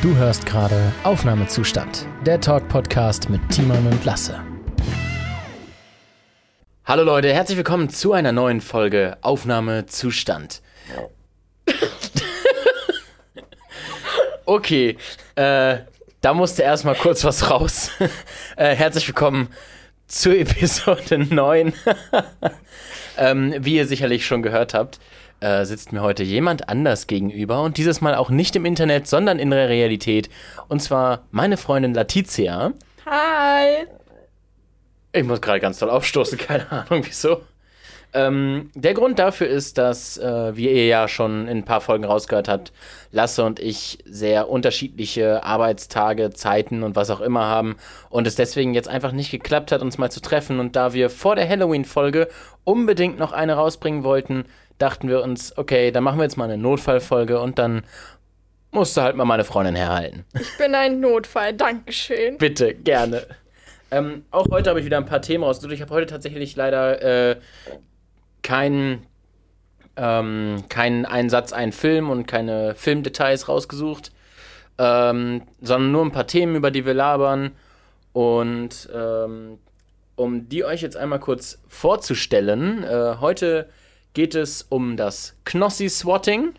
Du 0.00 0.14
hörst 0.14 0.46
gerade 0.46 0.92
Aufnahmezustand, 1.02 2.06
der 2.24 2.40
Talk-Podcast 2.40 3.30
mit 3.30 3.40
Timon 3.50 3.84
und 3.84 4.04
Lasse. 4.04 4.40
Hallo 6.84 7.02
Leute, 7.02 7.34
herzlich 7.34 7.56
willkommen 7.56 7.88
zu 7.88 8.12
einer 8.12 8.30
neuen 8.30 8.60
Folge 8.60 9.18
Aufnahmezustand. 9.22 10.62
okay, 14.44 14.96
äh, 15.34 15.78
da 16.20 16.32
musste 16.32 16.62
erstmal 16.62 16.94
kurz 16.94 17.24
was 17.24 17.50
raus. 17.50 17.90
äh, 18.56 18.76
herzlich 18.76 19.08
willkommen 19.08 19.48
zur 20.06 20.36
Episode 20.38 21.18
9. 21.18 21.72
ähm, 23.18 23.52
wie 23.58 23.74
ihr 23.74 23.86
sicherlich 23.88 24.24
schon 24.24 24.42
gehört 24.42 24.74
habt, 24.74 25.00
äh, 25.40 25.64
sitzt 25.64 25.92
mir 25.92 26.02
heute 26.02 26.22
jemand 26.22 26.68
anders 26.68 27.06
gegenüber 27.06 27.62
und 27.62 27.76
dieses 27.76 28.00
Mal 28.00 28.14
auch 28.14 28.30
nicht 28.30 28.56
im 28.56 28.64
Internet, 28.64 29.06
sondern 29.06 29.38
in 29.38 29.50
der 29.50 29.68
Realität. 29.68 30.28
Und 30.68 30.82
zwar 30.82 31.24
meine 31.30 31.56
Freundin 31.56 31.94
Letizia. 31.94 32.72
Hi. 33.06 33.86
Ich 35.12 35.24
muss 35.24 35.40
gerade 35.40 35.60
ganz 35.60 35.78
toll 35.78 35.90
aufstoßen, 35.90 36.38
keine 36.38 36.70
Ahnung 36.70 37.02
wieso. 37.04 37.42
Ähm, 38.14 38.70
der 38.74 38.94
Grund 38.94 39.18
dafür 39.18 39.48
ist, 39.48 39.76
dass, 39.76 40.16
äh, 40.16 40.56
wie 40.56 40.68
ihr 40.68 40.86
ja 40.86 41.08
schon 41.08 41.46
in 41.46 41.58
ein 41.58 41.64
paar 41.64 41.82
Folgen 41.82 42.04
rausgehört 42.04 42.48
habt, 42.48 42.72
Lasse 43.12 43.44
und 43.44 43.60
ich 43.60 43.98
sehr 44.06 44.48
unterschiedliche 44.48 45.44
Arbeitstage, 45.44 46.30
Zeiten 46.30 46.82
und 46.82 46.96
was 46.96 47.10
auch 47.10 47.20
immer 47.20 47.44
haben 47.44 47.76
und 48.08 48.26
es 48.26 48.34
deswegen 48.34 48.72
jetzt 48.72 48.88
einfach 48.88 49.12
nicht 49.12 49.30
geklappt 49.30 49.72
hat, 49.72 49.82
uns 49.82 49.98
mal 49.98 50.10
zu 50.10 50.20
treffen. 50.20 50.58
Und 50.58 50.74
da 50.74 50.94
wir 50.94 51.10
vor 51.10 51.36
der 51.36 51.48
Halloween-Folge 51.48 52.28
unbedingt 52.64 53.18
noch 53.18 53.32
eine 53.32 53.54
rausbringen 53.54 54.04
wollten, 54.04 54.46
dachten 54.78 55.08
wir 55.08 55.22
uns, 55.22 55.56
okay, 55.56 55.90
dann 55.90 56.04
machen 56.04 56.18
wir 56.18 56.24
jetzt 56.24 56.36
mal 56.36 56.44
eine 56.44 56.58
Notfallfolge 56.58 57.40
und 57.40 57.58
dann 57.58 57.82
musste 58.70 59.02
halt 59.02 59.16
mal 59.16 59.24
meine 59.24 59.44
Freundin 59.44 59.74
herhalten. 59.74 60.24
Ich 60.38 60.56
bin 60.58 60.74
ein 60.74 61.00
Notfall, 61.00 61.54
Dankeschön. 61.54 62.38
Bitte, 62.38 62.74
gerne. 62.74 63.26
Ähm, 63.90 64.24
auch 64.30 64.46
heute 64.50 64.70
habe 64.70 64.80
ich 64.80 64.86
wieder 64.86 64.98
ein 64.98 65.06
paar 65.06 65.22
Themen 65.22 65.44
rausgesucht. 65.44 65.72
Ich 65.72 65.80
habe 65.80 65.94
heute 65.94 66.06
tatsächlich 66.06 66.54
leider 66.56 67.30
äh, 67.30 67.36
keinen 68.42 69.06
ähm, 69.98 70.64
keinen 70.68 71.04
Einsatz, 71.04 71.52
einen 71.52 71.72
Film 71.72 72.08
und 72.08 72.26
keine 72.26 72.74
Filmdetails 72.76 73.48
rausgesucht, 73.48 74.12
ähm, 74.78 75.42
sondern 75.60 75.92
nur 75.92 76.04
ein 76.04 76.12
paar 76.12 76.26
Themen, 76.26 76.54
über 76.54 76.70
die 76.70 76.86
wir 76.86 76.94
labern. 76.94 77.52
Und 78.12 78.88
ähm, 78.94 79.58
um 80.16 80.48
die 80.48 80.64
euch 80.64 80.82
jetzt 80.82 80.96
einmal 80.96 81.20
kurz 81.20 81.58
vorzustellen, 81.68 82.84
äh, 82.84 83.16
heute 83.20 83.68
geht 84.18 84.34
es 84.34 84.66
um 84.68 84.96
das 84.96 85.36
Knossi-Swatting, 85.44 86.54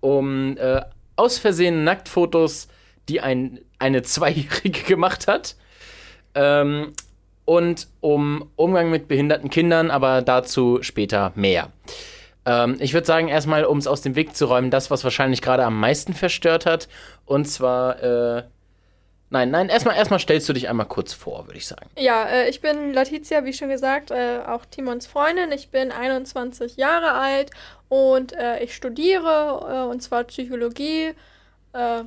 um 0.00 0.56
äh, 0.56 0.80
aus 1.14 1.36
Versehen 1.36 1.84
Nacktfotos, 1.84 2.68
die 3.10 3.20
ein, 3.20 3.60
eine 3.78 4.00
Zweijährige 4.00 4.80
gemacht 4.86 5.26
hat. 5.26 5.54
Ähm, 6.34 6.94
und 7.44 7.88
um 8.00 8.48
Umgang 8.56 8.90
mit 8.90 9.06
behinderten 9.06 9.50
Kindern, 9.50 9.90
aber 9.90 10.22
dazu 10.22 10.78
später 10.80 11.32
mehr. 11.34 11.68
Ähm, 12.46 12.76
ich 12.78 12.94
würde 12.94 13.06
sagen, 13.06 13.28
erstmal, 13.28 13.66
um 13.66 13.76
es 13.76 13.86
aus 13.86 14.00
dem 14.00 14.14
Weg 14.14 14.34
zu 14.34 14.46
räumen, 14.46 14.70
das, 14.70 14.90
was 14.90 15.04
wahrscheinlich 15.04 15.42
gerade 15.42 15.66
am 15.66 15.78
meisten 15.78 16.14
verstört 16.14 16.64
hat. 16.64 16.88
Und 17.26 17.50
zwar, 17.50 18.02
äh, 18.02 18.44
nein, 19.30 19.50
nein, 19.50 19.68
erstmal, 19.68 19.96
erstmal 19.96 20.20
stellst 20.20 20.48
du 20.48 20.52
dich 20.52 20.68
einmal 20.68 20.86
kurz 20.86 21.12
vor, 21.12 21.46
würde 21.46 21.58
ich 21.58 21.66
sagen. 21.66 21.88
Ja, 21.96 22.24
äh, 22.24 22.48
ich 22.48 22.60
bin 22.60 22.92
Letizia, 22.92 23.44
wie 23.44 23.52
schon 23.52 23.68
gesagt, 23.68 24.10
äh, 24.10 24.40
auch 24.46 24.64
Timons 24.66 25.06
Freundin. 25.06 25.52
Ich 25.52 25.70
bin 25.70 25.92
21 25.92 26.76
Jahre 26.76 27.12
alt 27.12 27.50
und 27.88 28.32
äh, 28.32 28.62
ich 28.62 28.74
studiere, 28.74 29.86
äh, 29.86 29.90
und 29.90 30.02
zwar 30.02 30.24
Psychologie. 30.24 31.14
Äh, 31.72 32.04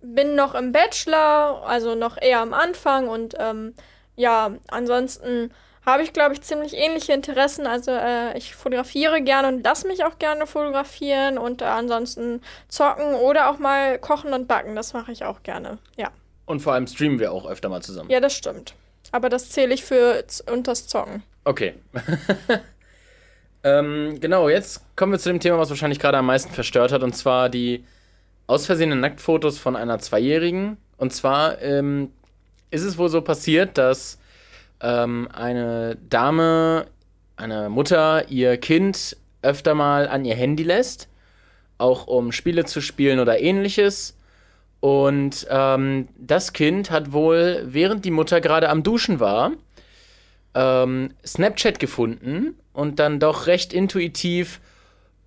bin 0.00 0.34
noch 0.34 0.54
im 0.54 0.72
Bachelor, 0.72 1.64
also 1.66 1.94
noch 1.94 2.20
eher 2.20 2.40
am 2.40 2.54
Anfang 2.54 3.08
und 3.08 3.34
ähm, 3.38 3.74
ja, 4.16 4.52
ansonsten 4.68 5.52
habe 5.84 6.02
ich, 6.02 6.12
glaube 6.12 6.34
ich, 6.34 6.42
ziemlich 6.42 6.74
ähnliche 6.74 7.12
Interessen. 7.12 7.66
Also 7.66 7.92
äh, 7.92 8.36
ich 8.36 8.54
fotografiere 8.54 9.22
gerne 9.22 9.48
und 9.48 9.64
lasse 9.64 9.88
mich 9.88 10.04
auch 10.04 10.18
gerne 10.18 10.46
fotografieren 10.46 11.38
und 11.38 11.62
äh, 11.62 11.64
ansonsten 11.64 12.42
zocken 12.68 13.14
oder 13.14 13.50
auch 13.50 13.58
mal 13.58 13.98
kochen 13.98 14.32
und 14.34 14.46
backen. 14.46 14.76
Das 14.76 14.92
mache 14.92 15.12
ich 15.12 15.24
auch 15.24 15.42
gerne, 15.42 15.78
ja. 15.96 16.10
Und 16.48 16.60
vor 16.60 16.72
allem 16.72 16.86
streamen 16.86 17.18
wir 17.18 17.30
auch 17.30 17.46
öfter 17.46 17.68
mal 17.68 17.82
zusammen. 17.82 18.08
Ja, 18.08 18.20
das 18.20 18.34
stimmt. 18.34 18.74
Aber 19.12 19.28
das 19.28 19.50
zähle 19.50 19.74
ich 19.74 19.84
für 19.84 20.24
und 20.50 20.66
das 20.66 20.86
Zocken. 20.86 21.22
Okay. 21.44 21.74
ähm, 23.62 24.18
genau, 24.18 24.48
jetzt 24.48 24.80
kommen 24.96 25.12
wir 25.12 25.18
zu 25.18 25.28
dem 25.28 25.40
Thema, 25.40 25.58
was 25.58 25.68
wahrscheinlich 25.68 25.98
gerade 25.98 26.16
am 26.16 26.24
meisten 26.24 26.50
verstört 26.52 26.90
hat, 26.90 27.02
und 27.02 27.14
zwar 27.14 27.50
die 27.50 27.84
aus 28.46 28.64
Versehen 28.64 28.98
Nacktfotos 28.98 29.58
von 29.58 29.76
einer 29.76 29.98
Zweijährigen. 29.98 30.78
Und 30.96 31.12
zwar 31.12 31.60
ähm, 31.60 32.12
ist 32.70 32.82
es 32.82 32.96
wohl 32.96 33.10
so 33.10 33.20
passiert, 33.20 33.76
dass 33.76 34.18
ähm, 34.80 35.28
eine 35.32 35.98
Dame, 36.08 36.86
eine 37.36 37.68
Mutter, 37.68 38.30
ihr 38.30 38.56
Kind 38.56 39.18
öfter 39.42 39.74
mal 39.74 40.08
an 40.08 40.24
ihr 40.24 40.34
Handy 40.34 40.62
lässt, 40.62 41.08
auch 41.76 42.06
um 42.06 42.32
Spiele 42.32 42.64
zu 42.64 42.80
spielen 42.80 43.20
oder 43.20 43.38
ähnliches. 43.38 44.17
Und 44.80 45.46
ähm, 45.50 46.08
das 46.16 46.52
Kind 46.52 46.90
hat 46.90 47.12
wohl, 47.12 47.64
während 47.66 48.04
die 48.04 48.10
Mutter 48.10 48.40
gerade 48.40 48.68
am 48.68 48.82
Duschen 48.82 49.18
war, 49.18 49.52
ähm, 50.54 51.10
Snapchat 51.26 51.78
gefunden 51.78 52.54
und 52.72 52.98
dann 52.98 53.18
doch 53.18 53.46
recht 53.46 53.72
intuitiv 53.72 54.60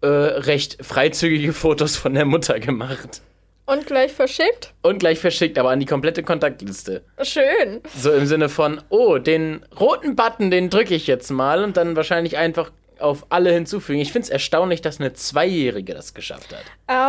äh, 0.02 0.08
recht 0.08 0.84
freizügige 0.84 1.54
Fotos 1.54 1.96
von 1.96 2.14
der 2.14 2.26
Mutter 2.26 2.60
gemacht. 2.60 3.22
Und 3.66 3.86
gleich 3.86 4.12
verschickt? 4.12 4.74
Und 4.82 5.00
gleich 5.00 5.20
verschickt, 5.20 5.58
aber 5.58 5.70
an 5.70 5.80
die 5.80 5.86
komplette 5.86 6.24
Kontaktliste. 6.24 7.04
Schön. 7.22 7.82
So 7.96 8.12
im 8.12 8.26
Sinne 8.26 8.50
von, 8.50 8.82
oh, 8.90 9.18
den 9.18 9.64
roten 9.80 10.16
Button, 10.16 10.52
den 10.52 10.70
drücke 10.70 10.96
ich 10.96 11.08
jetzt 11.08 11.30
mal 11.30 11.64
und 11.64 11.78
dann 11.78 11.96
wahrscheinlich 11.96 12.38
einfach 12.38 12.72
auf 13.02 13.26
alle 13.30 13.52
hinzufügen. 13.52 14.00
Ich 14.00 14.12
finde 14.12 14.26
es 14.26 14.30
erstaunlich, 14.30 14.82
dass 14.82 15.00
eine 15.00 15.14
Zweijährige 15.14 15.94
das 15.94 16.14
geschafft 16.14 16.54
hat. 16.54 16.64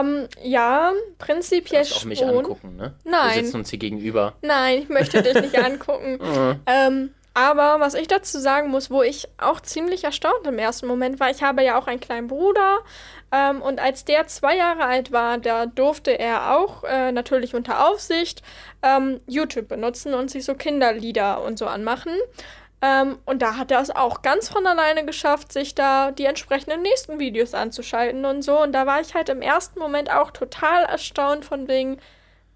Ähm, 0.05 0.27
ja, 0.43 0.93
prinzipiell 1.19 1.85
Du 1.85 1.95
auch 1.95 2.05
mich 2.05 2.19
schon. 2.21 2.29
angucken, 2.31 2.77
ne? 2.77 2.95
Nein. 3.05 3.35
Wir 3.37 3.45
sitzen 3.45 3.57
uns 3.59 3.71
hier 3.71 3.79
gegenüber. 3.79 4.35
Nein, 4.43 4.79
ich 4.83 4.89
möchte 4.89 5.23
dich 5.23 5.35
nicht 5.41 5.59
angucken. 5.65 6.19
ähm, 6.67 7.11
aber 7.35 7.81
was 7.81 7.95
ich 7.95 8.09
dazu 8.09 8.39
sagen 8.39 8.69
muss, 8.69 8.91
wo 8.91 9.03
ich 9.03 9.27
auch 9.39 9.61
ziemlich 9.61 10.05
erstaunt 10.05 10.47
im 10.47 10.59
ersten 10.59 10.87
Moment 10.87 11.19
war, 11.19 11.31
ich 11.31 11.43
habe 11.43 11.63
ja 11.65 11.79
auch 11.79 11.87
einen 11.87 12.01
kleinen 12.01 12.27
Bruder 12.29 12.81
ähm, 13.33 13.63
und 13.63 13.81
als 13.81 14.05
der 14.05 14.27
zwei 14.27 14.55
Jahre 14.55 14.85
alt 14.85 15.13
war, 15.13 15.39
da 15.39 15.65
durfte 15.65 16.19
er 16.19 16.55
auch 16.59 16.85
äh, 16.85 17.11
natürlich 17.11 17.55
unter 17.55 17.89
Aufsicht 17.89 18.43
ähm, 18.83 19.21
YouTube 19.27 19.69
benutzen 19.69 20.13
und 20.13 20.31
sich 20.31 20.45
so 20.45 20.55
Kinderlieder 20.55 21.43
und 21.43 21.59
so 21.59 21.65
anmachen. 21.67 22.13
Ähm, 22.85 23.19
und 23.25 23.43
da 23.43 23.57
hat 23.57 23.71
er 23.71 23.81
es 23.81 23.91
auch 23.91 24.23
ganz 24.23 24.49
von 24.49 24.67
alleine 24.67 25.07
geschafft, 25.07 25.53
sich 25.53 25.77
da 25.77 26.11
die 26.11 26.25
entsprechenden 26.25 26.83
nächsten 26.83 27.21
Videos 27.21 27.55
anzuschalten 27.55 28.25
und 28.25 28.43
so. 28.43 28.61
Und 28.61 28.73
da 28.73 28.87
war 28.87 29.01
ich 29.01 29.15
halt 29.15 29.29
im 29.29 29.41
ersten 29.41 29.79
Moment 29.79 30.11
auch 30.13 30.33
total 30.33 30.83
erstaunt 30.85 31.45
von 31.45 31.69
wegen, 31.69 31.99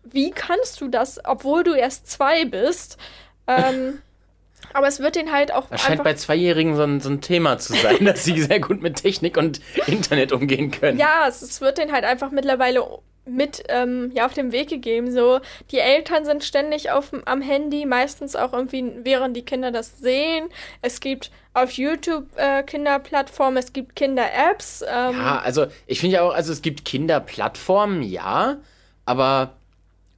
wie 0.02 0.32
kannst 0.32 0.80
du 0.80 0.88
das, 0.88 1.20
obwohl 1.24 1.62
du 1.62 1.74
erst 1.74 2.10
zwei 2.10 2.44
bist? 2.44 2.98
Ähm, 3.46 4.02
aber 4.72 4.88
es 4.88 4.98
wird 4.98 5.14
den 5.14 5.30
halt 5.30 5.52
auch 5.52 5.68
Das 5.68 5.82
scheint 5.82 6.02
bei 6.02 6.14
Zweijährigen 6.14 6.74
so 6.74 6.82
ein, 6.82 7.00
so 7.00 7.08
ein 7.08 7.20
Thema 7.20 7.58
zu 7.58 7.74
sein, 7.74 8.04
dass 8.04 8.24
sie 8.24 8.42
sehr 8.42 8.58
gut 8.58 8.82
mit 8.82 8.96
Technik 8.96 9.36
und 9.36 9.60
Internet 9.86 10.32
umgehen 10.32 10.72
können. 10.72 10.98
Ja, 10.98 11.26
es, 11.28 11.40
es 11.40 11.60
wird 11.60 11.78
den 11.78 11.92
halt 11.92 12.04
einfach 12.04 12.32
mittlerweile 12.32 12.84
mit 13.26 13.64
ähm, 13.68 14.12
ja, 14.14 14.26
auf 14.26 14.34
den 14.34 14.52
Weg 14.52 14.68
gegeben. 14.68 15.10
So, 15.12 15.40
die 15.70 15.78
Eltern 15.78 16.24
sind 16.24 16.44
ständig 16.44 16.90
auf, 16.90 17.10
am 17.24 17.42
Handy, 17.42 17.84
meistens 17.84 18.36
auch 18.36 18.52
irgendwie, 18.52 18.92
während 19.02 19.36
die 19.36 19.44
Kinder 19.44 19.70
das 19.70 19.98
sehen. 19.98 20.48
Es 20.82 21.00
gibt 21.00 21.30
auf 21.54 21.72
YouTube 21.72 22.26
äh, 22.36 22.62
Kinderplattformen, 22.62 23.56
es 23.56 23.72
gibt 23.72 23.96
Kinder-Apps. 23.96 24.82
Ähm, 24.82 25.16
Ja, 25.18 25.38
also 25.38 25.66
ich 25.86 26.00
finde 26.00 26.16
ja 26.16 26.22
auch, 26.22 26.34
also 26.34 26.52
es 26.52 26.62
gibt 26.62 26.84
Kinderplattformen, 26.84 28.02
ja, 28.02 28.58
aber 29.04 29.52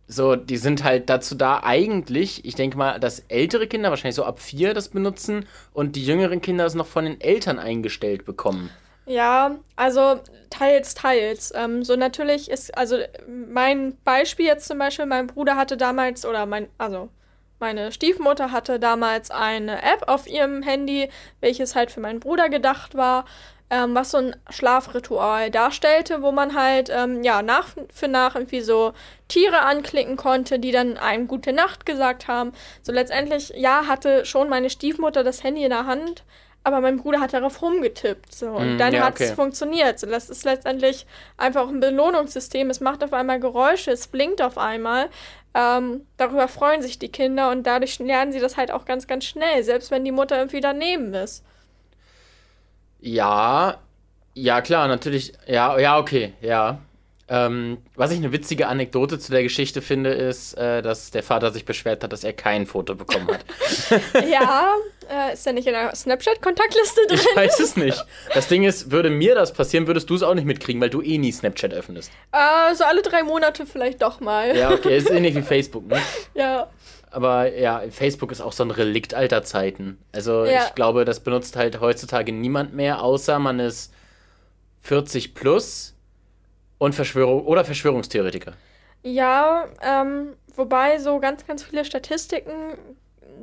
so, 0.08 0.36
die 0.36 0.56
sind 0.56 0.84
halt 0.84 1.10
dazu 1.10 1.34
da 1.34 1.60
eigentlich, 1.62 2.44
ich 2.44 2.54
denke 2.54 2.78
mal, 2.78 2.98
dass 2.98 3.20
ältere 3.28 3.66
Kinder 3.66 3.90
wahrscheinlich 3.90 4.16
so 4.16 4.24
ab 4.24 4.40
vier 4.40 4.72
das 4.72 4.88
benutzen 4.88 5.46
und 5.74 5.96
die 5.96 6.04
jüngeren 6.04 6.40
Kinder 6.40 6.64
es 6.64 6.74
noch 6.74 6.86
von 6.86 7.04
den 7.04 7.20
Eltern 7.20 7.58
eingestellt 7.58 8.24
bekommen. 8.24 8.70
Ja, 9.08 9.58
also 9.74 10.20
teils, 10.50 10.94
teils. 10.94 11.50
Ähm, 11.54 11.82
so 11.82 11.96
natürlich 11.96 12.50
ist, 12.50 12.76
also 12.76 12.98
mein 13.26 13.96
Beispiel 14.04 14.44
jetzt 14.46 14.68
zum 14.68 14.78
Beispiel, 14.78 15.06
mein 15.06 15.26
Bruder 15.28 15.56
hatte 15.56 15.76
damals, 15.78 16.26
oder 16.26 16.44
mein, 16.44 16.68
also 16.76 17.08
meine 17.58 17.90
Stiefmutter 17.90 18.52
hatte 18.52 18.78
damals 18.78 19.30
eine 19.30 19.82
App 19.82 20.04
auf 20.08 20.26
ihrem 20.26 20.62
Handy, 20.62 21.08
welches 21.40 21.74
halt 21.74 21.90
für 21.90 22.00
meinen 22.00 22.20
Bruder 22.20 22.50
gedacht 22.50 22.94
war, 22.96 23.24
ähm, 23.70 23.94
was 23.94 24.10
so 24.10 24.18
ein 24.18 24.36
Schlafritual 24.50 25.50
darstellte, 25.50 26.22
wo 26.22 26.30
man 26.32 26.54
halt, 26.54 26.90
ähm, 26.90 27.22
ja, 27.22 27.40
nach 27.42 27.68
für 27.92 28.08
nach 28.08 28.34
irgendwie 28.34 28.60
so 28.60 28.92
Tiere 29.28 29.60
anklicken 29.60 30.16
konnte, 30.16 30.58
die 30.58 30.70
dann 30.70 30.98
einem 30.98 31.28
gute 31.28 31.52
Nacht 31.54 31.86
gesagt 31.86 32.28
haben. 32.28 32.52
So 32.82 32.92
letztendlich, 32.92 33.52
ja, 33.56 33.86
hatte 33.86 34.26
schon 34.26 34.48
meine 34.50 34.70
Stiefmutter 34.70 35.24
das 35.24 35.42
Handy 35.42 35.64
in 35.64 35.70
der 35.70 35.86
Hand, 35.86 36.24
aber 36.64 36.80
mein 36.80 36.96
Bruder 36.98 37.20
hat 37.20 37.32
darauf 37.32 37.62
rumgetippt. 37.62 38.34
So. 38.34 38.50
Und 38.50 38.76
Mm, 38.76 38.78
dann 38.78 38.94
ja, 38.94 39.00
hat 39.00 39.20
es 39.20 39.30
okay. 39.30 39.34
funktioniert. 39.34 39.98
So, 39.98 40.06
das 40.06 40.28
ist 40.30 40.44
letztendlich 40.44 41.06
einfach 41.36 41.68
ein 41.68 41.80
Belohnungssystem. 41.80 42.70
Es 42.70 42.80
macht 42.80 43.02
auf 43.04 43.12
einmal 43.12 43.40
Geräusche, 43.40 43.90
es 43.92 44.08
blinkt 44.08 44.42
auf 44.42 44.58
einmal. 44.58 45.08
Ähm, 45.54 46.06
darüber 46.18 46.48
freuen 46.48 46.82
sich 46.82 46.98
die 46.98 47.10
Kinder 47.10 47.50
und 47.50 47.64
dadurch 47.66 47.98
lernen 47.98 48.32
sie 48.32 48.40
das 48.40 48.56
halt 48.56 48.70
auch 48.70 48.84
ganz, 48.84 49.06
ganz 49.06 49.24
schnell, 49.24 49.62
selbst 49.64 49.90
wenn 49.90 50.04
die 50.04 50.12
Mutter 50.12 50.36
irgendwie 50.38 50.60
daneben 50.60 51.14
ist. 51.14 51.44
Ja, 53.00 53.78
ja, 54.34 54.60
klar, 54.62 54.88
natürlich. 54.88 55.32
Ja, 55.46 55.78
ja, 55.78 55.98
okay, 55.98 56.34
ja. 56.40 56.80
Ähm, 57.30 57.78
was 57.94 58.10
ich 58.10 58.16
eine 58.16 58.32
witzige 58.32 58.68
Anekdote 58.68 59.18
zu 59.18 59.30
der 59.32 59.42
Geschichte 59.42 59.82
finde, 59.82 60.10
ist, 60.10 60.54
äh, 60.56 60.80
dass 60.80 61.10
der 61.10 61.22
Vater 61.22 61.52
sich 61.52 61.66
beschwert 61.66 62.02
hat, 62.02 62.12
dass 62.12 62.24
er 62.24 62.32
kein 62.32 62.66
Foto 62.66 62.94
bekommen 62.94 63.28
hat. 63.28 63.44
ja, 64.30 64.74
äh, 65.10 65.34
ist 65.34 65.46
er 65.46 65.52
nicht 65.52 65.66
in 65.66 65.74
der 65.74 65.94
Snapchat-Kontaktliste 65.94 67.00
drin? 67.06 67.18
Ich 67.20 67.36
weiß 67.36 67.60
es 67.60 67.76
nicht. 67.76 68.02
Das 68.32 68.48
Ding 68.48 68.64
ist, 68.64 68.90
würde 68.90 69.10
mir 69.10 69.34
das 69.34 69.52
passieren, 69.52 69.86
würdest 69.86 70.08
du 70.08 70.14
es 70.14 70.22
auch 70.22 70.34
nicht 70.34 70.46
mitkriegen, 70.46 70.80
weil 70.80 70.88
du 70.88 71.02
eh 71.02 71.18
nie 71.18 71.30
Snapchat 71.32 71.74
öffnest. 71.74 72.10
Äh, 72.32 72.74
so 72.74 72.84
alle 72.84 73.02
drei 73.02 73.22
Monate 73.22 73.66
vielleicht 73.66 74.00
doch 74.00 74.20
mal. 74.20 74.56
Ja, 74.56 74.70
okay, 74.70 74.96
ist 74.96 75.10
ähnlich 75.10 75.34
wie 75.34 75.42
Facebook, 75.42 75.86
ne? 75.86 75.98
ja. 76.34 76.68
Aber 77.10 77.54
ja, 77.54 77.82
Facebook 77.90 78.32
ist 78.32 78.40
auch 78.42 78.52
so 78.52 78.62
ein 78.62 78.70
Relikt 78.70 79.14
alter 79.14 79.42
Zeiten. 79.42 79.98
Also 80.12 80.44
Ja. 80.44 80.64
ich 80.66 80.74
glaube, 80.74 81.04
das 81.04 81.20
benutzt 81.20 81.56
halt 81.56 81.80
heutzutage 81.80 82.32
niemand 82.32 82.74
mehr, 82.74 83.02
außer 83.02 83.38
man 83.38 83.60
ist 83.60 83.92
40 84.82 85.34
plus 85.34 85.94
und 86.78 86.94
Verschwörung 86.94 87.44
oder 87.46 87.64
Verschwörungstheoretiker. 87.64 88.54
Ja, 89.02 89.66
ähm, 89.82 90.34
wobei 90.54 90.98
so 90.98 91.20
ganz, 91.20 91.46
ganz 91.46 91.62
viele 91.62 91.84
Statistiken 91.84 92.78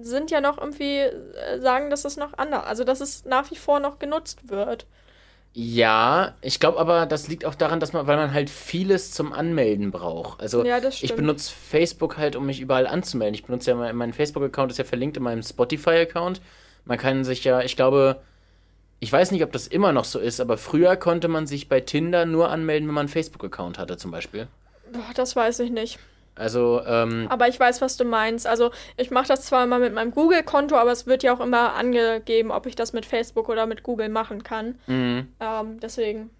sind 0.01 0.31
ja 0.31 0.41
noch 0.41 0.57
irgendwie, 0.57 0.99
äh, 0.99 1.59
sagen, 1.59 1.89
dass 1.89 2.05
es 2.05 2.17
noch 2.17 2.37
anders, 2.37 2.65
also 2.65 2.83
dass 2.83 3.01
es 3.01 3.25
nach 3.25 3.49
wie 3.51 3.55
vor 3.55 3.79
noch 3.79 3.99
genutzt 3.99 4.49
wird. 4.49 4.85
Ja, 5.57 6.35
ich 6.41 6.59
glaube 6.59 6.79
aber, 6.79 7.05
das 7.05 7.29
liegt 7.29 7.45
auch 7.45 7.55
daran, 7.55 7.79
dass 7.79 7.93
man, 7.93 8.07
weil 8.07 8.17
man 8.17 8.33
halt 8.33 8.49
vieles 8.49 9.11
zum 9.11 9.31
Anmelden 9.31 9.89
braucht. 9.89 10.41
Also 10.41 10.65
Ja, 10.65 10.81
das 10.81 11.01
ich 11.01 11.15
benutze 11.15 11.53
Facebook 11.53 12.17
halt, 12.17 12.35
um 12.35 12.45
mich 12.45 12.59
überall 12.59 12.85
anzumelden. 12.87 13.35
Ich 13.35 13.45
benutze 13.45 13.71
ja 13.71 13.77
mein, 13.77 13.95
mein 13.95 14.11
Facebook-Account 14.11 14.73
ist 14.73 14.79
ja 14.79 14.83
verlinkt 14.83 15.15
in 15.15 15.23
meinem 15.23 15.41
Spotify-Account. 15.41 16.41
Man 16.83 16.97
kann 16.97 17.23
sich 17.23 17.45
ja, 17.45 17.61
ich 17.61 17.77
glaube, 17.77 18.21
ich 19.05 19.13
weiß 19.13 19.29
nicht, 19.29 19.43
ob 19.43 19.51
das 19.51 19.67
immer 19.67 19.91
noch 19.91 20.03
so 20.05 20.17
ist, 20.17 20.41
aber 20.41 20.57
früher 20.57 20.95
konnte 20.95 21.27
man 21.27 21.45
sich 21.45 21.69
bei 21.69 21.79
Tinder 21.79 22.25
nur 22.25 22.49
anmelden, 22.49 22.87
wenn 22.87 22.95
man 22.95 23.03
einen 23.03 23.09
Facebook-Account 23.09 23.77
hatte, 23.77 23.97
zum 23.97 24.09
Beispiel. 24.09 24.47
Boah, 24.91 25.13
das 25.13 25.35
weiß 25.35 25.59
ich 25.59 25.69
nicht. 25.69 25.99
Also, 26.33 26.81
ähm, 26.87 27.27
Aber 27.29 27.47
ich 27.47 27.59
weiß, 27.59 27.81
was 27.81 27.97
du 27.97 28.03
meinst. 28.03 28.47
Also 28.47 28.71
ich 28.97 29.11
mache 29.11 29.27
das 29.27 29.43
zwar 29.45 29.63
immer 29.63 29.77
mit 29.77 29.93
meinem 29.93 30.09
Google-Konto, 30.09 30.75
aber 30.75 30.91
es 30.91 31.05
wird 31.05 31.21
ja 31.21 31.35
auch 31.35 31.39
immer 31.39 31.75
angegeben, 31.75 32.49
ob 32.49 32.65
ich 32.65 32.75
das 32.75 32.93
mit 32.93 33.05
Facebook 33.05 33.47
oder 33.47 33.67
mit 33.67 33.83
Google 33.83 34.09
machen 34.09 34.41
kann. 34.41 34.79
mh. 34.87 35.25
Ähm, 35.39 35.79
deswegen. 35.79 36.31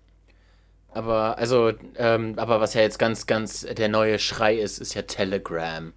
aber, 0.91 1.37
also, 1.37 1.71
ähm, 1.97 2.33
aber 2.37 2.59
was 2.61 2.73
ja 2.73 2.81
jetzt 2.81 2.97
ganz, 2.97 3.27
ganz 3.27 3.61
der 3.61 3.89
neue 3.89 4.17
Schrei 4.17 4.55
ist, 4.55 4.79
ist 4.79 4.95
ja 4.95 5.03
Telegram. 5.03 5.93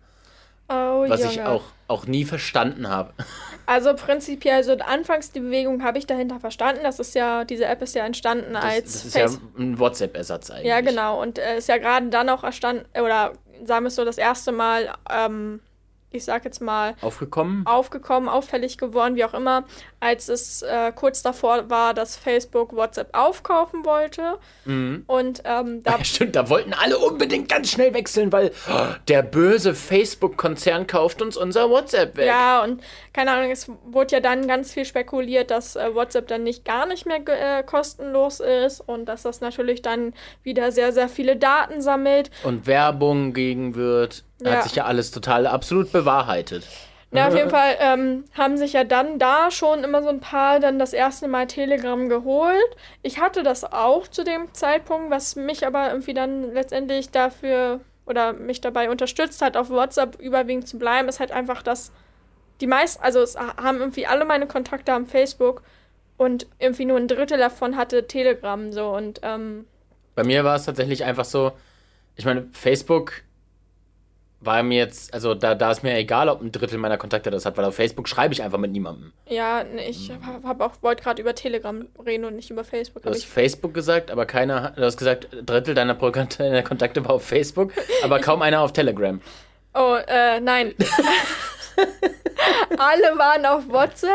Oh, 0.68 1.04
Was 1.08 1.20
Junge. 1.22 1.32
ich 1.32 1.42
auch, 1.42 1.62
auch 1.88 2.06
nie 2.06 2.24
verstanden 2.24 2.88
habe. 2.88 3.12
Also 3.70 3.92
prinzipiell, 3.92 4.64
so 4.64 4.72
anfangs 4.78 5.30
die 5.30 5.40
Bewegung 5.40 5.82
habe 5.84 5.98
ich 5.98 6.06
dahinter 6.06 6.40
verstanden. 6.40 6.80
Das 6.84 6.98
ist 7.00 7.14
ja, 7.14 7.44
diese 7.44 7.66
App 7.66 7.82
ist 7.82 7.94
ja 7.94 8.06
entstanden 8.06 8.54
Das, 8.54 8.64
als 8.64 8.92
das 8.94 9.04
ist 9.04 9.14
ja 9.14 9.20
Face- 9.28 9.40
ein 9.58 9.78
WhatsApp-Ersatz 9.78 10.50
eigentlich. 10.50 10.68
Ja, 10.68 10.80
genau. 10.80 11.20
Und 11.20 11.38
äh, 11.38 11.58
ist 11.58 11.68
ja 11.68 11.76
gerade 11.76 12.08
dann 12.08 12.30
auch 12.30 12.44
erstanden, 12.44 12.86
oder 12.98 13.34
sagen 13.66 13.84
wir 13.84 13.88
es 13.88 13.94
so, 13.96 14.06
das 14.06 14.16
erste 14.16 14.52
Mal, 14.52 14.88
ähm, 15.10 15.60
ich 16.10 16.24
sag 16.24 16.44
jetzt 16.44 16.60
mal, 16.62 16.94
Aufgekommen? 17.02 17.66
aufgekommen, 17.66 18.28
auffällig 18.28 18.78
geworden, 18.78 19.14
wie 19.16 19.24
auch 19.24 19.34
immer, 19.34 19.64
als 20.00 20.28
es 20.28 20.62
äh, 20.62 20.92
kurz 20.94 21.22
davor 21.22 21.68
war, 21.68 21.92
dass 21.92 22.16
Facebook 22.16 22.74
WhatsApp 22.74 23.10
aufkaufen 23.12 23.84
wollte. 23.84 24.38
Mhm. 24.64 25.04
Und 25.06 25.42
ähm, 25.44 25.82
da 25.82 25.92
Ja, 25.98 26.04
stimmt, 26.04 26.36
da 26.36 26.48
wollten 26.48 26.72
alle 26.72 26.98
unbedingt 26.98 27.48
ganz 27.48 27.70
schnell 27.70 27.92
wechseln, 27.92 28.32
weil 28.32 28.52
oh, 28.70 28.86
der 29.08 29.22
böse 29.22 29.74
Facebook-Konzern 29.74 30.86
kauft 30.86 31.20
uns 31.20 31.36
unser 31.36 31.68
WhatsApp 31.68 32.16
weg. 32.16 32.26
Ja, 32.26 32.62
und 32.62 32.82
keine 33.12 33.32
Ahnung, 33.32 33.50
es 33.50 33.70
wurde 33.84 34.16
ja 34.16 34.20
dann 34.20 34.46
ganz 34.46 34.72
viel 34.72 34.84
spekuliert, 34.84 35.50
dass 35.50 35.76
äh, 35.76 35.94
WhatsApp 35.94 36.28
dann 36.28 36.42
nicht 36.42 36.64
gar 36.64 36.86
nicht 36.86 37.04
mehr 37.06 37.20
äh, 37.26 37.62
kostenlos 37.62 38.40
ist 38.40 38.80
und 38.80 39.06
dass 39.06 39.22
das 39.22 39.40
natürlich 39.40 39.82
dann 39.82 40.14
wieder 40.42 40.72
sehr, 40.72 40.92
sehr 40.92 41.08
viele 41.08 41.36
Daten 41.36 41.82
sammelt. 41.82 42.30
Und 42.44 42.66
Werbung 42.66 43.34
gegen 43.34 43.74
wird. 43.74 44.24
Da 44.40 44.50
Ja. 44.50 44.56
Hat 44.56 44.64
sich 44.64 44.74
ja 44.76 44.84
alles 44.84 45.10
total 45.10 45.46
absolut 45.46 45.92
bewahrheitet. 45.92 46.64
Ja, 47.10 47.28
auf 47.28 47.34
jeden 47.34 47.48
Fall 47.48 47.76
ähm, 47.80 48.24
haben 48.36 48.58
sich 48.58 48.74
ja 48.74 48.84
dann 48.84 49.18
da 49.18 49.50
schon 49.50 49.82
immer 49.82 50.02
so 50.02 50.10
ein 50.10 50.20
paar 50.20 50.60
dann 50.60 50.78
das 50.78 50.92
erste 50.92 51.26
Mal 51.26 51.46
Telegram 51.46 52.08
geholt. 52.08 52.76
Ich 53.02 53.18
hatte 53.18 53.42
das 53.42 53.64
auch 53.64 54.08
zu 54.08 54.24
dem 54.24 54.52
Zeitpunkt, 54.52 55.10
was 55.10 55.34
mich 55.34 55.66
aber 55.66 55.88
irgendwie 55.88 56.12
dann 56.12 56.52
letztendlich 56.52 57.10
dafür 57.10 57.80
oder 58.04 58.34
mich 58.34 58.60
dabei 58.60 58.90
unterstützt 58.90 59.40
hat, 59.40 59.56
auf 59.56 59.70
WhatsApp 59.70 60.20
überwiegend 60.20 60.68
zu 60.68 60.78
bleiben, 60.78 61.08
ist 61.08 61.18
halt 61.18 61.32
einfach, 61.32 61.62
dass 61.62 61.92
die 62.60 62.66
meisten, 62.66 63.02
also 63.02 63.20
es 63.20 63.38
haben 63.38 63.80
irgendwie 63.80 64.06
alle 64.06 64.24
meine 64.26 64.46
Kontakte 64.46 64.92
am 64.92 65.06
Facebook 65.06 65.62
und 66.18 66.46
irgendwie 66.58 66.84
nur 66.84 66.98
ein 66.98 67.08
Drittel 67.08 67.38
davon 67.38 67.76
hatte 67.76 68.06
Telegram 68.06 68.70
so 68.72 68.90
und 68.90 69.20
ähm, 69.22 69.66
Bei 70.14 70.24
mir 70.24 70.44
war 70.44 70.56
es 70.56 70.64
tatsächlich 70.64 71.04
einfach 71.04 71.24
so, 71.24 71.52
ich 72.16 72.24
meine, 72.24 72.48
Facebook 72.52 73.22
war 74.40 74.62
mir 74.62 74.78
jetzt, 74.78 75.12
also 75.12 75.34
da, 75.34 75.54
da 75.56 75.72
ist 75.72 75.82
mir 75.82 75.96
egal, 75.96 76.28
ob 76.28 76.40
ein 76.40 76.52
Drittel 76.52 76.78
meiner 76.78 76.96
Kontakte 76.96 77.30
das 77.30 77.44
hat, 77.44 77.56
weil 77.56 77.64
auf 77.64 77.74
Facebook 77.74 78.08
schreibe 78.08 78.32
ich 78.32 78.42
einfach 78.42 78.58
mit 78.58 78.70
niemandem. 78.70 79.12
ja, 79.28 79.64
ich 79.88 80.12
habe 80.24 80.46
hab 80.46 80.60
auch 80.60 80.72
wollte 80.80 81.02
gerade 81.02 81.20
über 81.20 81.34
Telegram 81.34 81.84
reden 82.06 82.24
und 82.24 82.36
nicht 82.36 82.50
über 82.50 82.62
Facebook. 82.62 83.02
Du 83.02 83.10
hast 83.10 83.24
Facebook 83.24 83.74
gesagt, 83.74 84.10
aber 84.12 84.26
keiner, 84.26 84.62
hat- 84.62 84.78
du 84.78 84.82
hast 84.84 84.96
gesagt, 84.96 85.28
ein 85.34 85.44
Drittel 85.44 85.74
deiner, 85.74 85.94
Pro- 85.94 86.10
deiner 86.38 86.62
Kontakte 86.62 87.04
war 87.04 87.14
auf 87.14 87.24
Facebook, 87.24 87.72
aber 88.04 88.20
kaum 88.20 88.40
einer 88.42 88.60
auf 88.60 88.72
Telegram. 88.72 89.20
Oh, 89.74 89.96
äh, 90.06 90.40
nein. 90.40 90.74
Alle 92.78 93.18
waren 93.18 93.44
auf 93.46 93.68
WhatsApp, 93.68 94.10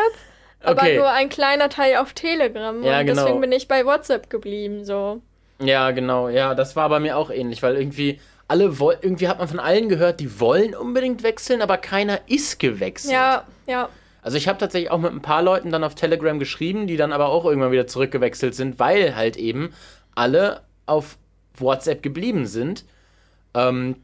aber 0.61 0.81
Okay. 0.81 0.97
nur 0.97 1.09
ein 1.09 1.29
kleiner 1.29 1.69
Teil 1.69 1.97
auf 1.97 2.13
Telegram. 2.13 2.81
Ja, 2.83 2.99
und 2.99 3.05
genau. 3.05 3.21
deswegen 3.23 3.41
bin 3.41 3.51
ich 3.51 3.67
bei 3.67 3.85
WhatsApp 3.85 4.29
geblieben, 4.29 4.85
so. 4.85 5.21
Ja, 5.59 5.91
genau. 5.91 6.29
Ja, 6.29 6.55
das 6.55 6.75
war 6.75 6.89
bei 6.89 6.99
mir 6.99 7.17
auch 7.17 7.29
ähnlich, 7.29 7.61
weil 7.63 7.75
irgendwie 7.77 8.19
alle 8.47 8.79
woll 8.79 8.97
irgendwie 9.01 9.27
hat 9.27 9.39
man 9.39 9.47
von 9.47 9.59
allen 9.59 9.89
gehört, 9.89 10.19
die 10.19 10.39
wollen 10.39 10.75
unbedingt 10.75 11.23
wechseln, 11.23 11.61
aber 11.61 11.77
keiner 11.77 12.19
ist 12.27 12.59
gewechselt. 12.59 13.13
Ja, 13.13 13.45
ja. 13.67 13.89
Also 14.21 14.37
ich 14.37 14.47
habe 14.47 14.57
tatsächlich 14.57 14.91
auch 14.91 14.99
mit 14.99 15.11
ein 15.11 15.21
paar 15.21 15.41
Leuten 15.41 15.71
dann 15.71 15.83
auf 15.83 15.95
Telegram 15.95 16.39
geschrieben, 16.39 16.87
die 16.87 16.97
dann 16.97 17.11
aber 17.11 17.27
auch 17.27 17.45
irgendwann 17.45 17.71
wieder 17.71 17.87
zurückgewechselt 17.87 18.55
sind, 18.55 18.79
weil 18.79 19.15
halt 19.15 19.35
eben 19.35 19.73
alle 20.15 20.61
auf 20.85 21.17
WhatsApp 21.57 22.01
geblieben 22.01 22.45
sind. 22.45 22.85
Ähm, 23.53 23.97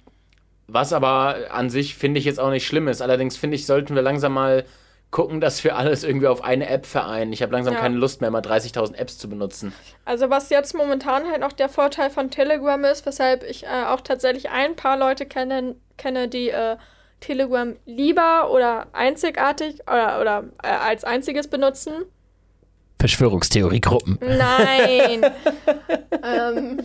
was 0.67 0.93
aber 0.93 1.37
an 1.51 1.69
sich 1.69 1.95
finde 1.95 2.19
ich 2.19 2.25
jetzt 2.25 2.39
auch 2.39 2.51
nicht 2.51 2.67
schlimm 2.67 2.87
ist. 2.87 3.01
Allerdings 3.01 3.37
finde 3.37 3.55
ich, 3.55 3.65
sollten 3.65 3.95
wir 3.95 4.01
langsam 4.01 4.33
mal 4.33 4.65
gucken, 5.11 5.41
dass 5.41 5.63
wir 5.63 5.75
alles 5.75 6.03
irgendwie 6.03 6.27
auf 6.27 6.43
eine 6.43 6.69
App 6.69 6.85
vereinen. 6.85 7.33
Ich 7.33 7.41
habe 7.41 7.51
langsam 7.51 7.73
Ja. 7.73 7.79
keine 7.79 7.95
Lust 7.95 8.21
mehr, 8.21 8.29
mal 8.29 8.41
30.000 8.41 8.95
Apps 8.95 9.17
zu 9.17 9.27
benutzen. 9.29 9.73
Also 10.05 10.29
was 10.29 10.49
jetzt 10.49 10.75
momentan 10.75 11.29
halt 11.29 11.41
noch 11.41 11.51
der 11.51 11.69
Vorteil 11.69 12.09
von 12.09 12.29
Telegram 12.29 12.83
ist, 12.85 13.05
weshalb 13.05 13.43
ich 13.43 13.63
äh, 13.63 13.85
auch 13.87 14.01
tatsächlich 14.01 14.49
ein 14.49 14.75
paar 14.75 14.97
Leute 14.97 15.25
kenne, 15.25 15.75
kenne 15.97 16.27
die 16.27 16.49
äh, 16.49 16.77
Telegram 17.21 17.75
lieber 17.85 18.51
oder 18.51 18.87
einzigartig 18.93 19.81
oder, 19.87 20.21
oder 20.21 20.43
äh, 20.63 20.67
als 20.67 21.03
einziges 21.03 21.47
benutzen. 21.47 21.93
Verschwörungstheoriegruppen. 22.99 24.19
Nein. 24.21 25.25
ähm, 26.23 26.81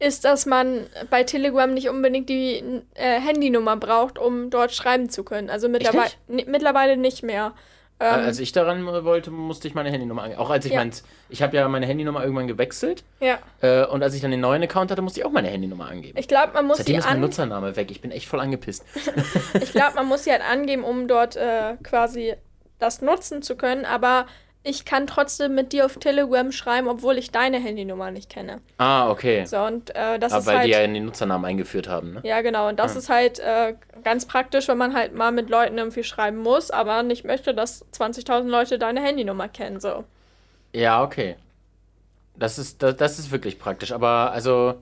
ist, 0.00 0.24
dass 0.24 0.46
man 0.46 0.86
bei 1.10 1.24
Telegram 1.24 1.72
nicht 1.72 1.88
unbedingt 1.88 2.28
die 2.28 2.62
äh, 2.94 3.20
Handynummer 3.20 3.76
braucht, 3.76 4.18
um 4.18 4.50
dort 4.50 4.72
schreiben 4.72 5.10
zu 5.10 5.24
können. 5.24 5.50
Also 5.50 5.68
mittlerweile, 5.68 6.02
nicht? 6.04 6.18
ni- 6.28 6.44
mittlerweile 6.48 6.96
nicht 6.96 7.22
mehr. 7.22 7.52
Äh, 8.00 8.04
als 8.04 8.38
ich 8.38 8.52
daran 8.52 8.86
wollte, 8.86 9.32
musste 9.32 9.66
ich 9.66 9.74
meine 9.74 9.90
Handynummer 9.90 10.22
angeben. 10.22 10.40
Auch 10.40 10.50
als 10.50 10.64
ich 10.66 10.70
Ja. 10.72 10.78
mein, 10.78 10.92
ich 11.30 11.42
habe 11.42 11.56
ja 11.56 11.66
meine 11.68 11.84
Handynummer 11.84 12.22
irgendwann 12.22 12.46
gewechselt 12.46 13.02
Ja. 13.18 13.38
äh, 13.60 13.84
und 13.86 14.04
als 14.04 14.14
ich 14.14 14.20
dann 14.20 14.30
den 14.30 14.38
neuen 14.40 14.62
Account 14.62 14.92
hatte, 14.92 15.02
musste 15.02 15.18
ich 15.18 15.26
auch 15.26 15.32
meine 15.32 15.48
Handynummer 15.48 15.88
angeben. 15.88 16.16
Ich 16.16 16.28
glaube, 16.28 16.52
man 16.52 16.64
muss 16.66 16.76
Seitdem 16.76 16.94
sie 16.94 16.98
ist 17.00 17.06
mein 17.10 17.18
Nutzername 17.20 17.74
weg. 17.74 17.90
Ich 17.90 18.00
bin 18.00 18.12
echt 18.12 18.28
voll 18.28 18.38
angepisst. 18.38 18.84
ich 19.60 19.72
glaube, 19.72 19.96
man 19.96 20.06
muss 20.06 20.22
sie 20.22 20.30
halt 20.30 20.42
angeben, 20.48 20.84
um 20.84 21.08
dort 21.08 21.34
äh, 21.34 21.74
quasi 21.82 22.34
das 22.78 23.02
nutzen 23.02 23.42
zu 23.42 23.56
können, 23.56 23.84
aber 23.84 24.26
ich 24.68 24.84
kann 24.84 25.06
trotzdem 25.06 25.54
mit 25.54 25.72
dir 25.72 25.86
auf 25.86 25.96
Telegram 25.96 26.52
schreiben, 26.52 26.88
obwohl 26.88 27.16
ich 27.16 27.30
deine 27.30 27.58
Handynummer 27.58 28.10
nicht 28.10 28.28
kenne. 28.28 28.60
Ah, 28.76 29.10
okay. 29.10 29.46
So, 29.46 29.58
und 29.58 29.96
äh, 29.96 30.18
das 30.18 30.32
Aber 30.32 30.40
ist 30.40 30.46
weil 30.46 30.56
halt. 30.58 30.66
die 30.66 30.72
ja 30.72 30.80
in 30.80 30.92
den 30.92 31.06
Nutzernamen 31.06 31.46
eingeführt 31.46 31.88
haben, 31.88 32.12
ne? 32.12 32.20
Ja, 32.22 32.42
genau. 32.42 32.68
Und 32.68 32.78
das 32.78 32.94
ist 32.94 33.08
halt 33.08 33.38
äh, 33.38 33.74
ganz 34.04 34.26
praktisch, 34.26 34.68
wenn 34.68 34.76
man 34.76 34.94
halt 34.94 35.14
mal 35.14 35.32
mit 35.32 35.48
Leuten 35.48 35.78
irgendwie 35.78 36.04
schreiben 36.04 36.36
muss, 36.36 36.70
aber 36.70 37.02
nicht 37.02 37.24
möchte, 37.24 37.54
dass 37.54 37.86
20.000 37.92 38.42
Leute 38.48 38.78
deine 38.78 39.00
Handynummer 39.00 39.48
kennen. 39.48 39.80
So. 39.80 40.04
Ja, 40.74 41.02
okay. 41.02 41.36
Das 42.36 42.58
ist, 42.58 42.82
das, 42.82 42.96
das 42.96 43.18
ist 43.18 43.30
wirklich 43.30 43.58
praktisch. 43.58 43.92
Aber 43.92 44.32
also, 44.32 44.74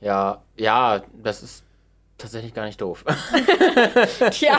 ja, 0.00 0.42
ja, 0.56 1.02
das 1.22 1.42
ist 1.42 1.64
tatsächlich 2.16 2.54
gar 2.54 2.64
nicht 2.64 2.80
doof. 2.80 3.04
Tja, 4.30 4.58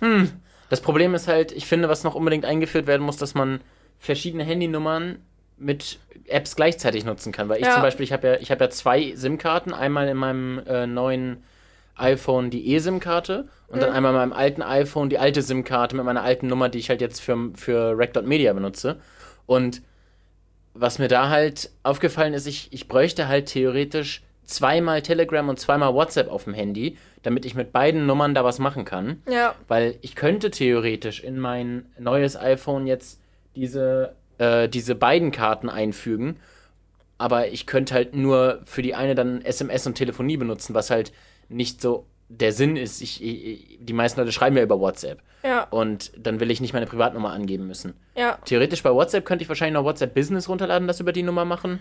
Das 0.68 0.80
Problem 0.80 1.14
ist 1.14 1.28
halt, 1.28 1.52
ich 1.52 1.66
finde, 1.66 1.88
was 1.88 2.04
noch 2.04 2.14
unbedingt 2.14 2.44
eingeführt 2.44 2.86
werden 2.86 3.02
muss, 3.02 3.16
dass 3.16 3.34
man 3.34 3.60
verschiedene 3.98 4.44
Handynummern 4.44 5.18
mit 5.58 5.98
Apps 6.26 6.56
gleichzeitig 6.56 7.04
nutzen 7.04 7.32
kann. 7.32 7.48
Weil 7.48 7.60
ich 7.60 7.66
Ja. 7.66 7.72
zum 7.72 7.82
Beispiel, 7.82 8.04
ich 8.04 8.12
habe 8.12 8.26
ja, 8.26 8.34
ich 8.34 8.50
habe 8.50 8.64
ja 8.64 8.70
zwei 8.70 9.14
SIM-Karten. 9.14 9.72
Einmal 9.72 10.08
in 10.08 10.16
meinem 10.16 10.60
äh, 10.66 10.86
neuen 10.86 11.42
iPhone 11.94 12.50
die 12.50 12.74
E-SIM-Karte 12.74 13.48
und 13.68 13.80
dann 13.80 13.90
einmal 13.90 14.12
in 14.12 14.18
meinem 14.18 14.32
alten 14.34 14.62
iPhone 14.62 15.08
die 15.08 15.18
alte 15.18 15.40
SIM-Karte 15.40 15.96
mit 15.96 16.04
meiner 16.04 16.22
alten 16.22 16.46
Nummer, 16.46 16.68
die 16.68 16.78
ich 16.78 16.90
halt 16.90 17.00
jetzt 17.00 17.20
für, 17.20 17.52
für 17.54 17.96
Rec.media 17.96 18.52
benutze. 18.52 19.00
Und 19.46 19.80
was 20.74 20.98
mir 20.98 21.08
da 21.08 21.30
halt 21.30 21.70
aufgefallen 21.84 22.34
ist, 22.34 22.46
ich, 22.46 22.70
ich 22.72 22.86
bräuchte 22.86 23.28
halt 23.28 23.46
theoretisch 23.46 24.22
zweimal 24.46 25.02
Telegram 25.02 25.48
und 25.48 25.58
zweimal 25.60 25.92
WhatsApp 25.94 26.30
auf 26.30 26.44
dem 26.44 26.54
Handy, 26.54 26.96
damit 27.22 27.44
ich 27.44 27.54
mit 27.54 27.72
beiden 27.72 28.06
Nummern 28.06 28.34
da 28.34 28.44
was 28.44 28.58
machen 28.58 28.84
kann. 28.84 29.22
Ja, 29.28 29.54
Weil 29.68 29.96
ich 30.00 30.14
könnte 30.14 30.50
theoretisch 30.50 31.22
in 31.22 31.38
mein 31.38 31.86
neues 31.98 32.36
iPhone 32.36 32.86
jetzt 32.86 33.20
diese, 33.54 34.14
äh, 34.38 34.68
diese 34.68 34.94
beiden 34.94 35.32
Karten 35.32 35.68
einfügen, 35.68 36.36
aber 37.18 37.48
ich 37.48 37.66
könnte 37.66 37.94
halt 37.94 38.14
nur 38.14 38.60
für 38.64 38.82
die 38.82 38.94
eine 38.94 39.14
dann 39.14 39.42
SMS 39.42 39.86
und 39.86 39.94
Telefonie 39.94 40.36
benutzen, 40.36 40.74
was 40.74 40.90
halt 40.90 41.12
nicht 41.48 41.80
so 41.80 42.06
der 42.28 42.52
Sinn 42.52 42.76
ist. 42.76 43.00
Ich, 43.00 43.22
ich, 43.22 43.78
die 43.80 43.92
meisten 43.92 44.20
Leute 44.20 44.32
schreiben 44.32 44.56
ja 44.56 44.62
über 44.62 44.80
WhatsApp 44.80 45.20
ja, 45.44 45.64
und 45.70 46.12
dann 46.18 46.40
will 46.40 46.50
ich 46.50 46.60
nicht 46.60 46.72
meine 46.72 46.86
Privatnummer 46.86 47.30
angeben 47.32 47.66
müssen. 47.66 47.94
ja. 48.16 48.38
Theoretisch 48.44 48.82
bei 48.82 48.92
WhatsApp 48.92 49.24
könnte 49.24 49.42
ich 49.42 49.48
wahrscheinlich 49.48 49.74
noch 49.74 49.84
WhatsApp 49.84 50.14
Business 50.14 50.48
runterladen, 50.48 50.88
das 50.88 51.00
über 51.00 51.12
die 51.12 51.22
Nummer 51.22 51.44
machen. 51.44 51.80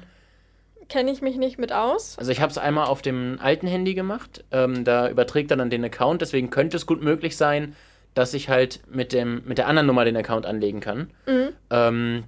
Kenne 0.89 1.11
ich 1.11 1.21
mich 1.21 1.37
nicht 1.37 1.57
mit 1.57 1.71
aus. 1.71 2.17
Also 2.17 2.31
ich 2.31 2.41
habe 2.41 2.51
es 2.51 2.57
einmal 2.57 2.87
auf 2.87 3.01
dem 3.01 3.39
alten 3.41 3.67
Handy 3.67 3.93
gemacht. 3.93 4.43
Ähm, 4.51 4.83
da 4.83 5.09
überträgt 5.09 5.51
er 5.51 5.57
dann 5.57 5.69
den 5.69 5.83
Account. 5.83 6.21
Deswegen 6.21 6.49
könnte 6.49 6.77
es 6.77 6.85
gut 6.85 7.01
möglich 7.01 7.37
sein, 7.37 7.75
dass 8.13 8.33
ich 8.33 8.49
halt 8.49 8.81
mit, 8.89 9.13
dem, 9.13 9.43
mit 9.45 9.57
der 9.57 9.67
anderen 9.67 9.87
Nummer 9.87 10.05
den 10.05 10.17
Account 10.17 10.45
anlegen 10.45 10.79
kann. 10.79 11.11
Ähm, 11.69 12.23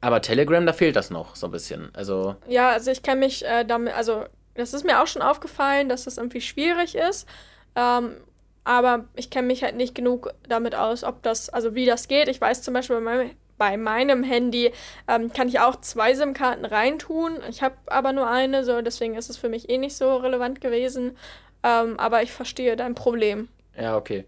aber 0.00 0.20
Telegram, 0.22 0.64
da 0.66 0.72
fehlt 0.72 0.96
das 0.96 1.10
noch 1.10 1.36
so 1.36 1.46
ein 1.46 1.52
bisschen. 1.52 1.90
Also 1.94 2.36
Ja, 2.48 2.70
also 2.70 2.90
ich 2.90 3.02
kenne 3.02 3.20
mich 3.20 3.44
äh, 3.44 3.64
damit, 3.64 3.94
also 3.94 4.24
das 4.54 4.72
ist 4.74 4.84
mir 4.84 5.02
auch 5.02 5.06
schon 5.06 5.22
aufgefallen, 5.22 5.88
dass 5.88 6.04
das 6.04 6.18
irgendwie 6.18 6.40
schwierig 6.40 6.94
ist. 6.94 7.28
Ähm, 7.74 8.16
aber 8.64 9.04
ich 9.14 9.30
kenne 9.30 9.46
mich 9.46 9.62
halt 9.62 9.76
nicht 9.76 9.94
genug 9.94 10.32
damit 10.48 10.74
aus, 10.74 11.04
ob 11.04 11.22
das, 11.22 11.48
also 11.50 11.74
wie 11.74 11.86
das 11.86 12.08
geht. 12.08 12.28
Ich 12.28 12.40
weiß 12.40 12.62
zum 12.62 12.74
Beispiel 12.74 12.96
bei 12.96 13.02
meinem, 13.02 13.30
bei 13.58 13.76
meinem 13.76 14.22
Handy 14.22 14.72
ähm, 15.08 15.32
kann 15.32 15.48
ich 15.48 15.60
auch 15.60 15.76
zwei 15.80 16.14
SIM-Karten 16.14 16.64
reintun. 16.64 17.38
Ich 17.48 17.62
habe 17.62 17.76
aber 17.86 18.12
nur 18.12 18.28
eine, 18.28 18.64
so 18.64 18.80
deswegen 18.82 19.14
ist 19.14 19.30
es 19.30 19.36
für 19.36 19.48
mich 19.48 19.68
eh 19.70 19.78
nicht 19.78 19.96
so 19.96 20.16
relevant 20.16 20.60
gewesen. 20.60 21.16
Ähm, 21.62 21.98
aber 21.98 22.22
ich 22.22 22.32
verstehe 22.32 22.76
dein 22.76 22.94
Problem. 22.94 23.48
ja, 23.78 23.96
okay. 23.96 24.24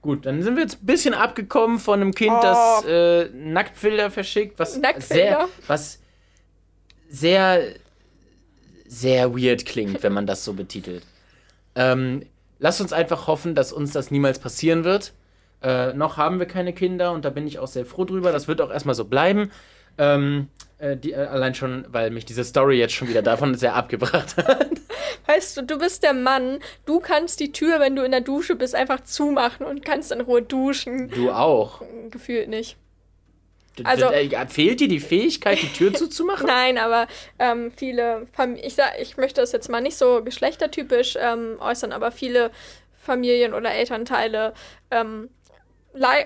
Gut, 0.00 0.26
dann 0.26 0.42
sind 0.42 0.56
wir 0.56 0.64
jetzt 0.64 0.82
ein 0.82 0.86
bisschen 0.86 1.14
abgekommen 1.14 1.78
von 1.78 2.00
einem 2.00 2.12
Kind, 2.12 2.32
Oh. 2.36 2.40
das 2.42 2.84
äh, 2.86 3.28
Nacktbilder 3.34 4.10
verschickt, 4.10 4.58
was 4.58 4.76
Nacktbilder? 4.76 5.14
sehr, 5.14 5.48
was 5.68 6.00
sehr, 7.08 7.62
sehr 8.86 9.32
weird 9.36 9.64
klingt, 9.64 10.02
wenn 10.02 10.12
man 10.12 10.26
das 10.26 10.44
so 10.44 10.54
betitelt. 10.54 11.04
Ähm, 11.74 12.26
lass 12.58 12.80
uns 12.80 12.92
einfach 12.92 13.26
hoffen, 13.26 13.54
dass 13.54 13.72
uns 13.72 13.92
das 13.92 14.10
niemals 14.10 14.38
passieren 14.40 14.82
wird. 14.84 15.12
Äh, 15.62 15.94
noch 15.94 16.16
haben 16.16 16.38
wir 16.38 16.46
keine 16.46 16.72
Kinder 16.72 17.12
und 17.12 17.24
da 17.24 17.30
bin 17.30 17.46
ich 17.46 17.58
auch 17.58 17.68
sehr 17.68 17.86
froh 17.86 18.04
drüber. 18.04 18.32
Das 18.32 18.48
wird 18.48 18.60
auch 18.60 18.70
erstmal 18.70 18.94
so 18.94 19.04
bleiben. 19.04 19.50
Ähm, 19.98 20.48
äh, 20.78 20.96
die, 20.96 21.12
äh, 21.12 21.16
allein 21.16 21.54
schon, 21.54 21.84
weil 21.88 22.10
mich 22.10 22.24
diese 22.24 22.44
Story 22.44 22.78
jetzt 22.78 22.94
schon 22.94 23.08
wieder 23.08 23.22
davon 23.22 23.54
sehr 23.54 23.74
abgebracht 23.74 24.36
hat. 24.36 24.70
Weißt 25.26 25.56
du, 25.56 25.62
du 25.62 25.78
bist 25.78 26.02
der 26.02 26.14
Mann, 26.14 26.58
du 26.86 26.98
kannst 26.98 27.38
die 27.40 27.52
Tür, 27.52 27.78
wenn 27.78 27.94
du 27.94 28.02
in 28.02 28.10
der 28.10 28.22
Dusche 28.22 28.56
bist, 28.56 28.74
einfach 28.74 29.02
zumachen 29.04 29.64
und 29.64 29.84
kannst 29.84 30.10
in 30.10 30.20
Ruhe 30.20 30.42
duschen. 30.42 31.08
Du 31.10 31.30
auch. 31.30 31.82
Gefühlt 32.10 32.48
nicht. 32.48 32.76
Also- 33.84 34.06
äh, 34.06 34.28
fehlt 34.48 34.80
dir 34.80 34.88
die 34.88 35.00
Fähigkeit, 35.00 35.62
die 35.62 35.72
Tür 35.72 35.94
zuzumachen? 35.94 36.46
Nein, 36.48 36.78
aber 36.78 37.06
ähm, 37.38 37.72
viele 37.74 38.26
Familien, 38.32 38.66
ich, 38.66 38.74
sag, 38.74 39.00
ich 39.00 39.16
möchte 39.16 39.40
das 39.40 39.52
jetzt 39.52 39.70
mal 39.70 39.80
nicht 39.80 39.96
so 39.96 40.22
geschlechtertypisch 40.22 41.16
ähm, 41.18 41.56
äußern, 41.60 41.92
aber 41.92 42.10
viele 42.12 42.50
Familien 42.96 43.54
oder 43.54 43.72
Elternteile 43.72 44.52
ähm, 44.90 45.28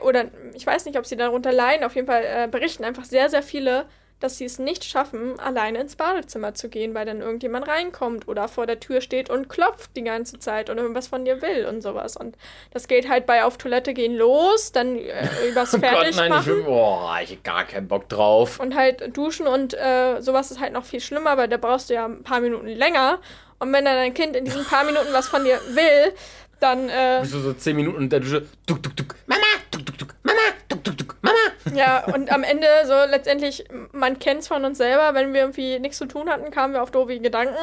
oder 0.02 0.26
ich 0.54 0.66
weiß 0.66 0.85
nicht, 0.87 0.99
ob 0.99 1.06
sie 1.06 1.16
darunter 1.16 1.52
leiden, 1.52 1.85
auf 1.85 1.94
jeden 1.94 2.06
Fall 2.06 2.23
äh, 2.25 2.49
berichten 2.49 2.85
einfach 2.85 3.04
sehr, 3.04 3.28
sehr 3.28 3.42
viele, 3.42 3.87
dass 4.20 4.38
sie 4.38 4.46
es 4.46 4.58
nicht 4.58 4.85
schaffen, 4.85 5.38
alleine 5.38 5.78
ins 5.78 5.96
Badezimmer 5.96 6.54
zu 6.54 6.70
gehen, 6.70 6.94
weil 6.94 7.04
dann 7.04 7.20
irgendjemand 7.20 7.68
reinkommt 7.68 8.28
oder 8.28 8.49
vor 8.49 8.64
der 8.66 8.80
Tür 8.80 9.02
steht 9.02 9.28
und 9.28 9.49
klopft 9.49 9.90
die 9.94 10.04
ganze 10.04 10.38
Zeit 10.38 10.70
und 10.70 10.78
irgendwas 10.78 11.06
von 11.08 11.25
dir 11.26 11.42
will 11.42 11.66
und 11.66 11.82
sowas. 11.82 12.16
Und 12.16 12.37
das 12.73 12.88
geht 12.88 13.08
halt 13.11 13.26
bei 13.26 13.44
auf 13.44 13.58
Toilette 13.58 13.92
gehen 13.92 14.16
los, 14.16 14.73
dann 14.73 14.96
äh, 14.96 15.28
übers 15.50 15.75
Oh 15.75 15.78
Gott, 15.78 15.90
nein, 15.90 16.08
ich 16.08 16.16
Fertigmachen. 16.16 16.46
will, 16.46 16.62
boah, 16.62 17.18
ich 17.23 17.32
hab 17.32 17.44
gar 17.44 17.64
keinen 17.64 17.88
Bock 17.88 18.08
drauf. 18.08 18.58
Und 18.58 18.75
halt 18.75 19.14
duschen 19.14 19.46
und 19.46 19.75
äh, 19.75 20.20
sowas 20.20 20.50
ist 20.50 20.61
halt 20.61 20.73
noch 20.73 20.85
viel 20.85 21.00
schlimmer, 21.00 21.37
weil 21.37 21.49
da 21.49 21.58
brauchst 21.58 21.90
du 21.90 21.94
ja 21.94 22.06
ein 22.06 22.23
paar 22.23 22.40
Minuten 22.40 22.68
länger. 22.68 23.18
Und 23.58 23.73
wenn 23.73 23.85
dann 23.85 23.96
dein 23.96 24.14
Kind 24.14 24.37
in 24.37 24.44
diesen 24.44 24.64
paar 24.64 24.85
Minuten 24.85 25.08
was 25.12 25.28
von 25.28 25.42
dir 25.44 25.58
will, 25.70 26.12
dann, 26.61 26.89
äh, 26.89 27.19
Bist 27.21 27.35
du 27.35 27.41
so 27.41 27.53
10 27.53 27.77
Minuten 27.77 28.03
in 28.03 28.09
der 28.09 28.21
Dusche, 28.21 28.47
tuk, 28.67 28.83
tuk, 28.83 28.97
tuk, 28.97 29.15
Mama, 29.27 29.43
tuk, 29.71 29.85
tuk, 29.87 29.99
tuk, 29.99 30.15
Mama, 30.23 30.39
tuk, 30.69 30.85
tuk, 30.85 30.97
tuk, 30.99 31.17
Mama. 31.23 31.77
ja, 31.79 32.05
und 32.07 32.31
am 32.33 32.43
Ende 32.43 32.67
so 32.87 32.95
letztendlich, 33.11 33.65
man 33.93 34.19
kennt 34.19 34.41
es 34.41 34.49
von 34.49 34.65
uns 34.65 34.79
selber, 34.79 35.15
wenn 35.15 35.33
wir 35.35 35.41
irgendwie 35.43 35.79
nichts 35.79 35.99
zu 35.99 36.07
tun 36.07 36.29
hatten, 36.29 36.51
kamen 36.51 36.73
wir 36.75 36.83
auf 36.83 36.91
doofe 36.91 37.19
Gedanken. 37.19 37.55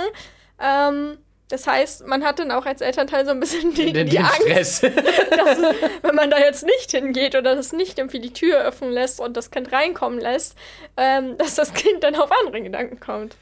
Ähm, 0.62 1.18
das 1.50 1.68
heißt, 1.68 2.08
man 2.08 2.24
hat 2.24 2.40
dann 2.40 2.52
auch 2.52 2.66
als 2.66 2.82
Elternteil 2.82 3.26
so 3.26 3.32
ein 3.32 3.40
bisschen 3.40 3.74
die, 3.74 3.92
Den, 3.94 4.08
die 4.08 4.16
den 4.16 4.26
Angst, 4.26 4.78
Stress. 4.78 4.82
dass, 5.30 5.58
wenn 6.02 6.16
man 6.16 6.32
da 6.32 6.40
jetzt 6.40 6.66
nicht 6.66 6.92
hingeht 6.92 7.36
oder 7.36 7.56
das 7.56 7.74
nicht 7.74 8.00
irgendwie 8.00 8.20
die 8.20 8.34
Tür 8.34 8.62
öffnen 8.64 8.92
lässt 8.92 9.20
und 9.20 9.36
das 9.38 9.52
Kind 9.52 9.72
reinkommen 9.72 10.20
lässt, 10.20 10.58
ähm, 10.98 11.38
dass 11.38 11.56
das 11.56 11.74
Kind 11.74 12.04
dann 12.04 12.16
auf 12.16 12.32
andere 12.32 12.62
Gedanken 12.62 13.00
kommt. 13.00 13.36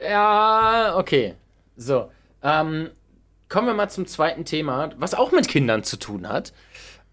ja, 0.00 0.94
okay. 0.96 1.34
So, 1.76 2.10
ähm, 2.42 2.90
kommen 3.54 3.68
wir 3.68 3.74
mal 3.74 3.88
zum 3.88 4.04
zweiten 4.08 4.44
Thema, 4.44 4.90
was 4.96 5.14
auch 5.14 5.30
mit 5.30 5.46
Kindern 5.46 5.84
zu 5.84 5.96
tun 5.96 6.28
hat. 6.28 6.52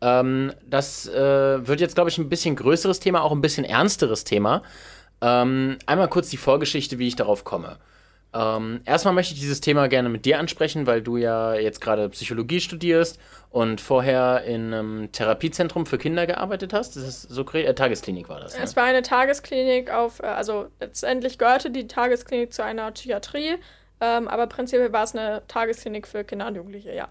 Ähm, 0.02 0.52
das 0.68 1.08
äh, 1.08 1.68
wird 1.68 1.80
jetzt, 1.80 1.94
glaube 1.94 2.10
ich, 2.10 2.18
ein 2.18 2.30
bisschen 2.30 2.56
größeres 2.56 3.00
Thema, 3.00 3.22
auch 3.22 3.32
ein 3.32 3.42
bisschen 3.42 3.64
ernsteres 3.64 4.24
Thema. 4.24 4.64
Ähm, 5.22 5.78
einmal 5.86 6.08
kurz 6.08 6.32
die 6.32 6.38
Vorgeschichte, 6.38 6.98
wie 6.98 7.08
ich 7.08 7.16
darauf 7.16 7.44
komme. 7.44 7.78
Ähm, 8.34 8.80
erstmal 8.86 9.14
möchte 9.14 9.36
ich 9.36 9.40
dieses 9.40 9.62
Thema 9.62 9.88
gerne 9.88 10.10
mit 10.10 10.26
dir 10.26 10.40
ansprechen, 10.40 10.88
weil 10.88 11.04
du 11.04 11.18
ja 11.18 11.54
jetzt 11.54 11.80
gerade 11.80 12.10
Psychologie 12.10 12.60
studierst 12.60 13.20
und 13.52 13.80
vorher 13.80 14.44
in 14.44 14.74
einem 14.74 15.12
Therapiezentrum 15.12 15.86
für 15.86 16.00
Kinder 16.00 16.26
gearbeitet 16.26 16.74
hast. 16.74 16.96
Das 16.96 17.04
ist 17.04 17.22
so? 17.22 17.46
Äh, 17.54 17.76
Tagesklinik 17.76 18.30
war 18.30 18.40
das. 18.40 18.58
Ne? 18.58 18.64
Es 18.64 18.76
war 18.76 18.86
eine 18.86 19.04
Tagesklinik 19.04 19.92
auf, 19.92 20.22
äh, 20.22 20.26
also 20.26 20.70
letztendlich 20.80 21.38
gehörte 21.38 21.70
die 21.70 21.86
Tagesklinik 21.86 22.52
zu 22.52 22.64
einer 22.64 22.90
Psychiatrie, 22.90 23.58
ähm, 24.02 24.28
aber 24.28 24.48
prinzipiell 24.48 24.92
war 24.92 25.04
es 25.04 25.16
eine 25.16 25.44
Tagesklinik 25.48 26.08
für 26.08 26.24
Kinder 26.24 26.48
und 26.48 26.56
Jugendliche, 26.56 26.94
ja. 26.94 27.08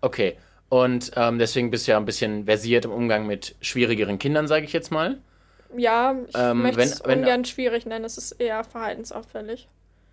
Okay. 0.00 0.36
Und 0.68 1.12
ähm, 1.16 1.38
deswegen 1.38 1.70
bist 1.70 1.86
du 1.86 1.92
ja 1.92 1.98
ein 1.98 2.06
bisschen 2.06 2.46
versiert 2.46 2.86
im 2.86 2.92
Umgang 2.92 3.26
mit 3.26 3.54
schwierigeren 3.60 4.18
Kindern, 4.18 4.48
sage 4.48 4.64
ich 4.64 4.72
jetzt 4.72 4.90
mal. 4.90 5.18
Ja, 5.76 6.16
ich 6.26 6.34
Ähm, 6.36 6.62
möchte 6.62 6.80
es 6.80 7.00
ungern 7.00 7.44
schwierig 7.44 7.86
nennen, 7.86 8.04
es 8.04 8.18
ist 8.18 8.32
eher 8.32 8.64
verhaltensauffällig. 8.64 9.68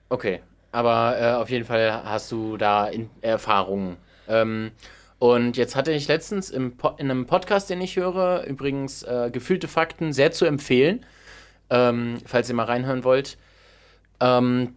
Okay. 0.10 0.42
Aber 0.72 1.20
äh, 1.20 1.34
auf 1.34 1.50
jeden 1.50 1.66
Fall 1.66 2.04
hast 2.04 2.32
du 2.32 2.58
da 2.58 2.88
in 2.88 3.10
Erfahrungen. 3.22 3.98
Ähm, 4.28 4.72
und 5.18 5.58
jetzt 5.58 5.76
hatte 5.76 5.92
ich 5.92 6.08
letztens 6.08 6.50
im 6.50 6.78
po 6.78 6.90
in 6.98 7.10
einem 7.10 7.26
Podcast, 7.26 7.70
den 7.70 7.82
ich 7.82 7.96
höre, 7.96 8.44
übrigens 8.46 9.04
äh, 9.04 9.30
gefühlte 9.32 9.68
Fakten 9.68 10.14
sehr 10.14 10.32
zu 10.32 10.46
empfehlen, 10.46 11.06
ähm, 11.70 12.18
falls 12.26 12.50
ihr 12.50 12.56
mal 12.56 12.66
reinhören 12.66 13.04
wollt. 13.04 13.38
Ähm, 14.22 14.76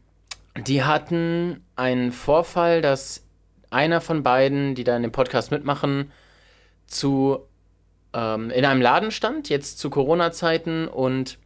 die 0.59 0.83
hatten 0.83 1.65
einen 1.77 2.13
Vorfall, 2.13 2.83
dass 2.83 3.25
einer 3.71 4.01
von 4.01 4.23
beiden, 4.23 4.75
die 4.75 4.85
da 4.85 4.97
in 4.97 5.03
dem 5.03 5.13
Podcast 5.13 5.51
mitmachen, 5.51 6.13
zu 6.87 7.47
ähm, 8.13 8.51
in 8.51 8.65
einem 8.65 8.83
Laden 8.83 9.11
stand, 9.11 9.49
jetzt 9.49 9.79
zu 9.79 9.89
Corona-Zeiten, 9.91 10.89
und 10.89 11.39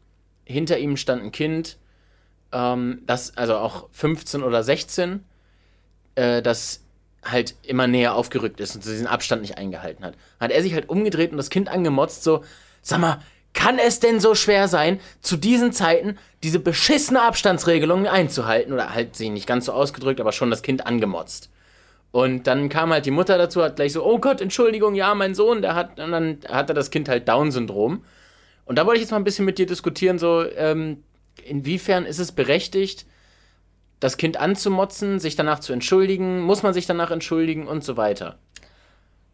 hinter 0.44 0.78
ihm 0.78 0.96
stand 0.96 1.22
ein 1.22 1.32
Kind, 1.32 1.78
ähm, 2.52 3.02
das, 3.06 3.36
also 3.36 3.56
auch 3.56 3.88
15 3.92 4.42
oder 4.42 4.62
16, 4.62 5.24
äh, 6.16 6.42
das 6.42 6.82
halt 7.24 7.56
immer 7.62 7.86
näher 7.86 8.14
aufgerückt 8.14 8.60
ist 8.60 8.74
und 8.74 8.84
diesen 8.84 9.06
Abstand 9.06 9.42
nicht 9.42 9.58
eingehalten 9.58 10.04
hat. 10.04 10.14
Hat 10.38 10.52
er 10.52 10.62
sich 10.62 10.74
halt 10.74 10.88
umgedreht 10.88 11.32
und 11.32 11.36
das 11.36 11.50
Kind 11.50 11.68
angemotzt, 11.68 12.22
so, 12.22 12.44
sag 12.82 13.00
mal, 13.00 13.20
kann 13.56 13.78
es 13.80 13.98
denn 13.98 14.20
so 14.20 14.36
schwer 14.36 14.68
sein, 14.68 15.00
zu 15.22 15.36
diesen 15.36 15.72
Zeiten 15.72 16.18
diese 16.44 16.60
beschissene 16.60 17.22
Abstandsregelung 17.22 18.06
einzuhalten? 18.06 18.72
Oder 18.72 18.94
halt 18.94 19.16
sie 19.16 19.30
nicht 19.30 19.48
ganz 19.48 19.64
so 19.64 19.72
ausgedrückt, 19.72 20.20
aber 20.20 20.30
schon 20.30 20.50
das 20.50 20.62
Kind 20.62 20.86
angemotzt. 20.86 21.50
Und 22.12 22.46
dann 22.46 22.68
kam 22.68 22.92
halt 22.92 23.06
die 23.06 23.10
Mutter 23.10 23.36
dazu, 23.36 23.62
hat 23.62 23.76
gleich 23.76 23.92
so, 23.92 24.04
oh 24.04 24.18
Gott, 24.18 24.40
Entschuldigung, 24.40 24.94
ja, 24.94 25.14
mein 25.14 25.34
Sohn, 25.34 25.62
der 25.62 25.74
hat, 25.74 25.98
und 25.98 26.12
dann 26.12 26.38
hatte 26.48 26.74
das 26.74 26.90
Kind 26.90 27.08
halt 27.08 27.28
Down-Syndrom. 27.28 28.04
Und 28.66 28.76
da 28.76 28.86
wollte 28.86 28.98
ich 28.98 29.02
jetzt 29.02 29.10
mal 29.10 29.18
ein 29.18 29.24
bisschen 29.24 29.44
mit 29.44 29.58
dir 29.58 29.66
diskutieren, 29.66 30.18
so, 30.18 30.44
ähm, 30.56 31.02
inwiefern 31.44 32.04
ist 32.04 32.18
es 32.18 32.32
berechtigt, 32.32 33.06
das 34.00 34.18
Kind 34.18 34.38
anzumotzen, 34.38 35.18
sich 35.18 35.34
danach 35.34 35.60
zu 35.60 35.72
entschuldigen, 35.72 36.40
muss 36.40 36.62
man 36.62 36.74
sich 36.74 36.86
danach 36.86 37.10
entschuldigen 37.10 37.66
und 37.66 37.84
so 37.84 37.96
weiter. 37.96 38.38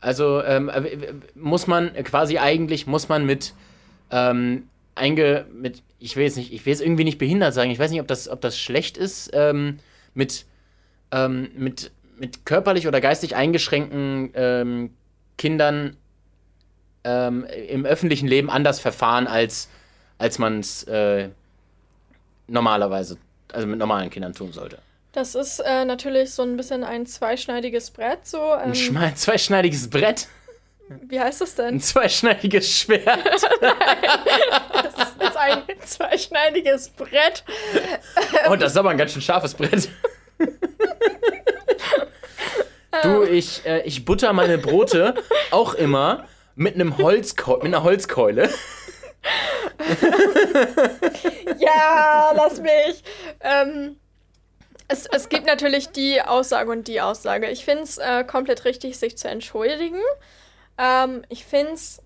Also 0.01 0.43
ähm, 0.43 0.69
äh, 0.69 1.13
muss 1.35 1.67
man 1.67 1.93
quasi 2.05 2.39
eigentlich, 2.39 2.87
muss 2.87 3.09
man 3.09 3.27
mit, 3.27 3.55
ähm, 4.13 4.69
einge, 4.95 5.47
mit, 5.53 5.83
ich 5.99 6.17
will 6.17 6.25
jetzt 6.25 6.37
nicht, 6.37 6.53
ich 6.53 6.65
will 6.65 6.73
jetzt 6.73 6.83
irgendwie 6.83 7.05
nicht 7.05 7.19
behindert 7.19 7.55
sagen, 7.55 7.71
ich 7.71 7.79
weiß 7.79 7.91
nicht, 7.91 8.01
ob 8.01 8.07
das, 8.07 8.29
ob 8.29 8.41
das 8.41 8.59
schlecht 8.59 8.97
ist, 8.97 9.31
ähm, 9.33 9.79
mit, 10.15 10.45
ähm, 11.11 11.51
mit, 11.57 11.91
mit 12.19 12.47
körperlich 12.47 12.87
oder 12.87 13.01
geistig 13.01 13.35
eingeschränkten 13.35 14.31
ähm, 14.35 14.91
Kindern 15.39 15.97
ähm, 17.05 17.45
im 17.69 17.85
öffentlichen 17.85 18.29
Leben 18.29 18.51
anders 18.51 18.79
verfahren, 18.79 19.27
als, 19.27 19.69
als 20.19 20.39
man 20.39 20.61
es 20.61 20.85
äh, 20.85 21.31
normalerweise, 22.47 23.17
also 23.53 23.67
mit 23.67 23.79
normalen 23.79 24.11
Kindern 24.11 24.35
tun 24.35 24.53
sollte. 24.53 24.79
Das 25.13 25.35
ist 25.35 25.61
äh, 25.61 25.85
natürlich 25.85 26.31
so 26.31 26.43
ein 26.43 26.57
bisschen 26.57 26.85
ein 26.85 27.07
zweischneidiges 27.07 27.91
Brett. 27.91 28.27
So, 28.27 28.39
ähm, 28.39 28.73
Ein 28.97 29.17
zweischneidiges 29.17 29.91
Brett, 29.91 30.29
wie 31.03 31.21
heißt 31.21 31.41
das 31.41 31.55
denn? 31.55 31.77
ein 31.77 31.81
zweischneidiges 31.81 32.79
Schwert. 32.79 33.07
Das 34.73 35.31
ist 35.31 35.37
ein 35.37 35.63
zweischneidiges 35.85 36.89
Brett. 36.91 37.45
Oh, 38.49 38.57
das 38.57 38.73
ist 38.73 38.77
aber 38.77 38.91
ein 38.91 38.99
ganz 38.99 39.13
schön 39.13 39.23
scharfes 39.23 39.55
Brett. 39.55 39.89
Du, 43.03 43.23
ich, 43.23 43.65
äh, 43.65 43.83
ich 43.83 44.05
butter 44.05 44.33
meine 44.33 44.59
Brote 44.59 45.15
auch 45.51 45.75
immer 45.75 46.27
mit 46.55 46.75
einem 46.75 46.99
Holzkeu 46.99 47.57
mit 47.57 47.67
einer 47.67 47.83
Holzkeule. 47.83 48.51
Ja, 51.59 52.33
lass 52.35 52.61
mich. 52.61 53.03
Ähm, 53.41 53.97
es, 54.89 55.07
es 55.07 55.29
gibt 55.29 55.47
natürlich 55.47 55.89
die 55.91 56.21
Aussage 56.21 56.71
und 56.71 56.89
die 56.89 57.01
Aussage. 57.01 57.49
Ich 57.49 57.65
finde 57.65 57.85
es 57.85 57.99
äh, 57.99 58.25
komplett 58.25 58.65
richtig, 58.65 58.99
sich 58.99 59.17
zu 59.17 59.29
entschuldigen. 59.29 60.01
Ähm, 60.79 61.23
ich 61.29 61.45
finde 61.45 61.73
es 61.75 62.03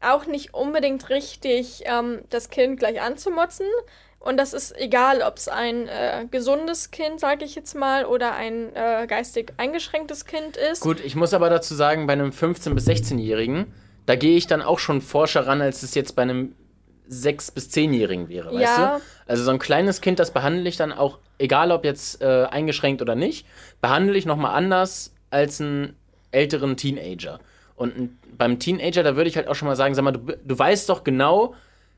auch 0.00 0.26
nicht 0.26 0.54
unbedingt 0.54 1.08
richtig, 1.10 1.82
ähm, 1.84 2.20
das 2.30 2.50
Kind 2.50 2.78
gleich 2.78 3.00
anzumotzen. 3.00 3.66
Und 4.18 4.36
das 4.36 4.52
ist 4.52 4.76
egal, 4.78 5.22
ob 5.22 5.38
es 5.38 5.48
ein 5.48 5.88
äh, 5.88 6.26
gesundes 6.30 6.90
Kind, 6.90 7.20
sage 7.20 7.44
ich 7.44 7.54
jetzt 7.54 7.74
mal, 7.74 8.04
oder 8.04 8.34
ein 8.34 8.74
äh, 8.76 9.06
geistig 9.06 9.54
eingeschränktes 9.56 10.26
Kind 10.26 10.58
ist. 10.58 10.80
Gut, 10.82 11.00
ich 11.02 11.16
muss 11.16 11.32
aber 11.32 11.48
dazu 11.48 11.74
sagen, 11.74 12.06
bei 12.06 12.12
einem 12.12 12.30
15- 12.30 12.74
bis 12.74 12.86
16-Jährigen, 12.86 13.72
da 14.04 14.16
gehe 14.16 14.36
ich 14.36 14.46
dann 14.46 14.60
auch 14.60 14.78
schon 14.78 15.00
forscher 15.00 15.46
ran, 15.46 15.62
als 15.62 15.82
es 15.82 15.94
jetzt 15.94 16.16
bei 16.16 16.22
einem 16.22 16.54
6- 17.10 17.54
bis 17.54 17.70
10-Jährigen 17.70 18.28
wäre, 18.28 18.48
weißt 18.52 18.60
Ja. 18.60 18.96
du? 18.98 19.02
Also 19.26 19.42
so 19.44 19.50
ein 19.52 19.58
kleines 19.58 20.02
Kind, 20.02 20.18
das 20.18 20.32
behandle 20.32 20.68
ich 20.68 20.76
dann 20.76 20.92
auch, 20.92 21.18
egal 21.38 21.72
ob 21.72 21.84
jetzt 21.84 22.20
äh, 22.20 22.44
eingeschränkt 22.50 23.00
oder 23.00 23.14
nicht, 23.14 23.46
behandle 23.80 24.16
ich 24.18 24.26
nochmal 24.26 24.54
anders 24.54 25.14
als 25.30 25.60
einen 25.60 25.96
älteren 26.30 26.76
Teenager. 26.76 27.40
Und 27.80 28.18
beim 28.36 28.58
Teenager, 28.58 29.02
da 29.02 29.16
würde 29.16 29.30
ich 29.30 29.36
halt 29.38 29.48
auch 29.48 29.54
schon 29.54 29.66
mal 29.66 29.74
sagen, 29.74 29.94
sag 29.94 30.02
mal, 30.02 30.12
du, 30.12 30.20
du 30.44 30.58
weißt 30.58 30.86
doch 30.90 31.02
genau, 31.02 31.54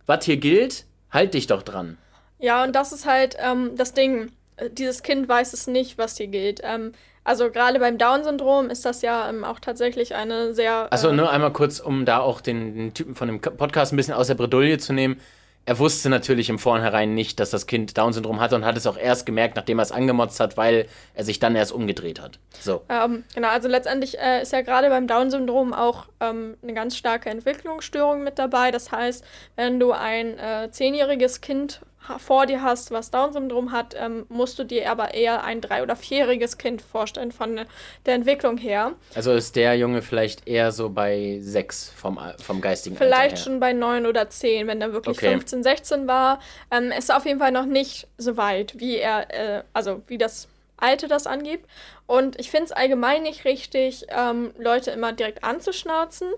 was 0.07 0.25
hier 0.25 0.37
gilt, 0.37 0.85
halt 1.11 1.35
dich 1.35 1.49
doch 1.49 1.65
dran. 1.65 1.99
Ja, 2.39 2.63
und 2.63 2.77
das 2.77 2.93
ist 2.93 3.05
halt 3.05 3.37
ähm, 3.41 3.73
das 3.77 3.93
Ding. 3.93 4.31
Äh, 4.59 4.71
Dieses 4.71 5.03
Kind 5.03 5.29
weiß 5.29 5.53
es 5.53 5.67
nicht, 5.67 5.99
was 5.99 6.17
hier 6.17 6.29
gilt. 6.29 6.61
Ähm, 6.63 6.93
also 7.25 7.51
gerade 7.51 7.81
beim 7.81 7.99
Down-Syndrom 7.99 8.71
ist 8.71 8.85
das 8.85 9.03
ja 9.03 9.29
ähm, 9.29 9.43
auch 9.43 9.59
tatsächlich 9.59 10.15
eine 10.15 10.55
sehr. 10.55 10.89
Äh, 10.93 11.13
nur 11.13 11.31
einmal 11.31 11.53
kurz, 11.53 11.81
um 11.81 12.05
da 12.05 12.21
auch 12.21 12.41
den, 12.41 12.77
den 12.77 12.95
Typen 12.95 13.17
von 13.17 13.27
dem 13.27 13.41
Podcast 13.41 13.93
ein 13.93 13.97
bisschen 13.97 14.15
aus 14.15 14.29
der 14.29 14.37
Bredouille 14.37 14.79
zu 14.79 14.93
nehmen. 14.93 15.21
Er 15.65 15.79
wusste 15.79 16.09
natürlich 16.09 16.49
im 16.49 16.59
Vornherein 16.59 17.15
nicht, 17.15 17.39
dass 17.39 17.51
das 17.51 17.67
Kind 17.67 17.97
Down-Syndrom 17.97 18.41
hatte 18.41 18.57
und 18.57 18.65
hat 18.65 18.77
es 18.77 18.87
auch 18.87 18.97
erst 18.97 19.27
gemerkt, 19.27 19.55
nachdem 19.55 19.79
er 19.79 19.83
es 19.83 19.93
angemotzt 19.93 20.41
hat, 20.41 20.57
weil 20.57 20.87
er 21.15 21.25
sich 21.25 21.39
dann 21.39 21.55
erst 21.55 21.71
umgedreht 21.71 22.21
hat. 22.21 22.41
So. 22.61 22.83
Ähm, 22.89 23.23
genau, 23.35 23.49
also 23.49 23.69
letztendlich 23.69 24.19
äh, 24.19 24.43
ist 24.43 24.53
ja 24.53 24.63
gerade 24.63 24.89
beim 24.89 25.07
Down-Syndrom 25.07 25.73
auch 25.73 26.07
ähm, 26.21 26.57
eine 26.63 26.75
ganz 26.75 26.97
starke 26.97 27.31
Entwicklungsstörung 27.31 28.25
mit 28.25 28.41
dabei. 28.41 28.73
Das 28.73 28.91
heißt, 28.91 29.25
wenn 29.55 29.79
du 29.79 29.93
ein 29.93 30.37
äh, 30.39 30.69
zehnjähriges 30.73 31.41
Kind 31.41 31.81
vor 32.19 32.47
dir 32.47 32.63
hast, 32.63 32.91
was 32.91 33.11
Down-Syndrom 33.11 33.73
hat, 33.73 33.95
ähm, 33.99 34.27
musst 34.29 34.59
du 34.59 34.65
dir 34.65 34.91
aber 34.91 35.15
eher 35.15 35.45
ein 35.45 35.61
drei- 35.61 35.83
oder 35.83 35.95
vierjähriges 35.97 36.59
Kind 36.59 36.83
vorstellen 36.83 37.33
von 37.33 37.61
der 38.07 38.15
Entwicklung 38.15 38.57
her. 38.59 38.93
Also 39.15 39.33
ist 39.33 39.57
der 39.57 39.77
Junge 39.77 40.03
vielleicht 40.03 40.49
eher 40.49 40.73
so 40.73 40.91
bei 40.91 41.39
sechs 41.41 41.89
vom, 41.97 42.19
Al- 42.19 42.37
vom 42.43 42.61
geistigen 42.61 42.97
Vielleicht 42.97 43.15
Alter 43.23 43.37
her. 43.37 43.43
schon 43.45 43.61
bei 43.61 43.73
neun 43.73 44.07
oder 44.07 44.29
zehn, 44.31 44.67
wenn 44.67 44.81
er 44.81 44.93
wirklich 44.93 45.17
Okay. 45.19 45.31
15, 45.31 45.63
16 45.63 46.07
war. 46.09 46.41
Ähm, 46.71 46.91
ist 46.91 47.13
auf 47.15 47.25
jeden 47.25 47.39
Fall 47.39 47.53
noch 47.53 47.67
nicht 47.67 48.09
so 48.19 48.37
weit, 48.37 48.79
wie 48.79 48.97
er, 48.97 49.59
äh, 49.59 49.63
also 49.73 50.03
wie 50.09 50.19
das 50.19 50.49
Alte 50.83 51.09
das 51.09 51.27
angibt. 51.27 51.69
Und 52.07 52.39
ich 52.39 52.51
finde 52.51 52.67
es 52.67 52.73
allgemein 52.73 53.23
nicht 53.23 53.45
richtig, 53.45 54.07
ähm, 54.09 54.53
Leute 54.59 54.91
immer 54.91 55.13
direkt 55.13 55.45
anzuschnauzen. 55.45 56.29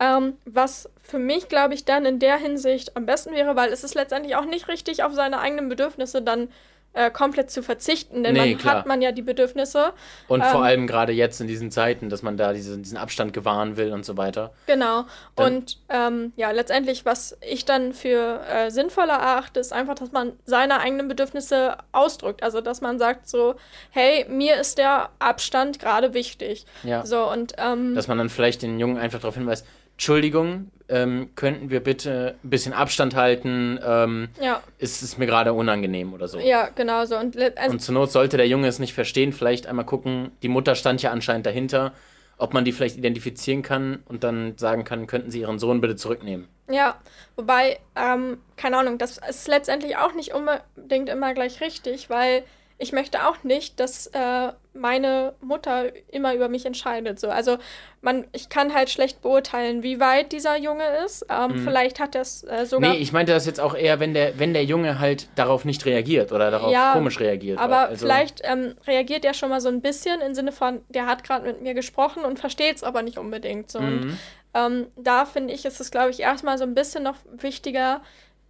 Ähm, 0.00 0.36
was 0.44 0.90
für 1.02 1.18
mich, 1.18 1.48
glaube 1.48 1.74
ich, 1.74 1.84
dann 1.84 2.06
in 2.06 2.18
der 2.18 2.36
Hinsicht 2.36 2.96
am 2.96 3.06
besten 3.06 3.32
wäre, 3.34 3.56
weil 3.56 3.72
es 3.72 3.84
ist 3.84 3.94
letztendlich 3.94 4.36
auch 4.36 4.44
nicht 4.44 4.68
richtig, 4.68 5.02
auf 5.02 5.14
seine 5.14 5.40
eigenen 5.40 5.68
Bedürfnisse 5.68 6.22
dann 6.22 6.48
äh, 6.94 7.10
komplett 7.10 7.50
zu 7.50 7.62
verzichten, 7.62 8.22
denn 8.24 8.34
Nee, 8.34 8.50
man 8.52 8.58
klar. 8.58 8.74
hat 8.76 8.86
man 8.86 9.00
ja 9.02 9.12
die 9.12 9.22
Bedürfnisse. 9.22 9.92
Und 10.26 10.44
vor 10.44 10.60
ähm, 10.60 10.66
allem 10.66 10.86
gerade 10.86 11.12
jetzt 11.12 11.40
in 11.40 11.46
diesen 11.46 11.70
Zeiten, 11.70 12.08
dass 12.08 12.22
man 12.22 12.36
da 12.36 12.52
diesen, 12.52 12.82
diesen 12.82 12.96
Abstand 12.96 13.32
gewahren 13.32 13.76
will 13.76 13.92
und 13.92 14.04
so 14.04 14.16
weiter. 14.16 14.52
Genau. 14.66 15.04
Dann- 15.36 15.56
und 15.58 15.78
ähm, 15.88 16.32
ja, 16.36 16.50
letztendlich, 16.50 17.04
was 17.04 17.36
ich 17.40 17.64
dann 17.64 17.92
für 17.92 18.40
äh, 18.48 18.70
sinnvoller 18.70 19.14
erachte, 19.14 19.60
ist 19.60 19.72
einfach, 19.72 19.94
dass 19.94 20.12
man 20.12 20.32
seine 20.44 20.80
eigenen 20.80 21.08
Bedürfnisse 21.08 21.76
ausdrückt. 21.92 22.42
Also, 22.42 22.60
dass 22.60 22.80
man 22.80 22.98
sagt 22.98 23.28
so, 23.28 23.54
hey, 23.90 24.26
mir 24.28 24.56
ist 24.56 24.78
der 24.78 25.10
Abstand 25.18 25.78
gerade 25.78 26.14
wichtig. 26.14 26.66
Ja. 26.82 27.04
So, 27.06 27.30
und 27.30 27.52
ähm, 27.58 27.94
Dass 27.94 28.08
man 28.08 28.18
dann 28.18 28.28
vielleicht 28.28 28.62
den 28.62 28.78
Jungen 28.80 28.96
einfach 28.98 29.20
darauf 29.20 29.34
hinweist, 29.34 29.66
Entschuldigung, 29.98 30.70
ähm, 30.88 31.30
könnten 31.34 31.70
wir 31.70 31.80
bitte 31.80 32.36
ein 32.44 32.50
bisschen 32.50 32.72
Abstand 32.72 33.16
halten? 33.16 33.80
Ähm, 33.84 34.28
ja, 34.40 34.62
ist 34.78 35.02
es 35.02 35.18
mir 35.18 35.26
gerade 35.26 35.52
unangenehm 35.52 36.14
oder 36.14 36.28
so. 36.28 36.38
ja, 36.38 36.68
genau 36.72 37.04
so. 37.04 37.16
Und, 37.18 37.36
also, 37.36 37.72
Und 37.72 37.80
zur 37.80 37.94
Not 37.94 38.12
sollte 38.12 38.36
der 38.36 38.46
Junge 38.46 38.68
es 38.68 38.78
nicht 38.78 38.94
verstehen, 38.94 39.32
vielleicht 39.32 39.66
einmal 39.66 39.84
gucken, 39.84 40.30
die 40.42 40.48
Mutter 40.48 40.76
stand 40.76 41.02
ja 41.02 41.10
anscheinend 41.10 41.46
dahinter, 41.46 41.94
ob 42.36 42.54
man 42.54 42.64
die 42.64 42.70
vielleicht 42.70 42.96
identifizieren 42.96 43.62
kann 43.62 43.98
und 44.06 44.22
dann 44.22 44.56
sagen 44.56 44.84
kann, 44.84 45.08
könnten 45.08 45.32
Sie 45.32 45.40
Ihren 45.40 45.58
Sohn 45.58 45.80
bitte 45.80 45.96
zurücknehmen. 45.96 46.46
ja, 46.70 46.94
wobei, 47.34 47.80
ähm, 47.96 48.38
keine 48.56 48.76
Ahnung, 48.76 48.98
das 48.98 49.18
ist 49.28 49.48
letztendlich 49.48 49.96
auch 49.96 50.14
nicht 50.14 50.32
unbedingt 50.32 51.08
immer 51.08 51.34
gleich 51.34 51.60
richtig, 51.60 52.08
weil 52.08 52.44
ich 52.80 52.92
möchte 52.92 53.26
auch 53.26 53.42
nicht, 53.42 53.80
dass 53.80 54.06
äh, 54.08 54.52
meine 54.72 55.34
Mutter 55.40 55.86
immer 56.12 56.32
über 56.34 56.48
mich 56.48 56.64
entscheidet. 56.64 57.18
So. 57.18 57.28
Also 57.28 57.58
man, 58.02 58.24
ich 58.32 58.48
kann 58.48 58.72
halt 58.72 58.88
schlecht 58.88 59.20
beurteilen, 59.20 59.82
wie 59.82 59.98
weit 59.98 60.30
dieser 60.30 60.56
Junge 60.56 60.84
ist. 61.04 61.26
Ähm, 61.28 61.58
Vielleicht 61.58 61.98
hat 61.98 62.14
er 62.14 62.20
es 62.22 62.44
äh, 62.44 62.64
sogar. 62.66 62.90
Mhm. 62.90 62.96
Nee, 62.96 63.02
ich 63.02 63.12
meinte 63.12 63.32
das 63.32 63.46
jetzt 63.46 63.58
auch 63.58 63.74
eher, 63.74 63.98
wenn 63.98 64.14
der, 64.14 64.38
wenn 64.38 64.52
der 64.54 64.64
Junge 64.64 65.00
halt 65.00 65.28
darauf 65.34 65.64
nicht 65.64 65.84
reagiert 65.86 66.30
oder 66.30 66.52
darauf 66.52 66.70
Ja, 66.72 66.92
komisch 66.92 67.18
reagiert. 67.18 67.58
aber 67.58 67.88
also, 67.88 68.06
vielleicht 68.06 68.42
ähm, 68.44 68.76
reagiert 68.86 69.24
er 69.24 69.34
schon 69.34 69.48
mal 69.50 69.60
so 69.60 69.68
ein 69.68 69.80
bisschen 69.80 70.20
im 70.20 70.34
Sinne 70.36 70.52
von, 70.52 70.80
der 70.88 71.06
hat 71.06 71.24
gerade 71.24 71.46
mit 71.46 71.60
mir 71.60 71.74
gesprochen 71.74 72.24
und 72.24 72.38
versteht 72.38 72.76
es 72.76 72.84
aber 72.84 73.02
nicht 73.02 73.18
unbedingt. 73.18 73.72
So. 73.72 73.80
Und 73.80 74.04
Mhm. 74.04 74.18
ähm, 74.54 74.86
da 74.96 75.26
finde 75.26 75.52
ich, 75.52 75.64
ist 75.64 75.80
es, 75.80 75.90
glaube 75.90 76.10
ich, 76.10 76.20
erstmal 76.20 76.58
so 76.58 76.64
ein 76.64 76.74
bisschen 76.76 77.02
noch 77.02 77.16
wichtiger, 77.32 78.02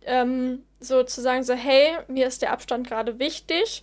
ähm, 0.04 0.64
so 0.80 1.02
zu 1.02 1.22
sagen, 1.22 1.42
so, 1.44 1.54
hey, 1.54 1.96
mir 2.08 2.26
ist 2.26 2.42
der 2.42 2.52
Abstand 2.52 2.86
gerade 2.86 3.18
wichtig. 3.18 3.82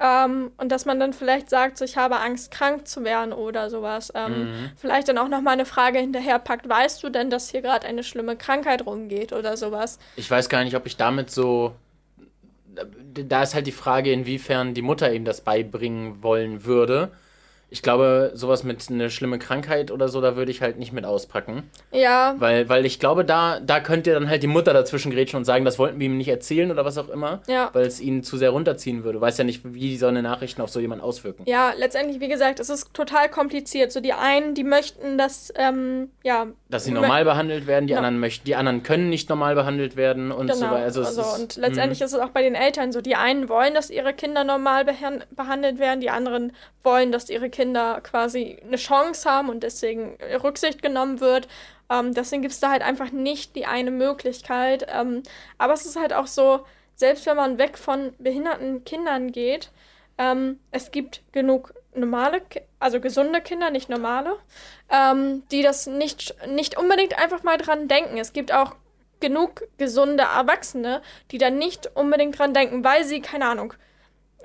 Ähm, 0.00 0.50
und 0.56 0.70
dass 0.70 0.84
man 0.84 0.98
dann 0.98 1.12
vielleicht 1.12 1.48
sagt, 1.48 1.78
so, 1.78 1.84
ich 1.84 1.96
habe 1.96 2.18
Angst, 2.20 2.50
krank 2.50 2.88
zu 2.88 3.04
werden 3.04 3.32
oder 3.32 3.70
sowas. 3.70 4.12
Ähm, 4.14 4.32
Mhm. 4.32 4.70
Vielleicht 4.76 5.08
dann 5.08 5.18
auch 5.18 5.28
noch 5.28 5.40
mal 5.40 5.52
eine 5.52 5.64
Frage 5.66 5.98
hinterherpackt, 5.98 6.68
weißt 6.68 7.02
du 7.02 7.08
denn, 7.08 7.30
dass 7.30 7.50
hier 7.50 7.62
gerade 7.62 7.86
eine 7.86 8.02
schlimme 8.02 8.36
Krankheit 8.36 8.84
rumgeht 8.86 9.32
oder 9.32 9.56
sowas? 9.56 9.98
Ich 10.16 10.30
weiß 10.30 10.48
gar 10.48 10.64
nicht, 10.64 10.74
ob 10.76 10.86
ich 10.86 10.96
damit 10.96 11.30
so. 11.30 11.74
Da 13.14 13.42
ist 13.42 13.54
halt 13.54 13.66
die 13.66 13.72
Frage, 13.72 14.10
inwiefern 14.12 14.72
die 14.74 14.82
Mutter 14.82 15.12
ihm 15.12 15.24
das 15.24 15.42
beibringen 15.42 16.22
wollen 16.22 16.64
würde. 16.64 17.10
Ich 17.72 17.80
glaube, 17.82 18.32
sowas 18.34 18.64
mit 18.64 18.84
eine 18.90 19.08
schlimme 19.08 19.38
Krankheit 19.38 19.90
oder 19.90 20.08
so, 20.08 20.20
da 20.20 20.36
würde 20.36 20.50
ich 20.50 20.60
halt 20.60 20.78
nicht 20.78 20.92
mit 20.92 21.06
auspacken. 21.06 21.70
Ja, 21.90 22.34
Weil, 22.38 22.68
weil 22.68 22.84
ich 22.84 23.00
glaube, 23.00 23.24
da, 23.24 23.60
da 23.60 23.80
könnte 23.80 24.12
dann 24.12 24.28
halt 24.28 24.42
die 24.42 24.46
Mutter 24.46 24.74
dazwischen 24.74 25.10
grätschen 25.10 25.38
und 25.38 25.46
sagen, 25.46 25.64
das 25.64 25.78
wollten 25.78 25.98
wir 25.98 26.04
ihm 26.04 26.18
nicht 26.18 26.28
erzählen 26.28 26.70
oder 26.70 26.84
was 26.84 26.98
auch 26.98 27.08
immer. 27.08 27.40
Ja. 27.48 27.70
Weil 27.72 27.86
es 27.86 27.98
ihn 27.98 28.22
zu 28.22 28.36
sehr 28.36 28.50
runterziehen 28.50 29.04
würde. 29.04 29.22
Weiß 29.22 29.38
ja 29.38 29.44
nicht, 29.44 29.62
wie 29.64 29.96
so 29.96 30.06
eine 30.06 30.20
Nachrichten 30.22 30.60
auf 30.60 30.68
so 30.68 30.80
jemanden 30.80 31.02
auswirken. 31.02 31.44
Ja, 31.46 31.72
letztendlich, 31.78 32.20
wie 32.20 32.28
gesagt, 32.28 32.60
es 32.60 32.68
ist 32.68 32.92
total 32.92 33.30
kompliziert. 33.30 33.90
So 33.90 34.00
die 34.00 34.12
einen, 34.12 34.54
die 34.54 34.64
möchten, 34.64 35.16
dass, 35.16 35.50
ähm, 35.56 36.10
ja. 36.22 36.48
Dass 36.68 36.84
sie 36.84 36.90
normal 36.92 37.24
behandelt 37.24 37.66
werden, 37.66 37.86
die 37.86 37.92
Ja. 37.94 37.98
anderen 38.00 38.20
möchten, 38.20 38.44
die 38.44 38.54
anderen 38.54 38.82
können 38.82 39.08
nicht 39.08 39.30
normal 39.30 39.54
behandelt 39.54 39.96
werden 39.96 40.30
und 40.30 40.52
so 40.52 40.60
Genau, 40.60 40.72
weiter. 40.74 40.84
Also, 40.84 41.04
also, 41.04 41.22
ist, 41.22 41.38
und 41.40 41.56
letztendlich 41.56 42.02
ist 42.02 42.12
es 42.12 42.20
auch 42.20 42.28
bei 42.30 42.42
den 42.42 42.54
Eltern 42.54 42.92
so. 42.92 43.00
Die 43.00 43.14
einen 43.16 43.48
wollen, 43.48 43.72
dass 43.72 43.88
ihre 43.88 44.12
Kinder 44.12 44.44
normal 44.44 44.84
behan- 44.84 45.22
behandelt 45.30 45.78
werden, 45.78 46.00
die 46.02 46.10
anderen 46.10 46.52
wollen, 46.84 47.12
dass 47.12 47.30
ihre 47.30 47.48
Kinder 47.48 47.61
quasi 48.02 48.58
eine 48.64 48.76
Chance 48.76 49.30
haben 49.30 49.48
und 49.48 49.62
deswegen 49.62 50.16
Rücksicht 50.42 50.82
genommen 50.82 51.20
wird. 51.20 51.48
Ähm, 51.90 52.14
deswegen 52.14 52.42
gibt 52.42 52.54
es 52.54 52.60
da 52.60 52.70
halt 52.70 52.82
einfach 52.82 53.10
nicht 53.12 53.56
die 53.56 53.66
eine 53.66 53.90
Möglichkeit. 53.90 54.86
Ähm, 54.88 55.22
aber 55.58 55.72
es 55.74 55.86
ist 55.86 55.96
halt 55.96 56.12
auch 56.12 56.26
so, 56.26 56.64
selbst 56.94 57.26
wenn 57.26 57.36
man 57.36 57.58
weg 57.58 57.78
von 57.78 58.14
behinderten 58.18 58.84
Kindern 58.84 59.32
geht, 59.32 59.70
ähm, 60.18 60.58
es 60.70 60.90
gibt 60.90 61.22
genug 61.32 61.74
normale, 61.94 62.42
also 62.78 63.00
gesunde 63.00 63.40
Kinder, 63.40 63.70
nicht 63.70 63.88
normale, 63.88 64.36
ähm, 64.90 65.42
die 65.50 65.62
das 65.62 65.86
nicht, 65.86 66.34
nicht 66.48 66.78
unbedingt 66.78 67.18
einfach 67.18 67.42
mal 67.42 67.58
dran 67.58 67.88
denken. 67.88 68.18
Es 68.18 68.32
gibt 68.32 68.52
auch 68.52 68.74
genug 69.20 69.62
gesunde 69.78 70.24
Erwachsene, 70.24 71.02
die 71.30 71.38
da 71.38 71.50
nicht 71.50 71.90
unbedingt 71.94 72.38
dran 72.38 72.54
denken, 72.54 72.84
weil 72.84 73.04
sie, 73.04 73.20
keine 73.20 73.46
Ahnung, 73.46 73.74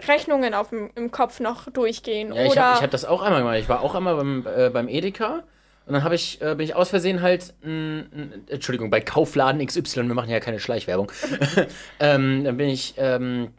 Rechnungen 0.07 0.53
auf 0.53 0.69
dem, 0.69 0.89
im 0.95 1.11
Kopf 1.11 1.39
noch 1.39 1.69
durchgehen. 1.71 2.33
Ja, 2.33 2.43
ich 2.43 2.57
habe 2.57 2.81
hab 2.81 2.91
das 2.91 3.05
auch 3.05 3.21
einmal 3.21 3.41
gemacht. 3.41 3.57
Ich 3.57 3.69
war 3.69 3.81
auch 3.81 3.95
einmal 3.95 4.15
beim, 4.15 4.45
äh, 4.45 4.69
beim 4.69 4.87
Edeka 4.87 5.43
und 5.87 5.93
dann 5.93 6.03
habe 6.03 6.15
ich, 6.15 6.41
äh, 6.41 6.55
bin 6.55 6.65
ich 6.65 6.75
aus 6.75 6.89
Versehen 6.89 7.21
halt, 7.21 7.53
n, 7.63 8.07
n, 8.11 8.43
Entschuldigung, 8.49 8.89
bei 8.89 8.99
Kaufladen 8.99 9.65
XY, 9.65 10.07
wir 10.07 10.15
machen 10.15 10.29
ja 10.29 10.41
keine 10.41 10.59
Schleichwerbung, 10.59 11.11
ähm, 12.01 12.43
dann 12.43 12.57
bin 12.57 12.67
ich, 12.67 12.95
ähm, 12.97 13.53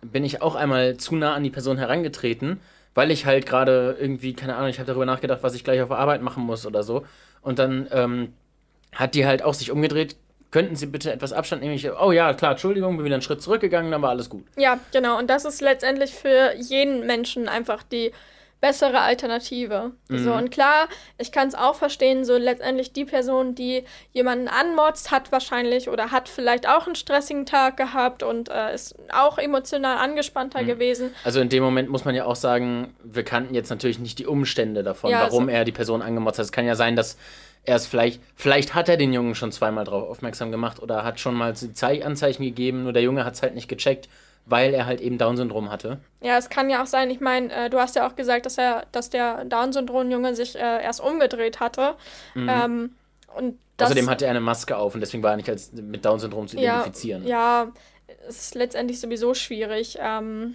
bin 0.00 0.24
ich 0.24 0.40
auch 0.40 0.54
einmal 0.54 0.96
zu 0.96 1.16
nah 1.16 1.34
an 1.34 1.44
die 1.44 1.50
Person 1.50 1.76
herangetreten, 1.76 2.60
weil 2.94 3.10
ich 3.10 3.26
halt 3.26 3.44
gerade 3.44 3.94
irgendwie, 4.00 4.32
keine 4.32 4.56
Ahnung, 4.56 4.70
ich 4.70 4.78
habe 4.78 4.86
darüber 4.86 5.04
nachgedacht, 5.04 5.42
was 5.42 5.54
ich 5.54 5.64
gleich 5.64 5.82
auf 5.82 5.92
Arbeit 5.92 6.22
machen 6.22 6.44
muss 6.44 6.64
oder 6.64 6.82
so. 6.82 7.04
Und 7.42 7.58
dann 7.58 7.88
ähm, 7.92 8.32
hat 8.92 9.14
die 9.14 9.26
halt 9.26 9.42
auch 9.42 9.52
sich 9.52 9.70
umgedreht, 9.70 10.16
könnten 10.56 10.74
Sie 10.74 10.86
bitte 10.86 11.12
etwas 11.12 11.34
Abstand 11.34 11.60
nehmen? 11.60 11.74
Ich, 11.74 11.86
oh 12.00 12.12
ja, 12.12 12.32
klar, 12.32 12.52
Entschuldigung, 12.52 12.96
bin 12.96 13.04
wieder 13.04 13.16
einen 13.16 13.22
Schritt 13.22 13.42
zurückgegangen, 13.42 13.90
dann 13.90 14.00
war 14.00 14.08
alles 14.08 14.30
gut. 14.30 14.44
Ja, 14.56 14.78
genau. 14.90 15.18
Und 15.18 15.28
das 15.28 15.44
ist 15.44 15.60
letztendlich 15.60 16.14
für 16.14 16.54
jeden 16.56 17.04
Menschen 17.04 17.46
einfach 17.46 17.82
die 17.82 18.10
bessere 18.62 19.00
Alternative. 19.00 19.92
Mhm. 20.08 20.18
So, 20.24 20.32
und 20.32 20.50
klar, 20.50 20.88
ich 21.18 21.30
kann 21.30 21.46
es 21.48 21.54
auch 21.54 21.74
verstehen, 21.74 22.24
so 22.24 22.38
letztendlich 22.38 22.94
die 22.94 23.04
Person, 23.04 23.54
die 23.54 23.84
jemanden 24.14 24.48
anmotzt, 24.48 25.10
hat 25.10 25.30
wahrscheinlich 25.30 25.90
oder 25.90 26.10
hat 26.10 26.26
vielleicht 26.30 26.66
auch 26.66 26.86
einen 26.86 26.96
stressigen 26.96 27.44
Tag 27.44 27.76
gehabt 27.76 28.22
und 28.22 28.48
äh, 28.48 28.74
ist 28.74 28.94
auch 29.12 29.36
emotional 29.36 29.98
angespannter 29.98 30.62
Mhm. 30.62 30.66
gewesen. 30.68 31.14
Also 31.22 31.40
in 31.40 31.50
dem 31.50 31.62
Moment 31.62 31.90
muss 31.90 32.06
man 32.06 32.14
ja 32.14 32.24
auch 32.24 32.34
sagen, 32.34 32.94
wir 33.04 33.24
kannten 33.24 33.54
jetzt 33.54 33.68
natürlich 33.68 33.98
nicht 33.98 34.18
die 34.18 34.26
Umstände 34.26 34.82
davon, 34.82 35.10
Ja, 35.10 35.20
warum 35.20 35.44
so- 35.44 35.50
er 35.50 35.66
die 35.66 35.72
Person 35.72 36.00
angemotzt 36.00 36.38
hat. 36.38 36.46
Es 36.46 36.52
kann 36.52 36.64
ja 36.64 36.76
sein, 36.76 36.96
dass 36.96 37.18
er 37.66 37.76
es 37.76 37.86
vielleicht, 37.86 38.22
vielleicht 38.34 38.74
hat 38.74 38.88
er 38.88 38.96
den 38.96 39.12
Jungen 39.12 39.34
schon 39.34 39.52
zweimal 39.52 39.84
darauf 39.84 40.08
aufmerksam 40.08 40.50
gemacht 40.50 40.80
oder 40.80 41.04
hat 41.04 41.20
schon 41.20 41.34
mal 41.34 41.54
Anzeichen 42.04 42.42
gegeben, 42.42 42.84
nur 42.84 42.92
der 42.92 43.02
Junge 43.02 43.24
hat 43.24 43.34
es 43.34 43.42
halt 43.42 43.54
nicht 43.54 43.68
gecheckt, 43.68 44.08
weil 44.46 44.72
er 44.72 44.86
halt 44.86 45.00
eben 45.00 45.18
Down-Syndrom 45.18 45.70
hatte. 45.70 45.98
Ja, 46.20 46.38
es 46.38 46.48
kann 46.48 46.70
ja 46.70 46.82
auch 46.82 46.86
sein, 46.86 47.10
ich 47.10 47.20
meine, 47.20 47.52
äh, 47.52 47.70
du 47.70 47.78
hast 47.78 47.96
ja 47.96 48.06
auch 48.06 48.14
gesagt, 48.14 48.46
dass 48.46 48.56
er, 48.56 48.86
dass 48.92 49.10
der 49.10 49.44
Down-Syndrom-Junge 49.44 50.36
sich 50.36 50.54
äh, 50.56 50.82
erst 50.82 51.00
umgedreht 51.00 51.60
hatte. 51.60 51.96
Ähm, 52.36 52.94
und 53.36 53.58
Außerdem 53.78 54.08
hatte 54.08 54.24
er 54.24 54.30
eine 54.30 54.40
Maske 54.40 54.76
auf 54.76 54.94
und 54.94 55.00
deswegen 55.00 55.22
war 55.22 55.32
er 55.32 55.36
nicht 55.36 55.50
als 55.50 55.72
mit 55.72 56.04
Down-Syndrom 56.04 56.48
zu 56.48 56.56
ja, 56.56 56.80
identifizieren. 56.80 57.26
Ja, 57.26 57.72
es 58.28 58.46
ist 58.46 58.54
letztendlich 58.54 59.00
sowieso 59.00 59.34
schwierig, 59.34 59.98
ähm, 60.00 60.54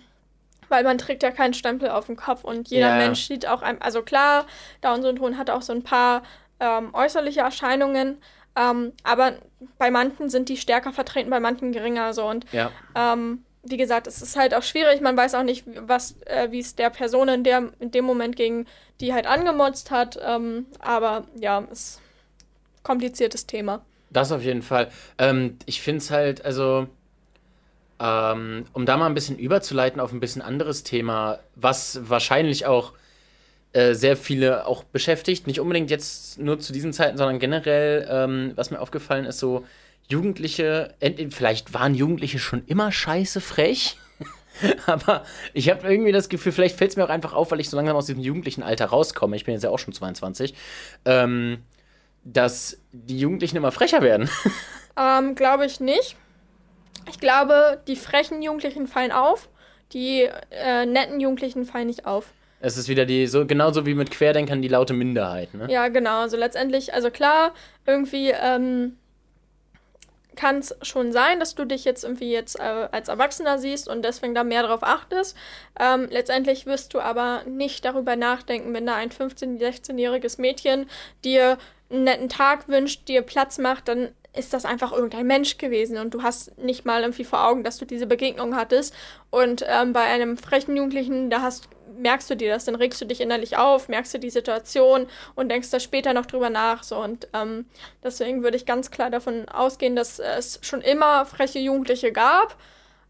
weil 0.69 0.84
man 0.84 0.97
trägt 0.97 1.21
ja 1.21 1.32
keinen 1.32 1.54
Stempel 1.54 1.89
auf 1.89 2.08
dem 2.08 2.15
Kopf 2.15 2.43
und 2.43 2.69
jeder 2.69 2.88
Ja. 2.88 2.95
Mensch 2.95 3.28
sieht 3.28 3.45
auch 3.47 3.62
einem, 3.62 3.78
also 3.82 4.02
klar, 4.02 4.47
Down-Syndrom 4.82 5.38
hat 5.38 5.50
auch 5.50 5.62
so 5.62 5.74
ein 5.74 5.84
paar 5.84 6.24
ähm, 6.62 6.93
äußerliche 6.93 7.41
Erscheinungen, 7.41 8.17
ähm, 8.56 8.93
aber 9.04 9.34
bei 9.78 9.91
manchen 9.91 10.30
sind 10.30 10.47
die 10.47 10.58
stärker 10.58 10.93
vertreten, 10.93 11.30
bei 11.30 11.39
manchen 11.41 11.71
geringer 11.74 12.13
so 12.13 12.28
und 12.30 12.45
Ja. 12.54 12.71
ähm, 12.95 13.43
wie 13.63 13.78
gesagt, 13.78 14.08
es 14.08 14.21
ist 14.21 14.36
halt 14.38 14.56
auch 14.56 14.63
schwierig. 14.63 15.02
Man 15.02 15.15
weiß 15.15 15.36
auch 15.36 15.43
nicht, 15.43 15.65
was, 15.88 16.15
äh, 16.26 16.47
wie 16.50 16.60
es 16.60 16.76
der 16.76 16.89
Person 16.89 17.28
in, 17.30 17.43
der, 17.43 17.71
in 17.80 17.91
dem 17.91 18.06
Moment 18.06 18.36
ging, 18.36 18.65
die 19.00 19.13
halt 19.13 19.28
angemotzt 19.28 19.91
hat. 19.91 20.17
Ähm, 20.24 20.65
aber 20.80 21.26
ja, 21.39 21.60
ist 21.71 22.00
ein 22.00 22.84
kompliziertes 22.84 23.45
Thema. 23.45 23.86
Das 24.10 24.32
auf 24.32 24.41
jeden 24.41 24.63
Fall. 24.63 24.89
Ähm, 25.19 25.58
ich 25.67 25.82
finde 25.82 26.00
es 26.00 26.10
halt, 26.10 26.43
also, 26.43 26.88
ähm, 28.00 28.65
um 28.74 28.86
da 28.86 28.97
mal 28.97 29.06
ein 29.06 29.13
bisschen 29.13 29.38
überzuleiten 29.38 30.02
auf 30.02 30.12
ein 30.12 30.19
bisschen 30.19 30.41
anderes 30.41 30.84
Thema, 30.84 31.39
was 31.56 32.10
wahrscheinlich 32.10 32.65
auch 32.65 32.93
äh, 33.74 33.94
sehr 33.94 34.18
viele 34.18 34.66
auch 34.68 34.84
beschäftigt, 34.84 35.48
nicht 35.48 35.60
unbedingt 35.60 35.90
jetzt 35.90 36.40
nur 36.40 36.60
zu 36.60 36.74
diesen 36.74 36.94
Zeiten, 36.94 37.18
sondern 37.18 37.40
generell, 37.40 38.08
ähm, 38.10 38.52
was 38.56 38.72
mir 38.72 38.80
aufgefallen 38.80 39.26
ist, 39.26 39.40
so 39.40 39.66
Jugendliche, 40.10 40.94
ent- 41.00 41.34
vielleicht 41.34 41.74
waren 41.74 41.96
Jugendliche 41.96 42.40
schon 42.40 42.64
immer 42.66 42.92
scheiße 42.92 43.40
frech. 43.40 43.98
Aber 44.86 45.24
ich 45.54 45.70
habe 45.70 45.90
irgendwie 45.90 46.12
das 46.12 46.28
Gefühl, 46.30 46.52
vielleicht 46.52 46.78
fällt 46.78 46.92
es 46.92 46.98
mir 46.98 47.06
auch 47.06 47.10
einfach 47.10 47.34
auf, 47.34 47.52
weil 47.52 47.60
ich 47.60 47.70
so 47.70 47.78
langsam 47.78 47.96
aus 47.96 48.06
diesem 48.08 48.22
jugendlichen 48.22 48.62
Alter 48.62 48.86
rauskomme. 48.88 49.36
Ich 49.36 49.46
bin 49.46 49.54
jetzt 49.54 49.64
ja 49.64 49.70
auch 49.70 49.80
schon 49.80 49.94
22. 49.94 50.54
Ähm, 51.06 51.60
dass 52.24 52.78
die 52.92 53.20
Jugendlichen 53.20 53.58
immer 53.58 53.72
frecher 53.72 54.02
werden. 54.02 54.30
Ähm, 54.98 55.36
glaube 55.36 55.66
ich 55.66 55.80
nicht. 55.80 56.18
Ich 57.10 57.18
glaube, 57.18 57.82
die 57.88 57.96
frechen 57.96 58.42
Jugendlichen 58.42 58.88
fallen 58.88 59.14
auf, 59.14 59.48
die 59.94 60.28
äh, 60.52 60.86
netten 60.86 61.22
Jugendlichen 61.22 61.64
fallen 61.66 61.88
nicht 61.88 62.06
auf. 62.06 62.26
Es 62.62 62.78
ist 62.78 62.88
wieder 62.88 63.06
die, 63.06 63.28
so 63.28 63.45
genauso 63.45 63.86
wie 63.86 63.95
mit 63.95 64.12
Querdenkern, 64.12 64.62
die 64.62 64.67
laute 64.67 64.93
Minderheit, 64.93 65.54
ne? 65.54 65.67
Ja, 65.69 65.88
genau. 65.88 66.21
Also 66.21 66.38
letztendlich, 66.38 66.93
also 66.93 67.10
klar, 67.10 67.54
irgendwie 67.86 68.30
ähm, 68.30 68.97
kann 70.36 70.60
es 70.60 70.76
schon 70.82 71.12
sein, 71.12 71.39
dass 71.39 71.56
du 71.56 71.65
dich 71.65 71.86
jetzt 71.86 72.04
irgendwie 72.04 72.32
jetzt 72.32 72.60
äh, 72.60 72.88
als 72.91 73.10
Erwachsener 73.10 73.58
siehst 73.58 73.88
und 73.88 74.04
deswegen 74.04 74.36
da 74.36 74.43
mehr 74.43 74.63
drauf 74.63 74.84
achtest. 74.84 75.36
Ähm, 75.80 76.08
letztendlich 76.10 76.65
wirst 76.65 76.93
du 76.93 77.00
aber 77.00 77.43
nicht 77.45 77.84
darüber 77.84 78.15
nachdenken, 78.15 78.74
wenn 78.74 78.86
da 78.86 78.95
ein 78.95 79.10
15-, 79.10 79.60
16-jähriges 79.60 80.39
Mädchen 80.39 80.88
dir 81.24 81.58
einen 81.89 82.04
netten 82.06 82.30
Tag 82.30 82.67
wünscht, 82.69 83.08
dir 83.08 83.21
Platz 83.21 83.58
macht, 83.58 83.88
dann 83.88 84.10
ist 84.34 84.54
das 84.54 84.63
einfach 84.63 84.93
irgendein 84.93 85.28
Mensch 85.28 85.58
gewesen 85.58 85.97
und 85.97 86.13
du 86.13 86.24
hast 86.24 86.58
nicht 86.58 86.86
mal 86.86 87.02
irgendwie 87.02 87.26
vor 87.26 87.45
Augen, 87.45 87.63
dass 87.63 87.78
du 87.78 87.86
diese 87.86 88.08
Begegnung 88.08 88.56
hattest. 88.56 88.93
Und 89.30 89.65
ähm, 89.67 89.91
bei 89.91 90.04
einem 90.04 90.38
frechen 90.38 90.78
Jugendlichen, 90.78 91.30
da 91.30 91.41
hast, 91.41 91.67
merkst 92.02 92.30
du 92.30 92.36
dir 92.36 92.52
das, 92.52 92.66
dann 92.66 92.76
regst 92.76 93.00
du 93.02 93.06
dich 93.06 93.22
innerlich 93.22 93.58
auf, 93.58 93.88
merkst 93.88 94.14
du 94.14 94.20
die 94.20 94.30
Situation 94.30 95.08
und 95.36 95.50
denkst 95.50 95.70
da 95.70 95.80
später 95.80 96.14
noch 96.14 96.26
drüber 96.26 96.50
nach. 96.50 96.84
So. 96.84 96.98
Und 96.98 97.28
ähm, 97.34 97.66
deswegen 98.04 98.44
würde 98.44 98.58
ich 98.58 98.66
ganz 98.66 98.92
klar 98.92 99.10
davon 99.10 99.48
ausgehen, 99.50 99.96
dass 99.96 100.20
es 100.20 100.60
schon 100.62 100.82
immer 100.82 101.26
freche 101.26 101.60
Jugendliche 101.60 102.12
gab, 102.12 102.58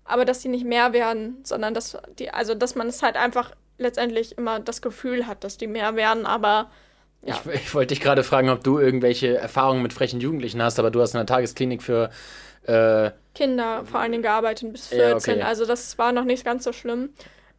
aber 0.06 0.26
dass 0.26 0.40
die 0.40 0.50
nicht 0.50 0.66
mehr 0.66 0.94
werden, 0.94 1.38
sondern 1.44 1.74
dass 1.74 1.98
die, 2.20 2.32
also 2.32 2.54
dass 2.56 2.76
man 2.76 2.88
es 2.88 3.02
halt 3.02 3.16
einfach 3.16 3.52
letztendlich 3.78 4.38
immer 4.38 4.60
das 4.60 4.82
Gefühl 4.82 5.26
hat, 5.28 5.44
dass 5.44 5.58
die 5.58 5.68
mehr 5.68 5.96
werden, 5.96 6.26
aber 6.26 6.70
ja. 7.24 7.40
Ich, 7.46 7.54
ich 7.54 7.76
wollte 7.76 7.94
dich 7.94 8.02
gerade 8.02 8.24
fragen, 8.24 8.50
ob 8.50 8.64
du 8.64 8.80
irgendwelche 8.80 9.38
Erfahrungen 9.38 9.84
mit 9.84 9.94
frechen 9.94 10.20
Jugendlichen 10.20 10.62
hast, 10.62 10.80
aber 10.80 10.90
du 10.90 11.02
hast 11.02 11.14
in 11.14 11.20
der 11.20 11.28
Tagesklinik 11.28 11.84
für. 11.84 12.10
Äh, 12.64 13.12
Kinder 13.36 13.86
vor 13.86 14.00
allen 14.00 14.12
Dingen 14.12 14.24
gearbeitet 14.24 14.72
bis 14.72 14.90
Ja, 14.90 15.10
14. 15.10 15.36
okay. 15.36 15.44
Also 15.44 15.66
das 15.66 15.98
war 15.98 16.12
noch 16.12 16.26
nicht 16.26 16.44
ganz 16.44 16.64
so 16.64 16.74
schlimm. 16.74 17.10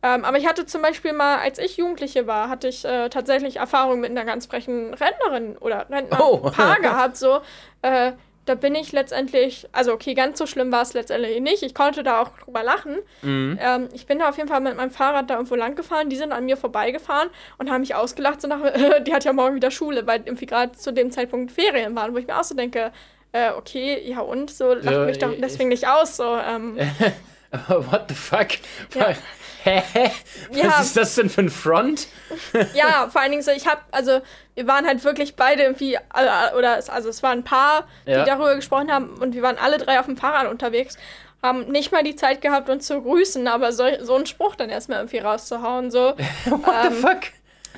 Ähm, 0.02 0.24
aber 0.24 0.36
ich 0.38 0.46
hatte 0.46 0.66
zum 0.66 0.82
Beispiel 0.82 1.12
mal, 1.12 1.38
als 1.38 1.58
ich 1.58 1.76
Jugendliche 1.76 2.26
war, 2.26 2.48
hatte 2.48 2.68
ich 2.68 2.84
äh, 2.84 3.08
tatsächlich 3.08 3.56
Erfahrung 3.56 4.00
mit 4.00 4.10
einer 4.10 4.24
ganz 4.24 4.46
frechen 4.46 4.94
Rentnerin 4.94 5.56
oder 5.58 5.86
Oh. 6.18 6.36
Rentnerpaar 6.44 6.80
gehabt. 6.80 7.16
So, 7.16 7.40
äh, 7.82 8.12
da 8.44 8.56
bin 8.56 8.74
ich 8.74 8.90
letztendlich, 8.90 9.68
also 9.70 9.92
okay, 9.92 10.14
ganz 10.14 10.38
so 10.38 10.46
schlimm 10.46 10.72
war 10.72 10.82
es 10.82 10.94
letztendlich 10.94 11.40
nicht. 11.40 11.62
Ich 11.62 11.74
konnte 11.74 12.02
da 12.02 12.20
auch 12.20 12.30
drüber 12.38 12.64
lachen. 12.64 12.96
mhm. 13.22 13.56
Ähm, 13.60 13.88
ich 13.92 14.06
bin 14.06 14.18
da 14.18 14.28
auf 14.28 14.36
jeden 14.36 14.48
Fall 14.48 14.60
mit 14.60 14.76
meinem 14.76 14.90
Fahrrad 14.90 15.30
da 15.30 15.34
irgendwo 15.34 15.54
lang 15.54 15.76
gefahren. 15.76 16.08
Die 16.10 16.16
sind 16.16 16.32
an 16.32 16.44
mir 16.46 16.56
vorbeigefahren 16.56 17.30
und 17.58 17.70
haben 17.70 17.82
mich 17.82 17.94
ausgelacht. 17.94 18.42
So 18.42 18.48
nach, 18.48 18.58
die 19.06 19.14
hat 19.14 19.24
ja 19.24 19.32
morgen 19.32 19.54
wieder 19.54 19.70
Schule, 19.70 20.04
weil 20.08 20.22
irgendwie 20.24 20.46
gerade 20.46 20.72
zu 20.72 20.92
dem 20.92 21.12
Zeitpunkt 21.12 21.52
Ferien 21.52 21.94
waren, 21.94 22.12
wo 22.12 22.18
ich 22.18 22.26
mir 22.26 22.38
auch 22.40 22.44
so 22.44 22.56
denke, 22.56 22.90
äh, 23.30 23.52
okay, 23.52 24.02
ja 24.04 24.18
und 24.18 24.50
so, 24.50 24.74
lach 24.74 24.90
Ja, 24.90 25.04
mich 25.04 25.18
doch 25.18 25.32
deswegen 25.40 25.68
nicht 25.68 25.86
aus. 25.86 26.16
So, 26.16 26.36
ähm, 26.36 26.76
What 27.68 28.06
the 28.08 28.14
fuck? 28.14 28.48
Ja. 28.94 29.14
Hä? 29.64 29.82
Was 30.50 30.56
Ja. 30.56 30.80
ist 30.80 30.96
das 30.96 31.14
denn 31.14 31.30
für 31.30 31.42
ein 31.42 31.50
Front? 31.50 32.08
ja, 32.74 33.08
vor 33.10 33.20
allen 33.20 33.30
Dingen 33.30 33.42
so, 33.42 33.50
ich 33.50 33.66
hab, 33.66 33.84
also 33.92 34.20
wir 34.54 34.66
waren 34.66 34.86
halt 34.86 35.02
wirklich 35.04 35.36
beide 35.36 35.62
irgendwie, 35.62 35.94
äh, 35.94 36.54
oder 36.56 36.78
es, 36.78 36.88
also 36.90 37.08
es 37.08 37.22
waren 37.22 37.38
ein 37.40 37.44
paar, 37.44 37.86
Ja. 38.06 38.24
die 38.24 38.30
darüber 38.30 38.54
gesprochen 38.56 38.92
haben 38.92 39.10
und 39.20 39.34
wir 39.34 39.42
waren 39.42 39.58
alle 39.58 39.78
drei 39.78 39.98
auf 40.00 40.06
dem 40.06 40.16
Fahrrad 40.16 40.48
unterwegs, 40.48 40.96
haben 41.42 41.66
nicht 41.70 41.90
mal 41.92 42.02
die 42.04 42.14
Zeit 42.16 42.40
gehabt, 42.40 42.68
uns 42.70 42.86
zu 42.86 43.00
grüßen, 43.02 43.48
aber 43.48 43.72
so, 43.72 43.84
so 44.00 44.14
einen 44.14 44.26
Spruch 44.26 44.54
dann 44.56 44.70
erstmal 44.70 44.98
irgendwie 44.98 45.18
rauszuhauen, 45.18 45.90
so. 45.90 46.14
What 46.46 46.60
the 46.82 46.88
Ähm, 46.88 46.92
fuck? 46.94 47.20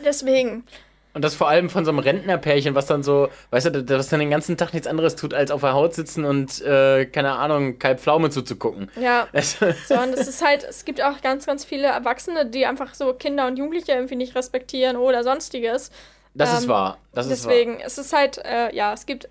Deswegen, 0.05 0.67
Und 1.15 1.23
das 1.23 1.35
vor 1.37 1.49
allem 1.49 1.71
von 1.71 1.85
so 1.85 1.91
einem 1.93 2.01
Rentnerpärchen, 2.01 2.75
was 2.75 2.87
dann 2.87 3.03
so, 3.05 3.29
weißt 3.51 3.67
du, 3.67 3.85
das 3.85 4.09
dann 4.09 4.19
den 4.21 4.31
ganzen 4.31 4.57
Tag 4.57 4.73
nichts 4.73 4.89
anderes 4.89 5.15
tut, 5.15 5.33
als 5.33 5.51
auf 5.53 5.61
der 5.61 5.73
Haut 5.73 5.95
sitzen 5.95 6.25
und, 6.25 6.61
äh, 6.63 7.07
keine 7.07 7.33
Ahnung, 7.37 7.79
Kai 7.79 7.97
Pflaume 7.97 8.31
zuzugucken. 8.31 8.91
ja. 9.01 9.29
Also, 9.33 9.67
So, 9.87 9.95
und 9.95 10.13
es 10.13 10.27
ist 10.27 10.45
halt, 10.45 10.65
es 10.65 10.85
gibt 10.85 11.01
auch 11.01 11.21
ganz, 11.23 11.47
ganz 11.47 11.65
viele 11.65 11.87
Erwachsene, 11.87 12.47
die 12.47 12.67
einfach 12.67 12.95
so 12.95 13.13
Kinder 13.15 13.47
und 13.47 13.57
Jugendliche 13.57 13.93
irgendwie 13.93 14.17
nicht 14.17 14.35
respektieren 14.35 14.97
oder 14.97 15.23
sonstiges. 15.23 15.91
das 16.35 16.53
ist 16.53 16.65
Ähm, 16.65 16.69
wahr. 16.71 16.99
Das 17.13 17.27
ist 17.29 17.45
wahr. 17.45 17.53
Deswegen, 17.53 17.81
es 17.81 17.97
ist 17.97 18.13
halt, 18.13 18.39
äh, 18.45 18.75
ja, 18.75 18.93
es 18.93 19.07
gibt 19.07 19.29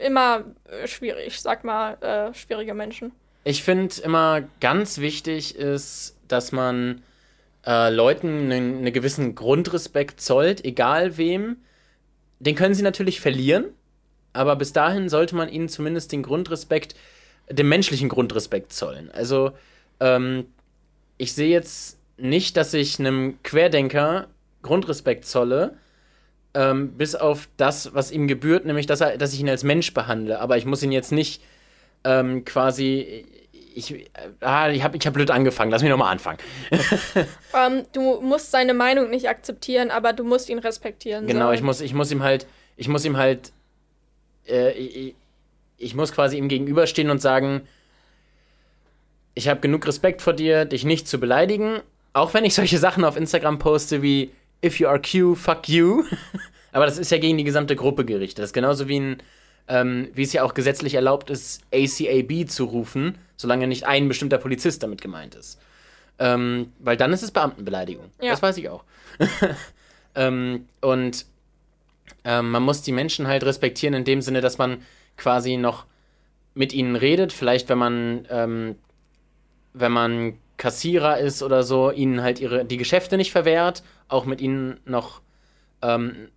immer 0.00 0.44
äh, 0.70 0.86
schwierig, 0.86 1.40
sag 1.40 1.64
mal, 1.64 1.94
äh, 2.00 2.32
schwierige 2.34 2.74
Menschen. 2.74 3.12
Ich 3.42 3.62
finde 3.64 3.94
immer 4.02 4.42
ganz 4.60 4.98
wichtig 4.98 5.56
ist, 5.56 6.16
dass 6.28 6.52
man 6.52 7.02
äh, 7.66 7.90
Leuten 7.90 8.50
einen, 8.50 8.78
einen 8.78 8.92
gewissen 8.92 9.34
Grundrespekt 9.34 10.20
zollt, 10.20 10.64
egal 10.64 11.16
wem. 11.16 11.56
Den 12.40 12.54
können 12.54 12.74
sie 12.74 12.82
natürlich 12.82 13.20
verlieren, 13.20 13.66
aber 14.32 14.56
bis 14.56 14.72
dahin 14.72 15.08
sollte 15.08 15.36
man 15.36 15.48
ihnen 15.48 15.68
zumindest 15.68 16.12
den 16.12 16.22
Grundrespekt, 16.22 16.94
den 17.50 17.68
menschlichen 17.68 18.08
Grundrespekt 18.08 18.72
zollen. 18.72 19.10
Also, 19.12 19.52
ähm, 20.00 20.46
ich 21.16 21.32
sehe 21.32 21.48
jetzt 21.48 21.98
nicht, 22.16 22.56
dass 22.56 22.74
ich 22.74 22.98
einem 22.98 23.42
Querdenker 23.42 24.28
Grundrespekt 24.62 25.24
zolle, 25.26 25.76
ähm, 26.54 26.92
bis 26.92 27.14
auf 27.14 27.48
das, 27.56 27.94
was 27.94 28.10
ihm 28.10 28.28
gebührt, 28.28 28.64
nämlich 28.64 28.86
dass, 28.86 29.00
er, 29.00 29.18
dass 29.18 29.32
ich 29.32 29.40
ihn 29.40 29.48
als 29.48 29.64
Mensch 29.64 29.92
behandle. 29.94 30.40
Aber 30.40 30.56
ich 30.56 30.66
muss 30.66 30.82
ihn 30.82 30.92
jetzt 30.92 31.12
nicht 31.12 31.42
ähm, 32.04 32.44
quasi. 32.44 33.26
Ich, 33.74 33.92
äh, 33.92 34.06
ah, 34.40 34.70
ich 34.70 34.82
habe 34.82 34.96
ich 34.96 35.06
hab 35.06 35.14
blöd 35.14 35.30
angefangen. 35.30 35.70
Lass 35.70 35.82
mich 35.82 35.90
nochmal 35.90 36.12
anfangen. 36.12 36.38
ähm, 37.54 37.84
du 37.92 38.20
musst 38.20 38.50
seine 38.50 38.74
Meinung 38.74 39.10
nicht 39.10 39.28
akzeptieren, 39.28 39.90
aber 39.90 40.12
du 40.12 40.24
musst 40.24 40.48
ihn 40.48 40.58
respektieren. 40.58 41.26
Genau, 41.26 41.52
ich 41.52 41.62
muss, 41.62 41.80
ich 41.80 41.94
muss 41.94 42.10
ihm 42.10 42.22
halt, 42.22 42.46
ich 42.76 42.88
muss 42.88 43.04
ihm 43.04 43.16
halt, 43.16 43.52
äh, 44.46 44.70
ich, 44.72 45.14
ich 45.78 45.94
muss 45.94 46.12
quasi 46.12 46.38
ihm 46.38 46.48
gegenüberstehen 46.48 47.10
und 47.10 47.20
sagen, 47.20 47.62
ich 49.34 49.48
habe 49.48 49.60
genug 49.60 49.86
Respekt 49.86 50.22
vor 50.22 50.32
dir, 50.32 50.64
dich 50.64 50.84
nicht 50.84 51.08
zu 51.08 51.18
beleidigen. 51.18 51.80
Auch 52.12 52.32
wenn 52.34 52.44
ich 52.44 52.54
solche 52.54 52.78
Sachen 52.78 53.04
auf 53.04 53.16
Instagram 53.16 53.58
poste 53.58 54.02
wie 54.02 54.30
If 54.64 54.78
you 54.78 54.86
are 54.86 55.00
Q, 55.00 55.34
fuck 55.34 55.68
you. 55.68 56.04
Aber 56.72 56.86
das 56.86 56.98
ist 56.98 57.10
ja 57.10 57.18
gegen 57.18 57.38
die 57.38 57.44
gesamte 57.44 57.76
Gruppe 57.76 58.04
gerichtet. 58.04 58.38
Das 58.38 58.46
ist 58.46 58.52
genauso 58.52 58.88
wie 58.88 59.00
ein, 59.00 59.22
ähm, 59.68 60.08
wie 60.14 60.22
es 60.22 60.32
ja 60.32 60.42
auch 60.42 60.54
gesetzlich 60.54 60.94
erlaubt 60.94 61.30
ist, 61.30 61.62
ACAB 61.72 62.48
zu 62.48 62.64
rufen, 62.64 63.16
solange 63.36 63.66
nicht 63.66 63.86
ein 63.86 64.08
bestimmter 64.08 64.38
Polizist 64.38 64.82
damit 64.82 65.00
gemeint 65.00 65.34
ist. 65.34 65.58
Ähm, 66.18 66.72
weil 66.78 66.96
dann 66.96 67.12
ist 67.12 67.22
es 67.22 67.30
Beamtenbeleidigung. 67.30 68.10
Ja. 68.20 68.30
Das 68.30 68.42
weiß 68.42 68.56
ich 68.58 68.68
auch. 68.68 68.84
ähm, 70.14 70.66
und 70.80 71.26
ähm, 72.24 72.50
man 72.50 72.62
muss 72.62 72.82
die 72.82 72.92
Menschen 72.92 73.26
halt 73.26 73.44
respektieren 73.44 73.94
in 73.94 74.04
dem 74.04 74.22
Sinne, 74.22 74.40
dass 74.40 74.58
man 74.58 74.82
quasi 75.16 75.56
noch 75.56 75.86
mit 76.54 76.72
ihnen 76.72 76.96
redet. 76.96 77.32
Vielleicht, 77.32 77.68
wenn 77.68 77.78
man, 77.78 78.26
ähm, 78.30 78.76
wenn 79.72 79.92
man 79.92 80.34
Kassierer 80.56 81.18
ist 81.18 81.42
oder 81.42 81.64
so, 81.64 81.90
ihnen 81.90 82.22
halt 82.22 82.40
ihre, 82.40 82.64
die 82.64 82.76
Geschäfte 82.76 83.16
nicht 83.16 83.32
verwehrt, 83.32 83.82
auch 84.08 84.24
mit 84.24 84.40
ihnen 84.40 84.78
noch, 84.84 85.20
ähm, 85.82 86.28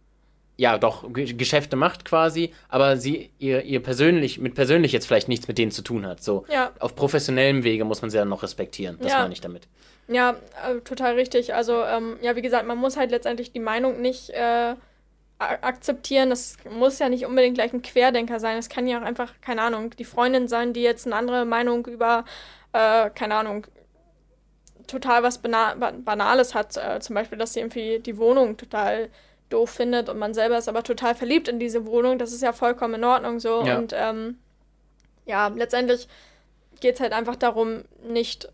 ja, 0.58 0.80
doch 0.80 1.06
Geschäfte 1.14 1.76
macht 1.76 2.04
quasi, 2.04 2.52
aber 2.68 2.98
sie 2.98 3.30
ihr, 3.38 3.64
ihr 3.64 3.82
persönlich, 3.82 4.40
mit 4.40 4.56
persönlich 4.56 4.92
jetzt 4.92 5.06
vielleicht 5.06 5.28
nichts 5.28 5.48
mit 5.48 5.60
denen 5.60 5.72
zu 5.72 5.84
tun 5.84 6.06
hat. 6.06 6.24
So, 6.24 6.46
ja. 6.52 6.72
auf 6.80 6.96
professionellem 6.96 7.64
Wege 7.64 7.86
muss 7.86 8.02
man 8.02 8.10
sie 8.10 8.18
dann 8.18 8.30
noch 8.30 8.42
respektieren. 8.42 8.98
Das 9.00 9.12
ja. 9.12 9.22
meine 9.22 9.34
ich 9.34 9.42
damit. 9.42 9.68
Ja, 10.08 10.32
äh, 10.68 10.80
total 10.84 11.14
richtig. 11.14 11.54
Also, 11.54 11.84
ähm, 11.84 12.18
ja, 12.22 12.36
wie 12.36 12.42
gesagt, 12.42 12.66
man 12.66 12.78
muss 12.78 12.98
halt 12.98 13.12
letztendlich 13.12 13.52
die 13.52 13.60
Meinung 13.60 14.02
nicht 14.02 14.32
äh, 14.32 14.74
akzeptieren. 15.38 16.32
Das 16.32 16.58
muss 16.72 16.98
ja 16.98 17.10
nicht 17.10 17.28
unbedingt 17.28 17.56
gleich 17.56 17.74
ein 17.74 17.84
Querdenker 17.84 18.40
sein. 18.40 18.58
Es 18.58 18.70
kann 18.70 18.88
ja 18.88 19.00
auch 19.00 19.06
einfach, 19.06 19.34
keine 19.42 19.62
Ahnung, 19.62 19.92
die 19.92 20.06
Freundin 20.06 20.48
sein, 20.48 20.74
die 20.74 20.82
jetzt 20.82 21.06
eine 21.06 21.16
andere 21.16 21.46
Meinung 21.46 21.86
über, 21.86 22.26
äh, 22.74 23.12
keine 23.12 23.36
Ahnung, 23.36 23.68
total 24.88 25.22
was 25.22 25.38
Bana 25.40 25.76
Banales 25.76 26.56
hat. 26.56 26.78
Äh, 26.78 27.00
zum 27.00 27.14
Beispiel, 27.14 27.38
dass 27.38 27.54
sie 27.54 27.60
irgendwie 27.60 28.00
die 28.00 28.18
Wohnung 28.18 28.58
total 28.58 29.10
doof 29.50 29.70
findet 29.70 30.10
und 30.10 30.18
man 30.18 30.34
selber 30.34 30.58
ist 30.58 30.70
aber 30.70 30.84
total 30.84 31.16
verliebt 31.16 31.48
in 31.48 31.60
diese 31.60 31.86
Wohnung. 31.86 32.20
Das 32.20 32.34
ist 32.34 32.42
ja 32.42 32.54
vollkommen 32.54 32.96
in 32.96 33.04
Ordnung 33.04 33.40
so. 33.40 33.64
Ja. 33.64 33.78
Und 33.78 33.94
ähm, 33.96 34.38
ja, 35.26 35.48
letztendlich 35.48 36.08
geht 36.80 36.96
es 36.96 37.02
halt 37.02 37.14
einfach 37.14 37.36
darum, 37.36 37.84
nicht 38.04 38.50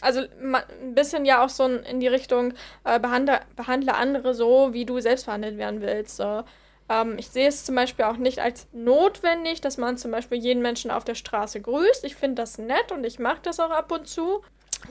also 0.00 0.20
ein 0.20 0.94
bisschen 0.94 1.24
ja 1.24 1.44
auch 1.44 1.48
so 1.48 1.64
in 1.66 2.00
die 2.00 2.08
Richtung, 2.08 2.54
äh, 2.84 2.98
behandle, 3.00 3.40
behandle 3.56 3.94
andere 3.94 4.34
so, 4.34 4.72
wie 4.72 4.84
du 4.84 5.00
selbst 5.00 5.26
behandelt 5.26 5.56
werden 5.56 5.80
willst. 5.80 6.16
So. 6.16 6.42
Ähm, 6.88 7.16
ich 7.18 7.28
sehe 7.28 7.48
es 7.48 7.64
zum 7.64 7.74
Beispiel 7.74 8.04
auch 8.04 8.16
nicht 8.16 8.40
als 8.40 8.66
notwendig, 8.72 9.60
dass 9.60 9.78
man 9.78 9.96
zum 9.96 10.10
Beispiel 10.10 10.38
jeden 10.38 10.62
Menschen 10.62 10.90
auf 10.90 11.04
der 11.04 11.14
Straße 11.14 11.60
grüßt. 11.60 12.04
Ich 12.04 12.16
finde 12.16 12.42
das 12.42 12.58
nett 12.58 12.92
und 12.92 13.04
ich 13.04 13.18
mache 13.18 13.40
das 13.42 13.60
auch 13.60 13.70
ab 13.70 13.90
und 13.92 14.06
zu. 14.06 14.42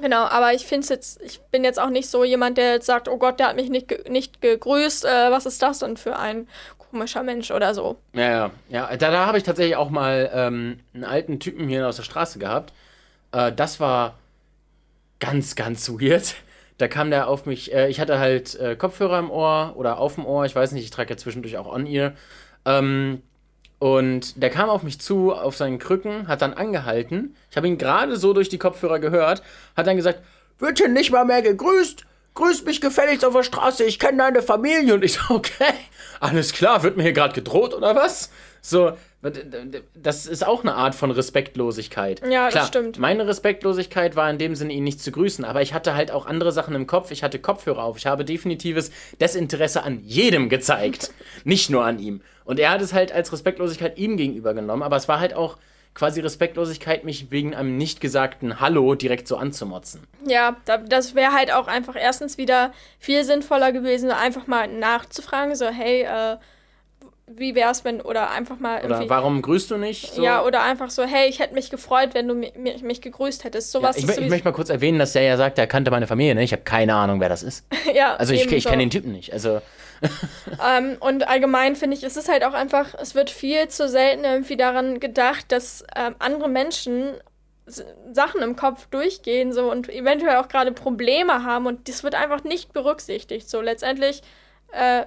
Genau, 0.01 0.25
aber 0.25 0.53
ich 0.53 0.65
finde 0.65 0.87
jetzt, 0.87 1.21
ich 1.21 1.39
bin 1.51 1.63
jetzt 1.63 1.79
auch 1.79 1.89
nicht 1.89 2.09
so 2.09 2.23
jemand, 2.23 2.57
der 2.57 2.73
jetzt 2.73 2.85
sagt, 2.85 3.07
oh 3.07 3.17
Gott, 3.17 3.39
der 3.39 3.47
hat 3.47 3.55
mich 3.55 3.69
nicht, 3.69 3.87
ge 3.87 4.09
nicht 4.09 4.41
gegrüßt, 4.41 5.05
äh, 5.05 5.31
was 5.31 5.45
ist 5.45 5.61
das 5.61 5.79
denn 5.79 5.97
für 5.97 6.17
ein 6.17 6.47
komischer 6.77 7.23
Mensch 7.23 7.51
oder 7.51 7.73
so. 7.73 7.97
Ja, 8.13 8.29
ja, 8.29 8.51
ja. 8.69 8.97
Da, 8.97 9.11
da 9.11 9.25
habe 9.25 9.37
ich 9.37 9.43
tatsächlich 9.43 9.75
auch 9.75 9.89
mal 9.89 10.29
ähm, 10.33 10.79
einen 10.93 11.03
alten 11.03 11.39
Typen 11.39 11.67
hier 11.67 11.87
aus 11.87 11.95
der 11.95 12.03
Straße 12.03 12.39
gehabt. 12.39 12.73
Äh, 13.31 13.51
das 13.51 13.79
war 13.79 14.15
ganz, 15.19 15.55
ganz 15.55 15.89
weird. 15.89 16.35
Da 16.77 16.87
kam 16.87 17.09
der 17.09 17.27
auf 17.27 17.45
mich, 17.45 17.73
äh, 17.73 17.89
ich 17.89 17.99
hatte 17.99 18.19
halt 18.19 18.55
äh, 18.55 18.75
Kopfhörer 18.75 19.19
im 19.19 19.31
Ohr 19.31 19.73
oder 19.75 19.97
auf 19.97 20.15
dem 20.15 20.25
Ohr, 20.25 20.45
ich 20.45 20.55
weiß 20.55 20.71
nicht, 20.71 20.83
ich 20.83 20.91
trage 20.91 21.11
ja 21.11 21.17
zwischendurch 21.17 21.57
auch 21.57 21.67
On-Ear. 21.67 22.13
Ähm, 22.65 23.21
und 23.83 24.41
der 24.41 24.49
kam 24.49 24.69
auf 24.69 24.83
mich 24.83 25.01
zu, 25.01 25.33
auf 25.33 25.57
seinen 25.57 25.77
Krücken, 25.77 26.29
hat 26.29 26.41
dann 26.41 26.53
angehalten. 26.53 27.35
Ich 27.51 27.57
habe 27.57 27.67
ihn 27.67 27.77
gerade 27.77 28.15
so 28.15 28.31
durch 28.31 28.47
die 28.47 28.57
Kopfhörer 28.57 28.99
gehört, 28.99 29.43
hat 29.75 29.87
dann 29.87 29.97
gesagt, 29.97 30.21
wird 30.57 30.77
hier 30.77 30.87
nicht 30.87 31.11
mal 31.11 31.25
mehr 31.25 31.41
gegrüßt? 31.41 32.05
Grüßt 32.35 32.65
mich 32.65 32.81
gefälligst 32.81 33.23
auf 33.23 33.33
der 33.33 33.43
Straße, 33.43 33.83
ich 33.83 33.99
kenne 33.99 34.17
deine 34.17 34.41
Familie. 34.41 34.95
Und 34.95 35.03
ich 35.03 35.13
so, 35.13 35.35
okay, 35.35 35.73
alles 36.19 36.53
klar, 36.53 36.83
wird 36.83 36.97
mir 36.97 37.03
hier 37.03 37.13
gerade 37.13 37.33
gedroht 37.33 37.73
oder 37.73 37.95
was? 37.95 38.29
So, 38.61 38.93
das 39.93 40.25
ist 40.25 40.45
auch 40.45 40.61
eine 40.61 40.75
Art 40.75 40.95
von 40.95 41.11
Respektlosigkeit. 41.11 42.21
Ja, 42.21 42.47
Klar, 42.47 42.51
das 42.51 42.67
stimmt. 42.67 42.97
Meine 42.97 43.27
Respektlosigkeit 43.27 44.15
war 44.15 44.29
in 44.29 44.37
dem 44.37 44.55
Sinne, 44.55 44.73
ihn 44.73 44.83
nicht 44.83 45.01
zu 45.01 45.11
grüßen, 45.11 45.45
aber 45.45 45.61
ich 45.61 45.73
hatte 45.73 45.95
halt 45.95 46.11
auch 46.11 46.25
andere 46.25 46.51
Sachen 46.51 46.73
im 46.75 46.87
Kopf. 46.87 47.11
Ich 47.11 47.23
hatte 47.23 47.39
Kopfhörer 47.39 47.83
auf. 47.83 47.97
Ich 47.97 48.05
habe 48.05 48.25
definitives 48.25 48.91
Desinteresse 49.19 49.83
an 49.83 49.99
jedem 50.03 50.49
gezeigt, 50.49 51.11
nicht 51.43 51.69
nur 51.69 51.85
an 51.85 51.99
ihm. 51.99 52.21
Und 52.45 52.59
er 52.59 52.71
hat 52.71 52.81
es 52.81 52.93
halt 52.93 53.11
als 53.11 53.31
Respektlosigkeit 53.31 53.97
ihm 53.97 54.17
gegenüber 54.17 54.53
genommen, 54.53 54.83
aber 54.83 54.95
es 54.95 55.07
war 55.07 55.19
halt 55.19 55.33
auch 55.33 55.57
quasi 55.93 56.21
Respektlosigkeit, 56.21 57.03
mich 57.03 57.29
wegen 57.31 57.53
einem 57.53 57.77
nicht 57.77 58.01
gesagten 58.01 58.59
Hallo 58.59 58.95
direkt 58.95 59.27
so 59.27 59.37
anzumotzen. 59.37 60.01
Ja, 60.25 60.57
das 60.87 61.15
wäre 61.15 61.33
halt 61.33 61.53
auch 61.53 61.67
einfach 61.67 61.95
erstens 61.95 62.37
wieder 62.37 62.73
viel 62.99 63.23
sinnvoller 63.23 63.71
gewesen, 63.71 64.11
einfach 64.11 64.47
mal 64.47 64.67
nachzufragen, 64.67 65.55
so, 65.55 65.67
hey, 65.67 66.03
äh, 66.03 66.37
wie 67.27 67.55
wär's, 67.55 67.85
wenn, 67.85 68.01
oder 68.01 68.31
einfach 68.31 68.59
mal. 68.59 68.83
Oder 68.83 69.07
warum 69.07 69.41
grüßt 69.41 69.71
du 69.71 69.77
nicht? 69.77 70.13
So? 70.13 70.23
Ja, 70.23 70.43
oder 70.43 70.63
einfach 70.63 70.89
so, 70.89 71.03
hey, 71.03 71.29
ich 71.29 71.39
hätte 71.39 71.53
mich 71.53 71.69
gefreut, 71.69 72.09
wenn 72.13 72.27
du 72.27 72.35
mich, 72.35 72.81
mich 72.81 73.01
gegrüßt 73.01 73.43
hättest. 73.43 73.71
Sowas 73.71 73.95
ja, 74.01 74.09
ich, 74.09 74.17
ich 74.17 74.29
möchte 74.29 74.45
mal 74.45 74.53
kurz 74.53 74.69
erwähnen, 74.69 74.99
dass 74.99 75.13
der 75.13 75.23
ja 75.23 75.37
sagt, 75.37 75.57
er 75.57 75.67
kannte 75.67 75.89
meine 75.89 76.07
Familie, 76.07 76.35
ne? 76.35 76.43
Ich 76.43 76.51
habe 76.51 76.63
keine 76.63 76.95
Ahnung, 76.95 77.19
wer 77.21 77.29
das 77.29 77.41
ist. 77.43 77.65
ja. 77.93 78.15
Also 78.15 78.33
ich, 78.33 78.51
ich 78.51 78.65
kenne 78.65 78.83
den 78.83 78.89
Typen 78.89 79.11
nicht. 79.11 79.31
Also. 79.33 79.61
ähm, 80.65 80.97
und 80.99 81.27
allgemein 81.27 81.75
finde 81.75 81.97
ich, 81.97 82.03
es 82.03 82.17
ist 82.17 82.29
halt 82.29 82.43
auch 82.43 82.53
einfach, 82.53 82.93
es 82.99 83.15
wird 83.15 83.29
viel 83.29 83.67
zu 83.67 83.87
selten 83.87 84.23
irgendwie 84.23 84.57
daran 84.57 84.99
gedacht, 84.99 85.51
dass 85.51 85.83
ähm, 85.95 86.15
andere 86.19 86.49
Menschen 86.49 87.13
Sachen 87.65 88.41
im 88.41 88.55
Kopf 88.57 88.87
durchgehen 88.87 89.53
so 89.53 89.71
und 89.71 89.87
eventuell 89.87 90.35
auch 90.35 90.49
gerade 90.49 90.73
Probleme 90.73 91.43
haben 91.45 91.65
und 91.65 91.87
das 91.87 92.03
wird 92.03 92.15
einfach 92.15 92.43
nicht 92.43 92.73
berücksichtigt. 92.73 93.49
So 93.49 93.61
letztendlich, 93.61 94.21
äh, 94.73 95.05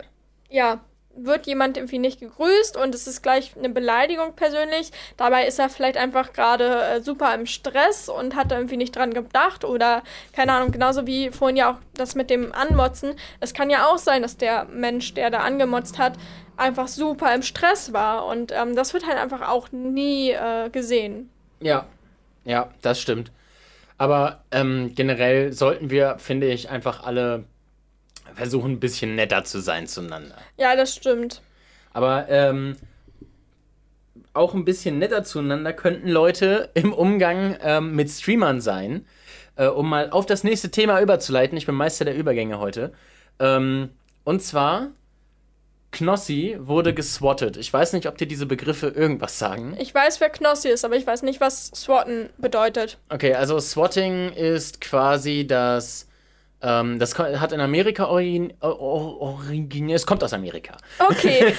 ja, 0.49 0.81
wird 1.17 1.47
jemand 1.47 1.77
irgendwie 1.77 1.99
nicht 1.99 2.21
gegrüßt 2.21 2.77
und 2.77 2.95
es 2.95 3.07
ist 3.07 3.23
gleich 3.23 3.57
eine 3.57 3.69
Beleidigung 3.69 4.35
persönlich. 4.35 4.93
Dabei 5.17 5.47
ist 5.47 5.59
er 5.59 5.69
vielleicht 5.69 5.97
einfach 5.97 6.33
gerade 6.33 6.83
äh, 6.83 7.01
super 7.01 7.35
im 7.35 7.47
Stress 7.47 8.09
und 8.09 8.37
hat 8.37 8.51
da 8.51 8.57
irgendwie 8.57 8.77
nicht 8.77 8.95
dran 8.95 9.13
gedacht 9.13 9.65
oder 9.65 10.03
keine 10.33 10.53
Ahnung, 10.53 10.73
genauso 10.73 11.07
wie 11.07 11.31
vorhin 11.31 11.57
ja 11.57 11.73
auch 11.73 11.79
das 11.95 12.15
mit 12.15 12.31
dem 12.31 12.53
Anmotzen. 12.53 13.15
Es 13.41 13.55
kann 13.55 13.71
ja 13.71 13.87
auch 13.87 13.99
sein, 13.99 14.23
dass 14.23 14.37
der 14.37 14.65
Mensch, 14.67 15.15
der 15.15 15.31
da 15.31 15.39
angemotzt 15.41 15.99
hat, 15.99 16.15
einfach 16.57 16.89
super 16.89 17.35
im 17.35 17.43
Stress 17.43 17.93
war 17.93 18.27
und 18.27 18.53
ähm, 18.53 18.77
das 18.77 18.95
wird 18.95 19.07
halt 19.07 19.19
einfach 19.19 19.49
auch 19.49 19.73
nie 19.73 20.31
äh, 20.31 20.71
gesehen. 20.71 21.31
Ja, 21.61 21.87
ja, 22.45 22.71
das 22.83 23.01
stimmt. 23.01 23.33
Aber 23.99 24.45
ähm, 24.51 24.93
generell 24.95 25.53
sollten 25.53 25.91
wir, 25.91 26.19
finde 26.19 26.49
ich, 26.49 26.69
einfach 26.69 27.03
alle 27.03 27.45
versuchen 28.35 28.73
ein 28.73 28.81
bisschen 28.81 29.15
netter 29.15 29.45
zu 29.45 29.61
sein 29.61 29.87
zueinander. 29.87 30.37
Ja, 30.57 30.77
das 30.77 30.95
stimmt. 30.95 31.43
Aber 31.93 32.29
ähm, 32.29 32.77
auch 34.33 34.55
ein 34.55 34.65
bisschen 34.65 34.99
netter 34.99 35.25
zueinander 35.25 35.73
könnten 35.73 36.09
Leute 36.09 36.71
im 36.75 36.93
Umgang 36.93 37.57
ähm, 37.63 37.95
mit 37.95 38.11
Streamern 38.11 38.61
sein. 38.61 39.07
Äh, 39.57 39.69
um 39.69 39.89
mal 39.89 40.11
auf 40.11 40.27
das 40.27 40.45
nächste 40.45 40.71
Thema 40.71 41.01
überzuleiten. 41.01 41.57
Ich 41.57 41.67
bin 41.67 41.75
Meister 41.75 42.05
der 42.05 42.17
Übergänge 42.17 42.59
heute. 42.59 42.93
Ähm, 43.39 43.91
und 44.25 44.43
zwar, 44.43 44.89
Knossi 45.93 46.57
wurde 46.59 46.93
geswattet. 46.93 47.57
Ich 47.57 47.73
weiß 47.73 47.95
nicht, 47.95 48.07
ob 48.07 48.19
dir 48.19 48.27
diese 48.27 48.45
Begriffe 48.45 48.89
irgendwas 48.89 49.39
sagen. 49.39 49.75
Ich 49.79 49.95
weiß, 49.95 50.21
wer 50.21 50.29
Knossi 50.29 50.69
ist, 50.69 50.85
aber 50.85 50.97
ich 50.97 51.07
weiß 51.07 51.23
nicht, 51.23 51.41
was 51.41 51.69
swatten 51.69 52.29
bedeutet. 52.37 52.99
Okay, 53.09 53.35
also 53.35 53.59
Swatting 53.59 54.31
ist 54.33 54.83
quasi 54.83 55.47
das 55.47 56.07
ähm, 56.67 56.99
das 56.99 57.17
hat 57.17 57.53
in 57.53 57.61
Amerika 57.61 58.07
origin, 58.07 58.53
originiert. 58.61 60.01
Es 60.01 60.05
kommt 60.05 60.25
aus 60.25 60.33
Amerika. 60.33 60.77
Okay. 60.99 61.55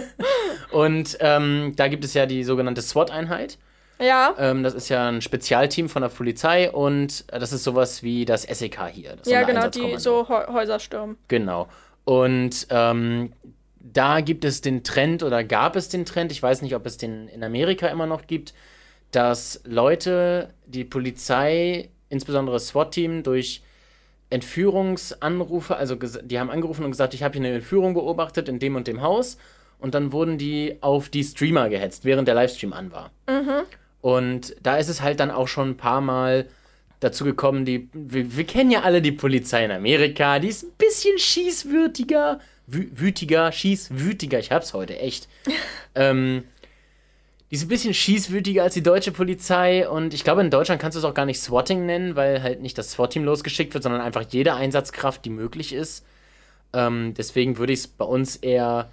und 0.70 1.18
ähm, 1.20 1.74
da 1.76 1.88
gibt 1.88 2.02
es 2.02 2.14
ja 2.14 2.24
die 2.24 2.44
sogenannte 2.44 2.80
SWAT-Einheit. 2.80 3.58
Ja. 4.00 4.34
Ähm, 4.38 4.62
das 4.62 4.72
ist 4.72 4.88
ja 4.88 5.06
ein 5.08 5.20
Spezialteam 5.20 5.90
von 5.90 6.00
der 6.00 6.08
Polizei 6.08 6.70
und 6.70 7.30
das 7.30 7.52
ist 7.52 7.62
sowas 7.62 8.02
wie 8.02 8.24
das 8.24 8.44
SEK 8.44 8.86
hier. 8.90 9.16
Das 9.16 9.28
ja, 9.28 9.42
genau, 9.42 9.68
die 9.68 9.98
so 9.98 10.26
Häuser 10.28 10.78
stürmen. 10.78 11.18
Genau. 11.28 11.68
Und 12.04 12.68
ähm, 12.70 13.34
da 13.80 14.22
gibt 14.22 14.46
es 14.46 14.62
den 14.62 14.82
Trend 14.82 15.22
oder 15.22 15.44
gab 15.44 15.76
es 15.76 15.90
den 15.90 16.06
Trend, 16.06 16.32
ich 16.32 16.42
weiß 16.42 16.62
nicht, 16.62 16.74
ob 16.74 16.86
es 16.86 16.96
den 16.96 17.28
in 17.28 17.44
Amerika 17.44 17.88
immer 17.88 18.06
noch 18.06 18.26
gibt, 18.26 18.54
dass 19.10 19.60
Leute 19.64 20.54
die 20.64 20.84
Polizei, 20.84 21.90
insbesondere 22.08 22.56
das 22.56 22.68
SWAT-Team, 22.68 23.24
durch 23.24 23.62
Entführungsanrufe, 24.30 25.76
also 25.76 25.94
die 25.94 26.38
haben 26.38 26.50
angerufen 26.50 26.84
und 26.84 26.90
gesagt, 26.90 27.14
ich 27.14 27.22
habe 27.22 27.38
hier 27.38 27.46
eine 27.46 27.54
Entführung 27.54 27.94
beobachtet 27.94 28.48
in 28.48 28.58
dem 28.58 28.76
und 28.76 28.86
dem 28.86 29.00
Haus. 29.00 29.38
Und 29.78 29.94
dann 29.94 30.12
wurden 30.12 30.38
die 30.38 30.76
auf 30.80 31.08
die 31.08 31.22
Streamer 31.22 31.68
gehetzt, 31.68 32.04
während 32.04 32.26
der 32.26 32.34
Livestream 32.34 32.72
an 32.72 32.90
war. 32.90 33.10
Mhm. 33.28 33.64
Und 34.00 34.56
da 34.62 34.76
ist 34.76 34.88
es 34.88 35.02
halt 35.02 35.20
dann 35.20 35.30
auch 35.30 35.48
schon 35.48 35.70
ein 35.70 35.76
paar 35.76 36.00
Mal 36.00 36.46
dazu 37.00 37.24
gekommen, 37.24 37.64
die, 37.64 37.88
wir, 37.92 38.36
wir, 38.36 38.44
kennen 38.44 38.70
ja 38.70 38.82
alle 38.82 39.00
die 39.00 39.12
Polizei 39.12 39.64
in 39.64 39.70
Amerika, 39.70 40.38
die 40.40 40.48
ist 40.48 40.64
ein 40.64 40.72
bisschen 40.76 41.16
schießwürdiger, 41.18 42.40
wü 42.66 42.88
wütiger, 42.92 43.52
schießwütiger, 43.52 44.40
ich 44.40 44.50
hab's 44.50 44.74
heute, 44.74 44.98
echt. 44.98 45.28
ähm, 45.94 46.42
die 47.50 47.54
ist 47.54 47.62
ein 47.62 47.68
bisschen 47.68 47.94
schießwütiger 47.94 48.62
als 48.62 48.74
die 48.74 48.82
deutsche 48.82 49.10
Polizei 49.10 49.88
und 49.88 50.12
ich 50.12 50.22
glaube, 50.22 50.42
in 50.42 50.50
Deutschland 50.50 50.80
kannst 50.80 50.96
du 50.96 50.98
es 50.98 51.04
auch 51.04 51.14
gar 51.14 51.24
nicht 51.24 51.40
Swatting 51.40 51.86
nennen, 51.86 52.14
weil 52.14 52.42
halt 52.42 52.60
nicht 52.60 52.76
das 52.76 52.90
SWAT-Team 52.92 53.24
losgeschickt 53.24 53.72
wird, 53.72 53.82
sondern 53.82 54.02
einfach 54.02 54.24
jede 54.28 54.54
Einsatzkraft, 54.54 55.24
die 55.24 55.30
möglich 55.30 55.72
ist. 55.72 56.04
Ähm, 56.74 57.14
deswegen 57.16 57.56
würde 57.56 57.72
ich 57.72 57.80
es 57.80 57.88
bei 57.88 58.04
uns 58.04 58.36
eher, 58.36 58.90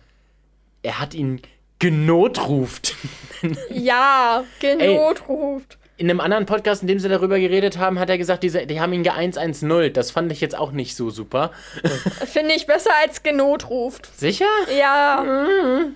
er 0.84 1.00
hat 1.00 1.13
ihn 1.13 1.41
genotruft. 1.80 2.96
ja, 3.70 4.46
genotruft. 4.62 5.78
in 5.98 6.10
einem 6.10 6.22
anderen 6.22 6.46
Podcast, 6.46 6.82
in 6.82 6.88
dem 6.88 7.00
sie 7.00 7.10
darüber 7.10 7.38
geredet 7.38 7.78
haben, 7.78 8.00
hat 8.00 8.10
er 8.10 8.18
gesagt, 8.18 8.44
diese, 8.44 8.65
die 8.65 8.80
haben 8.80 8.94
ihn 8.94 9.04
ge-110. 9.04 9.89
Das 9.89 10.12
fand 10.12 10.32
ich 10.32 10.39
jetzt 10.39 10.58
auch 10.58 10.72
nicht 10.72 10.96
so 10.96 11.10
super. 11.10 11.52
Finde 12.26 12.54
ich 12.54 12.65
besser 12.68 12.91
als 13.04 13.22
genotruft. 13.22 14.18
Sicher? 14.18 14.48
Ja. 14.78 15.26
Mhm. 15.26 15.96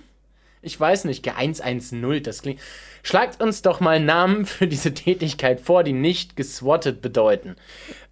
Ich 0.62 0.78
weiß 0.78 1.04
nicht, 1.04 1.26
G110, 1.26 2.20
das 2.20 2.42
klingt. 2.42 2.60
Schlagt 3.02 3.42
uns 3.42 3.62
doch 3.62 3.80
mal 3.80 3.98
Namen 3.98 4.44
für 4.46 4.66
diese 4.66 4.92
Tätigkeit 4.92 5.60
vor, 5.60 5.84
die 5.84 5.92
nicht 5.92 6.36
geswattet 6.36 7.00
bedeuten. 7.00 7.56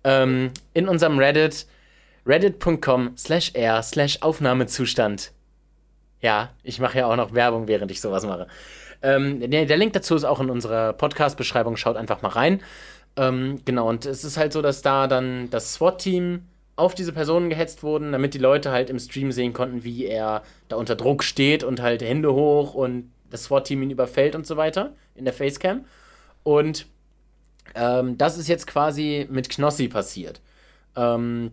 Ähm, 0.04 0.50
in 0.72 0.88
unserem 0.88 1.18
Reddit, 1.18 1.66
reddit.com 2.26 3.16
slash 3.16 3.52
r 3.54 3.82
slash 3.82 4.22
Aufnahmezustand. 4.22 5.32
Ja, 6.20 6.50
ich 6.62 6.80
mache 6.80 6.98
ja 6.98 7.06
auch 7.06 7.16
noch 7.16 7.34
Werbung, 7.34 7.68
während 7.68 7.90
ich 7.90 8.00
sowas 8.00 8.24
mache. 8.24 8.48
Ähm, 9.02 9.40
der, 9.50 9.66
der, 9.66 9.76
Link 9.76 9.92
dazu 9.92 10.16
ist 10.16 10.24
auch 10.24 10.40
in 10.40 10.50
unserer 10.50 10.92
Podcast-Beschreibung. 10.92 11.76
Schaut 11.76 11.96
einfach 11.96 12.22
mal 12.22 12.28
rein. 12.28 12.60
Ähm, 13.16 13.60
genau, 13.64 13.88
und 13.88 14.06
es 14.06 14.24
ist 14.24 14.36
halt 14.36 14.52
so, 14.52 14.62
dass 14.62 14.82
da 14.82 15.06
dann 15.06 15.50
das 15.50 15.74
SWAT-Team 15.74 16.42
auf 16.78 16.94
diese 16.94 17.12
Personen 17.12 17.50
gehetzt 17.50 17.82
wurden, 17.82 18.12
damit 18.12 18.34
die 18.34 18.38
Leute 18.38 18.70
halt 18.70 18.88
im 18.88 18.98
Stream 18.98 19.32
sehen 19.32 19.52
konnten, 19.52 19.84
wie 19.84 20.06
er 20.06 20.42
da 20.68 20.76
unter 20.76 20.94
Druck 20.94 21.24
steht 21.24 21.64
und 21.64 21.82
halt 21.82 22.02
Hände 22.02 22.32
hoch 22.32 22.74
und 22.74 23.10
das 23.30 23.44
SWAT-Team 23.44 23.82
ihn 23.82 23.90
überfällt 23.90 24.34
und 24.34 24.46
so 24.46 24.56
weiter 24.56 24.94
in 25.14 25.24
der 25.24 25.34
Facecam. 25.34 25.84
Und 26.44 26.86
ähm, 27.74 28.16
das 28.16 28.38
ist 28.38 28.48
jetzt 28.48 28.66
quasi 28.66 29.26
mit 29.30 29.48
Knossi 29.48 29.88
passiert. 29.88 30.40
Ähm, 30.96 31.50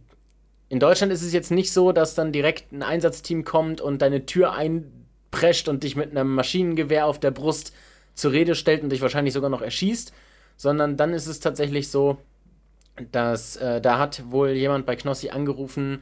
in 0.69 0.79
Deutschland 0.79 1.11
ist 1.11 1.23
es 1.23 1.33
jetzt 1.33 1.51
nicht 1.51 1.73
so, 1.73 1.91
dass 1.91 2.15
dann 2.15 2.31
direkt 2.31 2.71
ein 2.71 2.83
Einsatzteam 2.83 3.43
kommt 3.43 3.81
und 3.81 4.01
deine 4.01 4.25
Tür 4.25 4.53
einprescht 4.53 5.67
und 5.67 5.83
dich 5.83 5.95
mit 5.95 6.11
einem 6.11 6.33
Maschinengewehr 6.33 7.05
auf 7.05 7.19
der 7.19 7.31
Brust 7.31 7.73
zur 8.13 8.31
Rede 8.31 8.55
stellt 8.55 8.83
und 8.83 8.89
dich 8.89 9.01
wahrscheinlich 9.01 9.33
sogar 9.33 9.49
noch 9.49 9.61
erschießt, 9.61 10.13
sondern 10.55 10.97
dann 10.97 11.13
ist 11.13 11.27
es 11.27 11.39
tatsächlich 11.39 11.89
so, 11.89 12.17
dass 13.11 13.57
äh, 13.57 13.81
da 13.81 13.99
hat 13.99 14.23
wohl 14.31 14.51
jemand 14.51 14.85
bei 14.85 14.95
Knossi 14.95 15.29
angerufen 15.29 16.01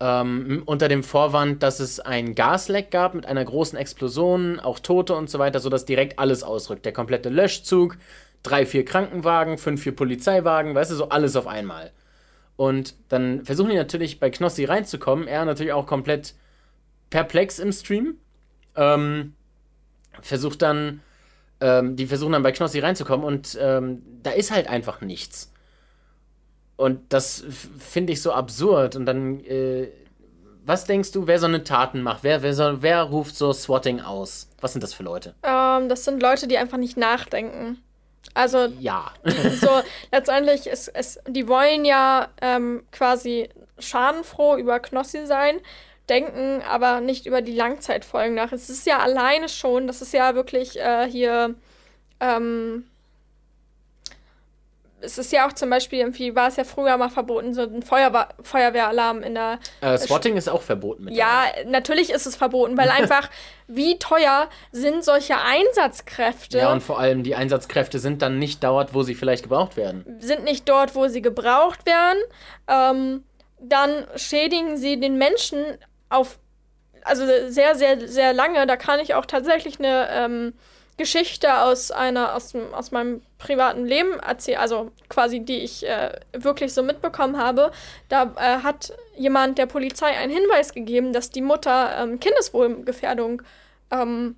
ähm, 0.00 0.62
unter 0.66 0.88
dem 0.88 1.02
Vorwand, 1.02 1.62
dass 1.62 1.80
es 1.80 2.00
ein 2.00 2.34
Gasleck 2.34 2.90
gab 2.90 3.14
mit 3.14 3.26
einer 3.26 3.44
großen 3.44 3.78
Explosion, 3.78 4.60
auch 4.60 4.78
Tote 4.78 5.14
und 5.14 5.30
so 5.30 5.38
weiter, 5.38 5.60
sodass 5.60 5.86
direkt 5.86 6.18
alles 6.18 6.42
ausrückt. 6.42 6.84
Der 6.84 6.92
komplette 6.92 7.30
Löschzug, 7.30 7.96
drei, 8.42 8.66
vier 8.66 8.84
Krankenwagen, 8.84 9.58
fünf, 9.58 9.82
vier 9.82 9.96
Polizeiwagen, 9.96 10.74
weißt 10.74 10.90
du, 10.90 10.96
so 10.96 11.08
alles 11.08 11.36
auf 11.36 11.46
einmal. 11.46 11.92
Und 12.56 12.94
dann 13.08 13.44
versuchen 13.44 13.70
die 13.70 13.76
natürlich 13.76 14.20
bei 14.20 14.30
Knossi 14.30 14.64
reinzukommen. 14.64 15.28
Er 15.28 15.44
natürlich 15.44 15.72
auch 15.72 15.86
komplett 15.86 16.34
perplex 17.10 17.58
im 17.58 17.72
Stream. 17.72 18.18
Ähm, 18.74 19.34
versucht 20.20 20.62
dann, 20.62 21.00
ähm, 21.60 21.96
die 21.96 22.06
versuchen 22.06 22.32
dann 22.32 22.42
bei 22.42 22.52
Knossi 22.52 22.80
reinzukommen 22.80 23.26
und 23.26 23.58
ähm, 23.60 24.02
da 24.22 24.30
ist 24.30 24.50
halt 24.50 24.68
einfach 24.68 25.00
nichts. 25.00 25.52
Und 26.76 27.12
das 27.12 27.44
finde 27.78 28.12
ich 28.12 28.22
so 28.22 28.32
absurd. 28.32 28.96
Und 28.96 29.06
dann, 29.06 29.40
äh, 29.40 29.88
was 30.64 30.84
denkst 30.84 31.12
du, 31.12 31.26
wer 31.26 31.38
so 31.38 31.46
eine 31.46 31.64
Taten 31.64 32.02
macht? 32.02 32.22
Wer, 32.22 32.42
wer, 32.42 32.54
so, 32.54 32.82
wer 32.82 33.02
ruft 33.02 33.36
so 33.36 33.52
Swatting 33.52 34.00
aus? 34.00 34.48
Was 34.60 34.72
sind 34.72 34.82
das 34.82 34.92
für 34.92 35.02
Leute? 35.02 35.34
Ähm, 35.42 35.88
das 35.88 36.04
sind 36.04 36.22
Leute, 36.22 36.46
die 36.46 36.58
einfach 36.58 36.78
nicht 36.78 36.96
nachdenken. 36.96 37.82
Also, 38.34 38.66
ja. 38.80 39.12
so, 39.60 39.70
letztendlich 40.12 40.66
ist 40.66 40.88
es, 40.88 41.18
die 41.26 41.48
wollen 41.48 41.84
ja 41.84 42.28
ähm, 42.42 42.84
quasi 42.92 43.48
schadenfroh 43.78 44.56
über 44.56 44.80
Knossi 44.80 45.26
sein, 45.26 45.60
denken 46.08 46.62
aber 46.68 47.00
nicht 47.00 47.26
über 47.26 47.40
die 47.40 47.54
Langzeitfolgen 47.54 48.34
nach. 48.34 48.52
Es 48.52 48.68
ist 48.68 48.86
ja 48.86 48.98
alleine 48.98 49.48
schon, 49.48 49.86
das 49.86 50.02
ist 50.02 50.12
ja 50.12 50.34
wirklich 50.34 50.78
äh, 50.78 51.08
hier, 51.10 51.54
ähm, 52.20 52.84
es 55.00 55.18
ist 55.18 55.32
ja 55.32 55.46
auch 55.46 55.52
zum 55.52 55.70
Beispiel, 55.70 55.98
irgendwie 56.00 56.34
war 56.34 56.48
es 56.48 56.56
ja 56.56 56.64
früher 56.64 56.96
mal 56.96 57.10
verboten, 57.10 57.52
so 57.52 57.62
ein 57.62 57.82
Feuerwehr 57.82 58.28
Feuerwehralarm 58.40 59.22
in 59.22 59.34
der. 59.34 59.58
Äh, 59.80 59.98
Swatting 59.98 60.36
ist 60.36 60.48
auch 60.48 60.62
verboten. 60.62 61.08
Ja, 61.10 61.44
natürlich 61.66 62.10
ist 62.10 62.26
es 62.26 62.36
verboten, 62.36 62.76
weil 62.78 62.88
einfach, 62.96 63.30
wie 63.66 63.98
teuer 63.98 64.48
sind 64.72 65.04
solche 65.04 65.36
Einsatzkräfte? 65.38 66.58
Ja, 66.58 66.72
und 66.72 66.82
vor 66.82 66.98
allem 66.98 67.22
die 67.22 67.34
Einsatzkräfte 67.34 67.98
sind 67.98 68.22
dann 68.22 68.38
nicht 68.38 68.64
dort, 68.64 68.94
wo 68.94 69.02
sie 69.02 69.14
vielleicht 69.14 69.42
gebraucht 69.42 69.76
werden. 69.76 70.04
Sind 70.18 70.44
nicht 70.44 70.68
dort, 70.68 70.94
wo 70.94 71.08
sie 71.08 71.22
gebraucht 71.22 71.84
werden. 71.86 72.18
Ähm, 72.66 73.24
dann 73.60 74.06
schädigen 74.16 74.76
sie 74.76 74.98
den 74.98 75.18
Menschen 75.18 75.62
auf. 76.08 76.38
Also 77.02 77.24
sehr, 77.48 77.76
sehr, 77.76 78.08
sehr 78.08 78.32
lange. 78.32 78.66
Da 78.66 78.76
kann 78.76 78.98
ich 79.00 79.14
auch 79.14 79.26
tatsächlich 79.26 79.78
eine. 79.78 80.08
Ähm, 80.10 80.54
Geschichte 80.96 81.60
aus 81.60 81.90
einer, 81.90 82.34
aus, 82.34 82.54
aus 82.72 82.90
meinem 82.90 83.22
privaten 83.38 83.84
Leben 83.84 84.18
erzählen, 84.18 84.58
also 84.58 84.92
quasi 85.08 85.40
die 85.40 85.58
ich 85.58 85.86
äh, 85.86 86.18
wirklich 86.32 86.72
so 86.72 86.82
mitbekommen 86.82 87.36
habe. 87.36 87.70
Da 88.08 88.32
äh, 88.36 88.62
hat 88.62 88.92
jemand 89.16 89.58
der 89.58 89.66
Polizei 89.66 90.08
einen 90.08 90.32
Hinweis 90.32 90.72
gegeben, 90.72 91.12
dass 91.12 91.30
die 91.30 91.42
Mutter 91.42 91.96
ähm, 91.98 92.18
Kindeswohlgefährdung 92.18 93.42
ähm, 93.90 94.36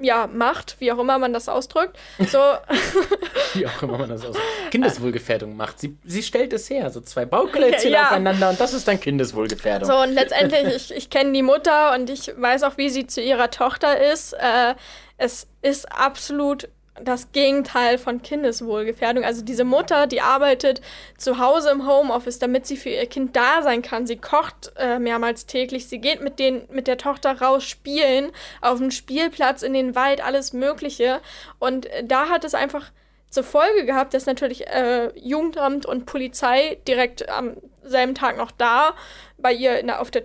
ja, 0.00 0.26
macht, 0.26 0.76
wie 0.80 0.92
auch 0.92 0.98
immer 0.98 1.18
man 1.18 1.32
das 1.32 1.48
ausdrückt. 1.48 1.98
So. 2.18 2.38
wie 3.54 3.66
auch 3.66 3.82
immer 3.82 3.98
man 3.98 4.08
das 4.08 4.24
ausdrückt. 4.24 4.46
Kindeswohlgefährdung 4.70 5.56
macht. 5.56 5.78
Sie, 5.80 5.96
sie 6.04 6.22
stellt 6.22 6.52
es 6.52 6.68
her, 6.68 6.90
so 6.90 7.00
zwei 7.00 7.24
Bauklötzchen 7.24 7.92
ja. 7.92 8.06
aufeinander 8.06 8.50
und 8.50 8.60
das 8.60 8.72
ist 8.72 8.86
dann 8.88 9.00
Kindeswohlgefährdung. 9.00 9.88
So, 9.88 9.96
und 9.96 10.12
letztendlich, 10.12 10.74
ich, 10.74 10.94
ich 10.94 11.10
kenne 11.10 11.32
die 11.32 11.42
Mutter 11.42 11.94
und 11.94 12.10
ich 12.10 12.32
weiß 12.36 12.62
auch, 12.64 12.76
wie 12.76 12.90
sie 12.90 13.06
zu 13.06 13.20
ihrer 13.20 13.50
Tochter 13.50 14.12
ist. 14.12 14.32
Äh, 14.34 14.74
es 15.18 15.46
ist 15.62 15.90
absolut 15.90 16.68
das 17.02 17.32
Gegenteil 17.32 17.98
von 17.98 18.22
Kindeswohlgefährdung. 18.22 19.24
Also 19.24 19.42
diese 19.42 19.64
Mutter, 19.64 20.06
die 20.06 20.20
arbeitet 20.20 20.80
zu 21.18 21.38
Hause 21.38 21.70
im 21.70 21.86
Homeoffice, 21.86 22.38
damit 22.38 22.66
sie 22.66 22.76
für 22.76 22.90
ihr 22.90 23.06
Kind 23.06 23.36
da 23.36 23.62
sein 23.62 23.82
kann. 23.82 24.06
Sie 24.06 24.16
kocht 24.16 24.72
äh, 24.76 24.98
mehrmals 24.98 25.46
täglich. 25.46 25.86
Sie 25.86 25.98
geht 25.98 26.20
mit, 26.20 26.38
den, 26.38 26.62
mit 26.70 26.86
der 26.86 26.98
Tochter 26.98 27.40
raus 27.40 27.64
spielen, 27.64 28.30
auf 28.60 28.78
dem 28.78 28.90
Spielplatz, 28.90 29.62
in 29.62 29.74
den 29.74 29.94
Wald, 29.94 30.24
alles 30.24 30.52
Mögliche. 30.52 31.20
Und 31.58 31.86
äh, 31.86 32.04
da 32.04 32.28
hat 32.28 32.44
es 32.44 32.54
einfach 32.54 32.90
zur 33.28 33.44
Folge 33.44 33.84
gehabt, 33.84 34.14
dass 34.14 34.26
natürlich 34.26 34.66
äh, 34.66 35.10
Jugendamt 35.18 35.84
und 35.86 36.06
Polizei 36.06 36.78
direkt 36.86 37.28
am 37.28 37.56
selben 37.82 38.14
Tag 38.14 38.36
noch 38.38 38.50
da 38.50 38.94
bei 39.36 39.52
ihr 39.52 39.82
der, 39.82 40.00
auf 40.00 40.10
der 40.10 40.24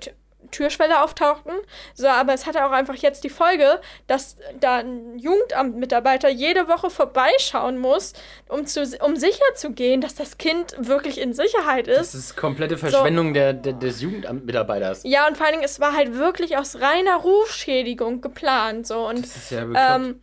Türschwelle 0.52 1.04
auftauchten. 1.04 1.54
So, 1.94 2.08
aber 2.08 2.34
es 2.34 2.46
hatte 2.46 2.66
auch 2.66 2.72
einfach 2.72 2.96
jetzt 2.96 3.24
die 3.24 3.30
Folge, 3.30 3.82
dass 4.08 4.38
da 4.60 4.78
ein 4.78 5.18
Jugendamtmitarbeiter 5.18 6.30
jede 6.30 6.68
Woche 6.68 6.90
vorbeischauen 6.90 7.78
muss, 7.78 8.14
um, 8.48 8.66
zu, 8.66 8.84
um 9.04 9.16
sicher 9.16 9.44
zu 9.56 9.72
gehen, 9.72 10.02
dass 10.02 10.16
das 10.16 10.38
Kind 10.38 10.76
wirklich 10.78 11.20
in 11.20 11.34
Sicherheit 11.34 11.88
ist. 11.88 12.14
Das 12.14 12.16
ist 12.16 12.38
komplette 12.38 12.78
Verschwendung 12.78 13.30
so. 13.30 13.34
der, 13.34 13.54
der, 13.54 13.74
des 13.74 14.02
Jugendamtmitarbeiters. 14.02 15.02
Ja, 15.04 15.28
und 15.28 15.38
vor 15.38 15.46
allen 15.46 15.54
Dingen, 15.54 15.66
es 15.66 15.80
war 15.80 15.96
halt 15.96 16.16
wirklich 16.16 16.58
aus 16.58 16.80
reiner 16.80 17.18
Rufschädigung 17.18 18.22
geplant. 18.22 18.88
So. 18.88 19.08
Und, 19.08 19.24
das 19.24 19.36
ist 19.36 19.52
ja 19.52 19.96
ähm, 19.96 20.22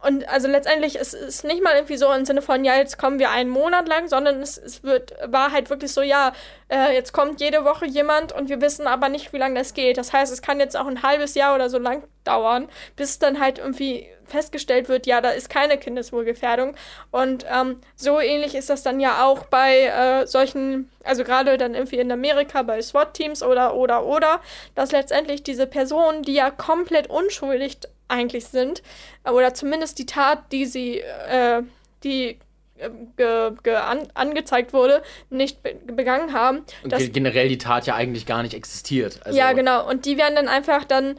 und 0.00 0.28
also 0.28 0.46
letztendlich 0.46 0.94
ist 0.96 1.12
es 1.12 1.42
nicht 1.42 1.62
mal 1.62 1.74
irgendwie 1.74 1.96
so 1.96 2.12
im 2.12 2.24
Sinne 2.24 2.40
von, 2.40 2.64
ja, 2.64 2.76
jetzt 2.76 2.98
kommen 2.98 3.18
wir 3.18 3.30
einen 3.30 3.50
Monat 3.50 3.88
lang, 3.88 4.06
sondern 4.06 4.40
es, 4.40 4.56
es 4.56 4.84
wird, 4.84 5.12
war 5.26 5.50
halt 5.50 5.70
wirklich 5.70 5.92
so, 5.92 6.02
ja, 6.02 6.32
äh, 6.68 6.94
jetzt 6.94 7.12
kommt 7.12 7.40
jede 7.40 7.64
Woche 7.64 7.84
jemand 7.84 8.30
und 8.32 8.48
wir 8.48 8.60
wissen 8.60 8.86
aber 8.86 9.08
nicht, 9.08 9.32
wie 9.32 9.38
lange 9.38 9.58
das 9.58 9.74
geht. 9.74 9.98
Das 9.98 10.12
heißt, 10.12 10.32
es 10.32 10.40
kann 10.40 10.60
jetzt 10.60 10.76
auch 10.76 10.86
ein 10.86 11.02
halbes 11.02 11.34
Jahr 11.34 11.54
oder 11.54 11.68
so 11.68 11.78
lang 11.78 12.04
dauern, 12.22 12.68
bis 12.94 13.18
dann 13.18 13.40
halt 13.40 13.58
irgendwie 13.58 14.06
festgestellt 14.24 14.88
wird, 14.88 15.06
ja, 15.06 15.20
da 15.20 15.30
ist 15.30 15.50
keine 15.50 15.78
Kindeswohlgefährdung. 15.78 16.76
Und 17.10 17.44
ähm, 17.50 17.80
so 17.96 18.20
ähnlich 18.20 18.54
ist 18.54 18.70
das 18.70 18.84
dann 18.84 19.00
ja 19.00 19.24
auch 19.24 19.46
bei 19.46 19.86
äh, 19.86 20.26
solchen, 20.28 20.90
also 21.02 21.24
gerade 21.24 21.56
dann 21.58 21.74
irgendwie 21.74 21.98
in 21.98 22.12
Amerika 22.12 22.62
bei 22.62 22.80
SWAT-Teams 22.80 23.42
oder, 23.42 23.74
oder, 23.74 24.04
oder, 24.04 24.40
dass 24.76 24.92
letztendlich 24.92 25.42
diese 25.42 25.66
Personen, 25.66 26.22
die 26.22 26.34
ja 26.34 26.50
komplett 26.50 27.08
unschuldig 27.08 27.78
eigentlich 28.08 28.46
sind, 28.46 28.82
oder 29.24 29.54
zumindest 29.54 29.98
die 29.98 30.06
Tat, 30.06 30.50
die 30.52 30.66
sie, 30.66 30.98
äh, 31.00 31.62
die 32.02 32.38
äh, 32.78 32.90
ge, 33.16 33.52
ge 33.62 33.74
an, 33.74 34.08
angezeigt 34.14 34.72
wurde, 34.72 35.02
nicht 35.30 35.62
be 35.62 35.74
begangen 35.86 36.32
haben. 36.32 36.64
Und 36.82 36.96
ge 36.96 37.08
generell 37.08 37.48
die 37.48 37.58
Tat 37.58 37.86
ja 37.86 37.94
eigentlich 37.94 38.26
gar 38.26 38.42
nicht 38.42 38.54
existiert. 38.54 39.20
Also 39.24 39.38
ja, 39.38 39.52
genau. 39.52 39.88
Und 39.88 40.06
die 40.06 40.16
werden 40.16 40.36
dann 40.36 40.48
einfach 40.48 40.84
dann 40.84 41.16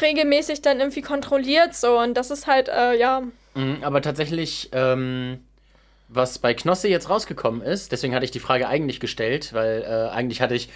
regelmäßig 0.00 0.62
dann 0.62 0.78
irgendwie 0.78 1.02
kontrolliert 1.02 1.74
so 1.74 1.98
und 1.98 2.14
das 2.14 2.30
ist 2.30 2.46
halt, 2.46 2.68
äh, 2.68 2.94
ja. 2.98 3.22
Mhm, 3.54 3.78
aber 3.82 4.02
tatsächlich, 4.02 4.68
ähm, 4.72 5.40
was 6.08 6.38
bei 6.38 6.54
Knosse 6.54 6.88
jetzt 6.88 7.08
rausgekommen 7.08 7.62
ist, 7.62 7.92
deswegen 7.92 8.14
hatte 8.14 8.24
ich 8.24 8.30
die 8.30 8.40
Frage 8.40 8.68
eigentlich 8.68 9.00
gestellt, 9.00 9.52
weil 9.54 9.82
äh, 9.82 10.14
eigentlich 10.14 10.40
hatte 10.40 10.54
ich 10.54 10.68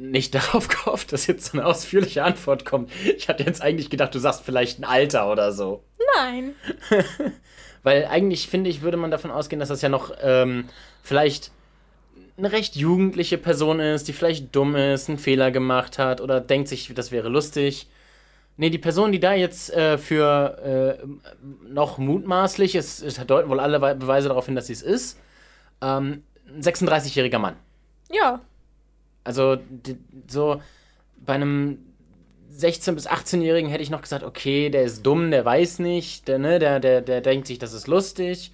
nicht 0.00 0.34
darauf 0.34 0.68
gehofft, 0.68 1.12
dass 1.12 1.26
jetzt 1.26 1.46
so 1.46 1.58
eine 1.58 1.66
ausführliche 1.66 2.24
Antwort 2.24 2.64
kommt. 2.64 2.90
Ich 3.16 3.28
hatte 3.28 3.44
jetzt 3.44 3.62
eigentlich 3.62 3.90
gedacht, 3.90 4.14
du 4.14 4.18
sagst 4.18 4.42
vielleicht 4.44 4.80
ein 4.80 4.84
Alter 4.84 5.30
oder 5.30 5.52
so. 5.52 5.84
Nein. 6.16 6.54
Weil 7.82 8.06
eigentlich, 8.06 8.48
finde 8.48 8.68
ich, 8.70 8.82
würde 8.82 8.96
man 8.96 9.10
davon 9.10 9.30
ausgehen, 9.30 9.60
dass 9.60 9.68
das 9.68 9.82
ja 9.82 9.88
noch 9.88 10.12
ähm, 10.22 10.68
vielleicht 11.02 11.50
eine 12.36 12.52
recht 12.52 12.76
jugendliche 12.76 13.38
Person 13.38 13.80
ist, 13.80 14.08
die 14.08 14.12
vielleicht 14.12 14.54
dumm 14.54 14.74
ist, 14.74 15.08
einen 15.08 15.18
Fehler 15.18 15.50
gemacht 15.50 15.98
hat 15.98 16.20
oder 16.20 16.40
denkt 16.40 16.68
sich, 16.68 16.92
das 16.94 17.10
wäre 17.10 17.28
lustig. 17.28 17.86
Nee, 18.56 18.70
die 18.70 18.78
Person, 18.78 19.12
die 19.12 19.20
da 19.20 19.32
jetzt 19.32 19.72
äh, 19.72 19.96
für 19.96 20.98
äh, 21.00 21.06
noch 21.68 21.98
mutmaßlich, 21.98 22.74
es, 22.74 23.02
es 23.02 23.14
deuten 23.26 23.48
wohl 23.48 23.60
alle 23.60 23.78
Beweise 23.78 24.28
darauf 24.28 24.46
hin, 24.46 24.54
dass 24.54 24.66
sie 24.66 24.74
es 24.74 24.82
ist, 24.82 25.18
ähm, 25.80 26.22
ein 26.46 26.62
36-jähriger 26.62 27.38
Mann. 27.38 27.56
Ja. 28.10 28.40
Also 29.24 29.58
so 30.28 30.60
bei 31.24 31.34
einem 31.34 31.78
16- 32.56 32.92
bis 32.92 33.08
18-Jährigen 33.08 33.70
hätte 33.70 33.82
ich 33.82 33.90
noch 33.90 34.02
gesagt, 34.02 34.24
okay, 34.24 34.70
der 34.70 34.84
ist 34.84 35.04
dumm, 35.04 35.30
der 35.30 35.44
weiß 35.44 35.78
nicht, 35.78 36.28
der, 36.28 36.38
ne, 36.38 36.58
der, 36.58 36.80
der, 36.80 37.00
der 37.00 37.20
denkt 37.20 37.46
sich, 37.46 37.58
das 37.58 37.72
ist 37.72 37.86
lustig. 37.86 38.52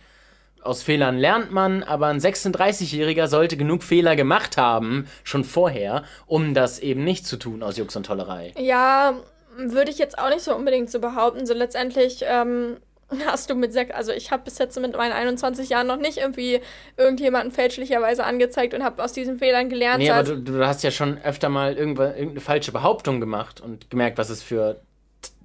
Aus 0.62 0.83
Fehlern 0.83 1.17
lernt 1.17 1.53
man, 1.53 1.85
aber 1.85 2.09
ein 2.09 2.19
36-Jähriger 2.19 3.29
sollte 3.29 3.57
genug 3.57 3.85
Fehler 3.85 4.17
gemacht 4.17 4.57
haben, 4.57 5.07
schon 5.23 5.45
vorher, 5.45 6.03
um 6.27 6.55
das 6.55 6.81
eben 6.81 7.05
nicht 7.05 7.27
zu 7.27 7.37
tun 7.37 7.62
aus 7.62 7.77
Jux 7.77 7.95
und 7.95 8.07
Tollerei. 8.07 8.53
Ja, 8.59 9.14
würde 9.57 9.91
ich 9.91 9.99
jetzt 9.99 10.19
auch 10.19 10.29
nicht 10.29 10.43
so 10.43 10.55
unbedingt 10.55 10.91
so 10.91 11.01
behaupten. 11.01 11.47
So 11.47 11.55
letztendlich 11.55 12.25
ähm, 12.27 12.77
hast 13.26 13.50
du 13.50 13.54
mit 13.54 13.72
sechs, 13.72 13.94
also 13.94 14.12
ich 14.12 14.30
habe 14.30 14.44
bis 14.44 14.59
jetzt 14.59 14.78
mit 14.80 14.96
meinen 14.96 15.12
21 15.12 15.68
Jahren 15.68 15.86
noch 15.86 15.96
nicht 15.96 16.18
irgendwie 16.18 16.61
irgendjemanden 16.96 17.52
fälschlicherweise 17.52 18.24
angezeigt 18.24 18.74
und 18.74 18.82
habe 18.82 19.02
aus 19.02 19.12
diesen 19.12 19.38
Fehlern 19.38 19.68
gelernt. 19.68 19.98
Nee, 19.98 20.11
aber 20.11 20.24
du, 20.24 20.36
du, 20.40 20.66
hast 20.66 20.82
ja 20.82 20.90
schon 20.90 21.18
öfter 21.22 21.48
mal 21.48 21.76
irgendeine 21.76 22.40
falsche 22.40 22.72
Behauptung 22.72 23.20
gemacht 23.20 23.61
und 23.61 23.90
gemerkt, 23.90 24.18
was 24.18 24.30
es 24.30 24.42
für 24.42 24.80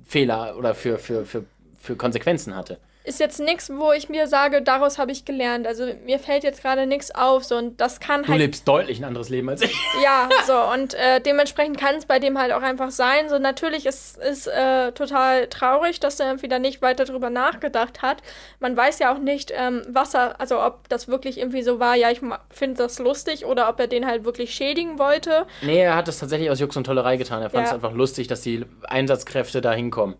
Fehler 0.06 0.56
oder 0.58 0.76
für, 0.76 0.98
für, 0.98 1.26
für, 1.26 1.46
für 1.80 1.96
Konsequenzen 1.96 2.56
hatte 2.56 2.78
ist 3.04 3.20
jetzt 3.20 3.40
nichts, 3.40 3.72
wo 3.74 3.92
ich 3.92 4.10
mir 4.10 4.28
sage, 4.28 4.62
daraus 4.62 5.00
habe 5.00 5.12
ich 5.12 5.26
gelernt. 5.26 5.66
Also 5.66 5.88
mir 6.06 6.20
fällt 6.20 6.44
jetzt 6.44 6.62
gerade 6.62 6.86
nichts 6.86 7.14
auf. 7.14 7.44
So, 7.44 7.58
und 7.58 7.82
das 7.82 8.00
kann 8.00 8.22
du 8.22 8.28
halt. 8.28 8.40
Du 8.40 8.44
lebst 8.44 8.68
deutlich 8.68 9.00
ein 9.00 9.06
anderes 9.06 9.30
Leben 9.30 9.50
als 9.50 9.62
ich. 9.62 9.76
Ja, 10.04 10.30
so. 10.48 10.54
Und 10.74 10.94
äh, 10.94 11.20
dementsprechend 11.22 11.80
kann 11.80 11.96
es 11.96 12.06
bei 12.06 12.20
dem 12.20 12.40
halt 12.40 12.54
auch 12.54 12.62
einfach 12.62 12.92
sein. 12.92 13.30
So, 13.30 13.40
natürlich 13.40 13.86
ist 13.86 14.18
es 14.18 14.48
äh, 14.48 14.92
total 14.94 15.48
traurig, 15.48 16.00
dass 16.00 16.20
er 16.20 16.28
irgendwie 16.28 16.48
da 16.48 16.60
nicht 16.60 16.82
weiter 16.82 17.06
drüber 17.06 17.30
nachgedacht 17.30 18.02
hat. 18.02 18.22
Man 18.60 18.76
weiß 18.76 19.00
ja 19.00 19.14
auch 19.14 19.20
nicht, 19.20 19.52
ähm, 19.56 19.84
was 19.90 20.14
er, 20.14 20.40
also 20.40 20.62
ob 20.62 20.88
das 20.90 21.08
wirklich 21.08 21.38
irgendwie 21.38 21.64
so 21.64 21.80
war, 21.80 21.96
ja, 21.96 22.10
ich 22.10 22.22
finde 22.50 22.78
das 22.78 23.00
lustig 23.00 23.46
oder 23.46 23.70
ob 23.70 23.80
er 23.80 23.88
den 23.88 24.06
halt 24.06 24.26
wirklich 24.26 24.54
schädigen 24.54 24.98
wollte. 25.00 25.46
Nee, 25.62 25.82
er 25.82 25.96
hat 25.96 26.08
das 26.08 26.20
tatsächlich 26.20 26.50
aus 26.50 26.60
Jux 26.60 26.76
und 26.78 26.86
Tollerei 26.86 27.18
getan. 27.18 27.42
Er 27.42 27.50
fand 27.50 27.66
es 27.66 27.72
ja. 27.72 27.76
einfach 27.76 27.94
lustig, 27.94 28.28
dass 28.28 28.42
die 28.42 28.66
Einsatzkräfte 28.84 29.62
da 29.62 29.74
hinkommen. 29.74 30.16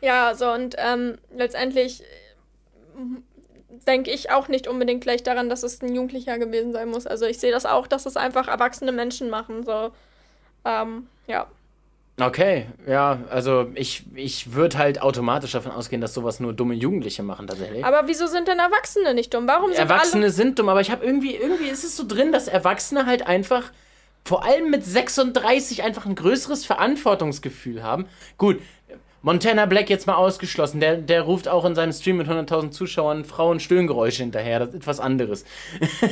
Ja, 0.00 0.34
so 0.34 0.50
und 0.50 0.76
ähm, 0.78 1.18
letztendlich 1.34 2.02
denke 3.86 4.10
ich 4.10 4.30
auch 4.30 4.48
nicht 4.48 4.66
unbedingt 4.68 5.02
gleich 5.02 5.22
daran, 5.22 5.48
dass 5.48 5.62
es 5.62 5.80
ein 5.82 5.94
Jugendlicher 5.94 6.38
gewesen 6.38 6.72
sein 6.72 6.88
muss. 6.88 7.06
Also 7.06 7.26
ich 7.26 7.38
sehe 7.38 7.52
das 7.52 7.66
auch, 7.66 7.86
dass 7.86 8.06
es 8.06 8.16
einfach 8.16 8.48
erwachsene 8.48 8.92
Menschen 8.92 9.30
machen. 9.30 9.64
So, 9.64 9.90
ähm, 10.64 11.06
ja. 11.26 11.46
Okay, 12.18 12.66
ja, 12.86 13.18
also 13.28 13.70
ich, 13.74 14.04
ich 14.14 14.54
würde 14.54 14.78
halt 14.78 15.02
automatisch 15.02 15.52
davon 15.52 15.70
ausgehen, 15.72 16.00
dass 16.00 16.14
sowas 16.14 16.40
nur 16.40 16.54
dumme 16.54 16.72
Jugendliche 16.72 17.22
machen 17.22 17.46
tatsächlich. 17.46 17.84
Aber 17.84 18.08
wieso 18.08 18.26
sind 18.26 18.48
denn 18.48 18.58
Erwachsene 18.58 19.12
nicht 19.12 19.34
dumm? 19.34 19.46
Warum 19.46 19.70
sind 19.70 19.78
Erwachsene 19.78 20.30
sind 20.30 20.58
dumm, 20.58 20.70
aber 20.70 20.80
ich 20.80 20.90
habe 20.90 21.04
irgendwie, 21.04 21.34
irgendwie 21.36 21.68
ist 21.68 21.84
es 21.84 21.94
so 21.94 22.06
drin, 22.06 22.32
dass 22.32 22.48
Erwachsene 22.48 23.04
halt 23.04 23.26
einfach, 23.26 23.70
vor 24.24 24.44
allem 24.46 24.70
mit 24.70 24.82
36, 24.82 25.82
einfach 25.82 26.06
ein 26.06 26.14
größeres 26.14 26.64
Verantwortungsgefühl 26.64 27.82
haben. 27.82 28.06
Gut, 28.38 28.60
Montana 29.26 29.66
Black 29.66 29.90
jetzt 29.90 30.06
mal 30.06 30.14
ausgeschlossen. 30.14 30.78
Der, 30.78 30.98
der 30.98 31.22
ruft 31.22 31.48
auch 31.48 31.64
in 31.64 31.74
seinem 31.74 31.92
Stream 31.92 32.18
mit 32.18 32.28
100.000 32.28 32.70
Zuschauern 32.70 33.24
Frauen-Stöhngeräusche 33.24 34.22
hinterher. 34.22 34.60
Das 34.60 34.68
ist 34.68 34.76
etwas 34.76 35.00
anderes. 35.00 35.44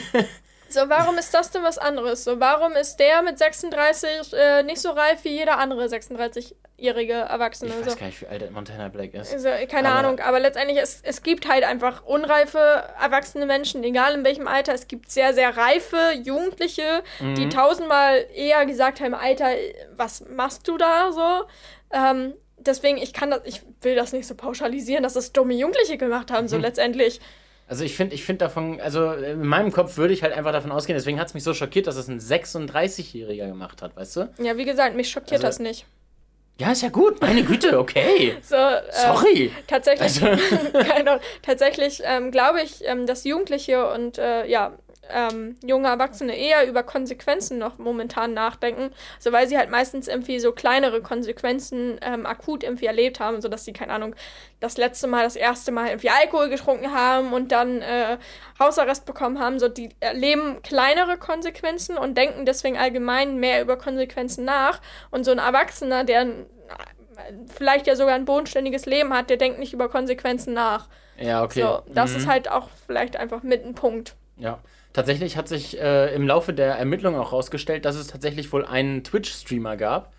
so, 0.69 0.81
warum 0.89 1.17
ist 1.17 1.33
das 1.33 1.53
denn 1.53 1.62
was 1.62 1.79
anderes? 1.79 2.25
So, 2.25 2.41
warum 2.41 2.73
ist 2.73 2.97
der 2.97 3.23
mit 3.23 3.39
36 3.39 4.33
äh, 4.33 4.65
nicht 4.65 4.81
so 4.81 4.91
reif 4.91 5.23
wie 5.23 5.29
jeder 5.29 5.59
andere 5.59 5.85
36-jährige 5.85 7.12
Erwachsene? 7.12 7.71
Ich 7.71 7.87
weiß 7.87 7.93
so. 7.93 8.01
gar 8.01 8.07
nicht, 8.07 8.21
wie 8.21 8.27
alt 8.27 8.51
Montana 8.51 8.89
Black 8.89 9.15
ist. 9.15 9.33
Also, 9.33 9.49
keine 9.71 9.91
aber 9.91 9.99
Ahnung, 10.01 10.19
aber 10.19 10.41
letztendlich, 10.41 10.81
es, 10.81 11.01
es 11.05 11.23
gibt 11.23 11.49
halt 11.49 11.62
einfach 11.62 12.05
unreife, 12.05 12.59
erwachsene 13.01 13.47
Menschen, 13.47 13.85
egal 13.85 14.15
in 14.15 14.25
welchem 14.25 14.49
Alter. 14.49 14.75
Es 14.75 14.89
gibt 14.89 15.09
sehr, 15.09 15.35
sehr 15.35 15.57
reife 15.57 16.15
Jugendliche, 16.21 17.05
mhm. 17.21 17.37
die 17.37 17.49
tausendmal 17.49 18.27
eher 18.35 18.67
gesagt 18.67 19.01
haben, 19.01 19.15
Alter, 19.15 19.51
was 19.97 20.25
machst 20.29 20.67
du 20.67 20.77
da 20.79 21.12
so? 21.12 21.47
Ähm, 21.93 22.35
deswegen, 22.67 22.99
ich 22.99 23.12
kann 23.12 23.31
das, 23.31 23.41
ich 23.45 23.62
will 23.83 23.95
das 23.95 24.12
nicht 24.12 24.27
so 24.27 24.35
pauschalisieren, 24.35 25.03
dass 25.03 25.17
es 25.17 25.33
dumme 25.33 25.55
Jugendliche 25.55 25.97
gemacht 25.97 26.31
haben, 26.31 26.49
so 26.49 26.57
mhm. 26.57 26.62
letztendlich. 26.62 27.21
Also 27.67 27.85
ich 27.85 27.97
finde, 27.97 28.15
ich 28.15 28.25
finde 28.25 28.45
davon, 28.45 28.81
also 28.81 29.12
in 29.12 29.47
meinem 29.47 29.73
Kopf 29.73 29.97
würde 29.97 30.12
ich 30.12 30.23
halt 30.23 30.35
einfach 30.35 30.53
davon 30.53 30.71
ausgehen, 30.71 30.97
deswegen 30.97 31.19
hat 31.19 31.29
es 31.29 31.35
mich 31.35 31.45
so 31.45 31.55
schockiert, 31.55 31.87
dass 31.87 31.97
es 31.97 32.09
ein 32.09 32.21
36-Jähriger 32.21 33.47
gemacht 33.47 33.81
hat, 33.81 33.97
weißt 33.97 34.17
du? 34.17 34.29
Ja, 34.39 34.57
wie 34.57 34.65
gesagt, 34.65 34.97
mich 34.97 35.11
schockiert 35.11 35.45
also, 35.45 35.47
das 35.47 35.59
nicht. 35.61 35.87
Ja, 36.59 36.71
ist 36.71 36.83
ja 36.83 36.91
gut, 36.91 37.21
meine 37.21 37.43
Güte, 37.43 37.79
okay. 37.81 38.37
so, 38.43 38.55
äh, 38.55 38.83
Sorry. 38.93 39.51
Tatsächlich, 39.67 40.23
also. 40.23 40.41
tatsächlich 41.43 42.03
ähm, 42.05 42.31
glaube 42.31 42.62
ich, 42.62 42.85
ähm, 42.85 43.07
dass 43.07 43.25
Jugendliche 43.25 43.91
und 43.93 44.19
äh, 44.19 44.47
ja, 44.47 44.75
ähm, 45.11 45.57
junge 45.65 45.89
Erwachsene 45.89 46.37
eher 46.37 46.67
über 46.67 46.83
Konsequenzen 46.83 47.59
noch 47.59 47.79
momentan 47.79 48.35
nachdenken, 48.35 48.91
so 49.19 49.33
weil 49.33 49.49
sie 49.49 49.59
halt 49.59 49.71
meistens 49.71 50.09
irgendwie 50.09 50.41
so 50.41 50.53
kleinere 50.53 51.03
Konsequenzen 51.03 51.99
ähm, 52.03 52.27
akut 52.27 52.65
irgendwie 52.65 52.87
erlebt 52.87 53.21
haben, 53.21 53.41
sodass 53.41 53.65
sie, 53.65 53.73
keine 53.73 53.93
Ahnung, 53.93 54.15
das 54.61 54.77
letzte 54.77 55.07
Mal, 55.07 55.25
das 55.25 55.37
erste 55.37 55.73
Mal 55.73 55.89
irgendwie 55.89 56.11
Alkohol 56.11 56.49
getrunken 56.49 56.93
haben 56.93 57.33
und 57.33 57.53
dann 57.53 57.83
äh, 57.83 58.19
Hausarrest 58.59 59.05
bekommen 59.05 59.39
haben, 59.39 59.59
so 59.59 59.69
die 59.69 59.91
erleben 60.01 60.63
kleinere 60.63 61.19
Konsequenzen 61.19 61.99
und 61.99 62.17
denken 62.17 62.47
deswegen 62.47 62.79
allgemein 62.79 63.39
mehr 63.39 63.61
über 63.61 63.77
Konsequenzen 63.77 64.45
nach 64.45 64.81
und 65.11 65.25
so 65.25 65.33
ein 65.33 65.39
Erwachsener, 65.39 66.05
der 66.05 66.27
vielleicht 67.55 67.87
ja 67.87 67.97
sogar 67.97 68.15
ein 68.15 68.25
bodenständiges 68.25 68.87
Leben 68.87 69.13
hat, 69.13 69.31
der 69.31 69.37
denkt 69.37 69.59
nicht 69.59 69.73
über 69.73 69.89
Konsequenzen 69.89 70.55
nach. 70.55 70.89
Ja, 71.19 71.43
okay. 71.43 71.63
So, 71.63 71.83
das 71.93 72.11
mhm. 72.11 72.17
ist 72.17 72.27
halt 72.27 72.51
auch 72.51 72.69
vielleicht 72.87 73.17
einfach 73.17 73.43
mit 73.43 73.65
ein 73.65 73.75
Punkt. 73.75 74.17
Ja. 74.37 74.59
Tatsächlich 74.95 75.37
hat 75.37 75.49
sich 75.49 75.79
äh, 75.81 76.15
im 76.15 76.27
Laufe 76.27 76.55
der 76.55 76.77
Ermittlungen 76.77 77.19
auch 77.19 77.33
herausgestellt, 77.33 77.85
dass 77.85 77.97
es 77.97 78.07
tatsächlich 78.07 78.53
wohl 78.53 78.65
einen 78.65 79.03
Twitch-Streamer 79.03 79.77
gab, 79.77 80.13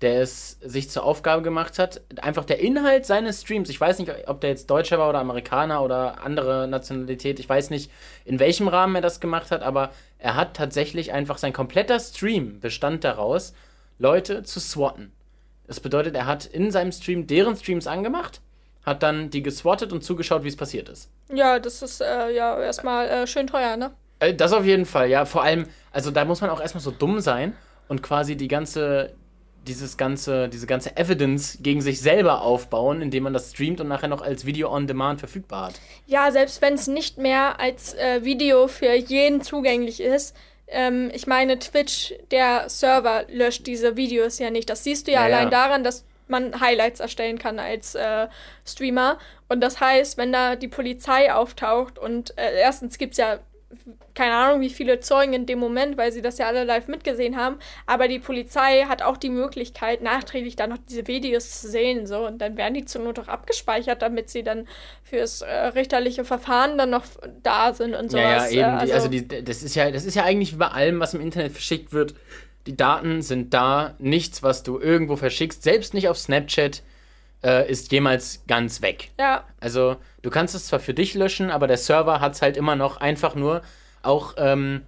der 0.00 0.22
es 0.22 0.58
sich 0.62 0.88
zur 0.88 1.04
Aufgabe 1.04 1.42
gemacht 1.42 1.78
hat, 1.78 2.00
einfach 2.16 2.46
der 2.46 2.58
Inhalt 2.58 3.04
seines 3.04 3.42
Streams, 3.42 3.68
ich 3.68 3.78
weiß 3.78 3.98
nicht, 3.98 4.10
ob 4.26 4.40
der 4.40 4.48
jetzt 4.48 4.70
Deutscher 4.70 4.98
war 4.98 5.10
oder 5.10 5.18
Amerikaner 5.18 5.82
oder 5.82 6.24
andere 6.24 6.66
Nationalität, 6.66 7.38
ich 7.38 7.46
weiß 7.46 7.68
nicht, 7.68 7.90
in 8.24 8.38
welchem 8.38 8.66
Rahmen 8.66 8.94
er 8.94 9.02
das 9.02 9.20
gemacht 9.20 9.50
hat, 9.50 9.62
aber 9.62 9.92
er 10.18 10.36
hat 10.36 10.56
tatsächlich 10.56 11.12
einfach 11.12 11.36
sein 11.36 11.52
kompletter 11.52 12.00
Stream 12.00 12.60
bestand 12.60 13.04
daraus, 13.04 13.52
Leute 13.98 14.42
zu 14.42 14.58
swatten. 14.58 15.12
Das 15.66 15.80
bedeutet, 15.80 16.16
er 16.16 16.24
hat 16.24 16.46
in 16.46 16.70
seinem 16.70 16.92
Stream 16.92 17.26
deren 17.26 17.56
Streams 17.56 17.86
angemacht, 17.86 18.40
hat 18.86 19.02
dann 19.02 19.28
die 19.28 19.42
geswattet 19.42 19.92
und 19.92 20.02
zugeschaut, 20.02 20.44
wie 20.44 20.48
es 20.48 20.56
passiert 20.56 20.88
ist. 20.88 21.10
Ja, 21.28 21.58
das 21.58 21.82
ist 21.82 22.00
äh, 22.00 22.30
ja 22.30 22.58
erstmal 22.58 23.06
äh, 23.08 23.26
schön 23.26 23.46
teuer, 23.46 23.76
ne? 23.76 23.90
Äh, 24.18 24.34
das 24.34 24.52
auf 24.52 24.64
jeden 24.64 24.86
Fall, 24.86 25.10
ja. 25.10 25.24
Vor 25.24 25.42
allem, 25.42 25.66
also 25.92 26.10
da 26.10 26.24
muss 26.24 26.40
man 26.40 26.50
auch 26.50 26.60
erstmal 26.60 26.82
so 26.82 26.90
dumm 26.90 27.20
sein 27.20 27.54
und 27.88 28.02
quasi 28.02 28.36
die 28.36 28.48
ganze, 28.48 29.14
dieses 29.66 29.96
ganze, 29.96 30.48
diese 30.48 30.66
ganze 30.66 30.96
Evidence 30.96 31.58
gegen 31.60 31.80
sich 31.80 32.00
selber 32.00 32.42
aufbauen, 32.42 33.02
indem 33.02 33.24
man 33.24 33.32
das 33.32 33.50
streamt 33.50 33.80
und 33.80 33.88
nachher 33.88 34.08
noch 34.08 34.22
als 34.22 34.46
Video 34.46 34.70
on 34.70 34.86
Demand 34.86 35.20
verfügbar 35.20 35.68
hat. 35.68 35.74
Ja, 36.06 36.30
selbst 36.30 36.62
wenn 36.62 36.74
es 36.74 36.86
nicht 36.86 37.18
mehr 37.18 37.60
als 37.60 37.94
äh, 37.94 38.24
Video 38.24 38.68
für 38.68 38.94
jeden 38.94 39.42
zugänglich 39.42 40.00
ist. 40.00 40.36
Ähm, 40.66 41.10
ich 41.12 41.26
meine, 41.26 41.58
Twitch, 41.58 42.14
der 42.30 42.68
Server 42.68 43.24
löscht 43.28 43.66
diese 43.66 43.96
Videos 43.96 44.38
ja 44.38 44.50
nicht. 44.50 44.70
Das 44.70 44.84
siehst 44.84 45.06
du 45.06 45.12
ja, 45.12 45.20
ja 45.20 45.26
allein 45.26 45.44
ja. 45.44 45.50
daran, 45.50 45.84
dass 45.84 46.04
man 46.26 46.58
Highlights 46.60 47.00
erstellen 47.00 47.38
kann 47.38 47.58
als 47.58 47.94
äh, 47.94 48.28
Streamer. 48.66 49.18
Und 49.48 49.60
das 49.60 49.80
heißt, 49.80 50.16
wenn 50.16 50.32
da 50.32 50.56
die 50.56 50.68
Polizei 50.68 51.32
auftaucht 51.32 51.98
und 51.98 52.36
äh, 52.38 52.60
erstens 52.60 52.96
gibt 52.98 53.12
es 53.12 53.18
ja 53.18 53.40
keine 54.14 54.34
Ahnung, 54.34 54.60
wie 54.60 54.70
viele 54.70 55.00
Zeugen 55.00 55.32
in 55.32 55.46
dem 55.46 55.58
Moment, 55.58 55.96
weil 55.96 56.12
sie 56.12 56.22
das 56.22 56.38
ja 56.38 56.46
alle 56.46 56.64
live 56.64 56.88
mitgesehen 56.88 57.36
haben. 57.36 57.58
Aber 57.86 58.08
die 58.08 58.18
Polizei 58.18 58.84
hat 58.88 59.02
auch 59.02 59.16
die 59.16 59.30
Möglichkeit, 59.30 60.02
nachträglich 60.02 60.56
dann 60.56 60.70
noch 60.70 60.78
diese 60.88 61.06
Videos 61.06 61.60
zu 61.60 61.68
sehen. 61.68 62.06
So. 62.06 62.26
Und 62.26 62.38
dann 62.38 62.56
werden 62.56 62.74
die 62.74 62.84
zur 62.84 63.02
Not 63.02 63.18
auch 63.18 63.28
abgespeichert, 63.28 64.02
damit 64.02 64.30
sie 64.30 64.42
dann 64.42 64.66
fürs 65.02 65.42
äh, 65.42 65.52
richterliche 65.52 66.24
Verfahren 66.24 66.78
dann 66.78 66.90
noch 66.90 67.04
da 67.42 67.74
sind 67.74 67.94
und 67.94 68.10
sowas. 68.10 68.52
Ja, 68.52 68.60
ja, 68.60 68.68
eben. 68.68 68.78
Äh, 68.78 68.86
die, 68.86 68.92
also 68.92 69.08
die, 69.08 69.44
das, 69.44 69.62
ist 69.62 69.74
ja, 69.74 69.90
das 69.90 70.04
ist 70.04 70.14
ja 70.14 70.24
eigentlich 70.24 70.52
wie 70.52 70.58
bei 70.58 70.68
allem, 70.68 71.00
was 71.00 71.14
im 71.14 71.20
Internet 71.20 71.52
verschickt 71.52 71.92
wird. 71.92 72.14
Die 72.66 72.76
Daten 72.76 73.20
sind 73.20 73.52
da, 73.52 73.94
nichts, 73.98 74.42
was 74.42 74.62
du 74.62 74.78
irgendwo 74.78 75.16
verschickst, 75.16 75.62
selbst 75.62 75.92
nicht 75.92 76.08
auf 76.08 76.18
Snapchat, 76.18 76.82
äh, 77.44 77.70
ist 77.70 77.92
jemals 77.92 78.42
ganz 78.48 78.82
weg. 78.82 79.10
ja, 79.20 79.44
Also, 79.60 79.96
du 80.22 80.30
kannst 80.30 80.54
es 80.54 80.66
zwar 80.66 80.80
für 80.80 80.94
dich 80.94 81.14
löschen, 81.14 81.50
aber 81.50 81.66
der 81.66 81.76
Server 81.76 82.20
hat 82.20 82.32
es 82.34 82.42
halt 82.42 82.56
immer 82.56 82.74
noch 82.76 82.96
einfach 82.96 83.34
nur 83.34 83.62
auch 84.02 84.34
ähm, 84.38 84.82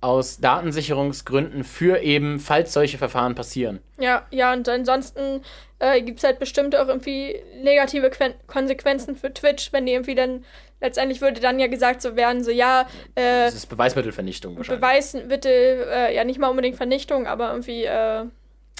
aus 0.00 0.38
Datensicherungsgründen 0.38 1.64
für 1.64 1.98
eben, 2.02 2.38
falls 2.38 2.72
solche 2.72 2.98
Verfahren 2.98 3.34
passieren. 3.34 3.80
ja, 3.98 4.26
ja. 4.30 4.52
Und 4.52 4.68
ansonsten 4.68 5.42
äh, 5.80 6.00
gibt 6.02 6.18
es 6.18 6.24
halt 6.24 6.38
bestimmt 6.38 6.76
auch 6.76 6.86
irgendwie 6.86 7.36
negative 7.62 8.10
Quen 8.10 8.34
Konsequenzen 8.46 9.16
für 9.16 9.34
Twitch, 9.34 9.72
wenn 9.72 9.86
die 9.86 9.92
irgendwie 9.92 10.14
dann, 10.14 10.44
letztendlich 10.80 11.20
würde 11.20 11.40
dann 11.40 11.58
ja 11.58 11.66
gesagt 11.66 12.00
so 12.00 12.14
werden, 12.14 12.44
so 12.44 12.52
ja, 12.52 12.82
äh, 13.16 13.46
Das 13.46 13.54
ist 13.54 13.66
Beweismittelvernichtung 13.66 14.56
wahrscheinlich. 14.56 14.80
beweisen 14.80 15.26
bitte, 15.28 15.48
äh, 15.50 16.14
ja 16.14 16.22
nicht 16.22 16.38
mal 16.38 16.48
unbedingt 16.48 16.76
Vernichtung, 16.76 17.26
aber 17.26 17.50
irgendwie, 17.50 17.84
äh, 17.84 18.24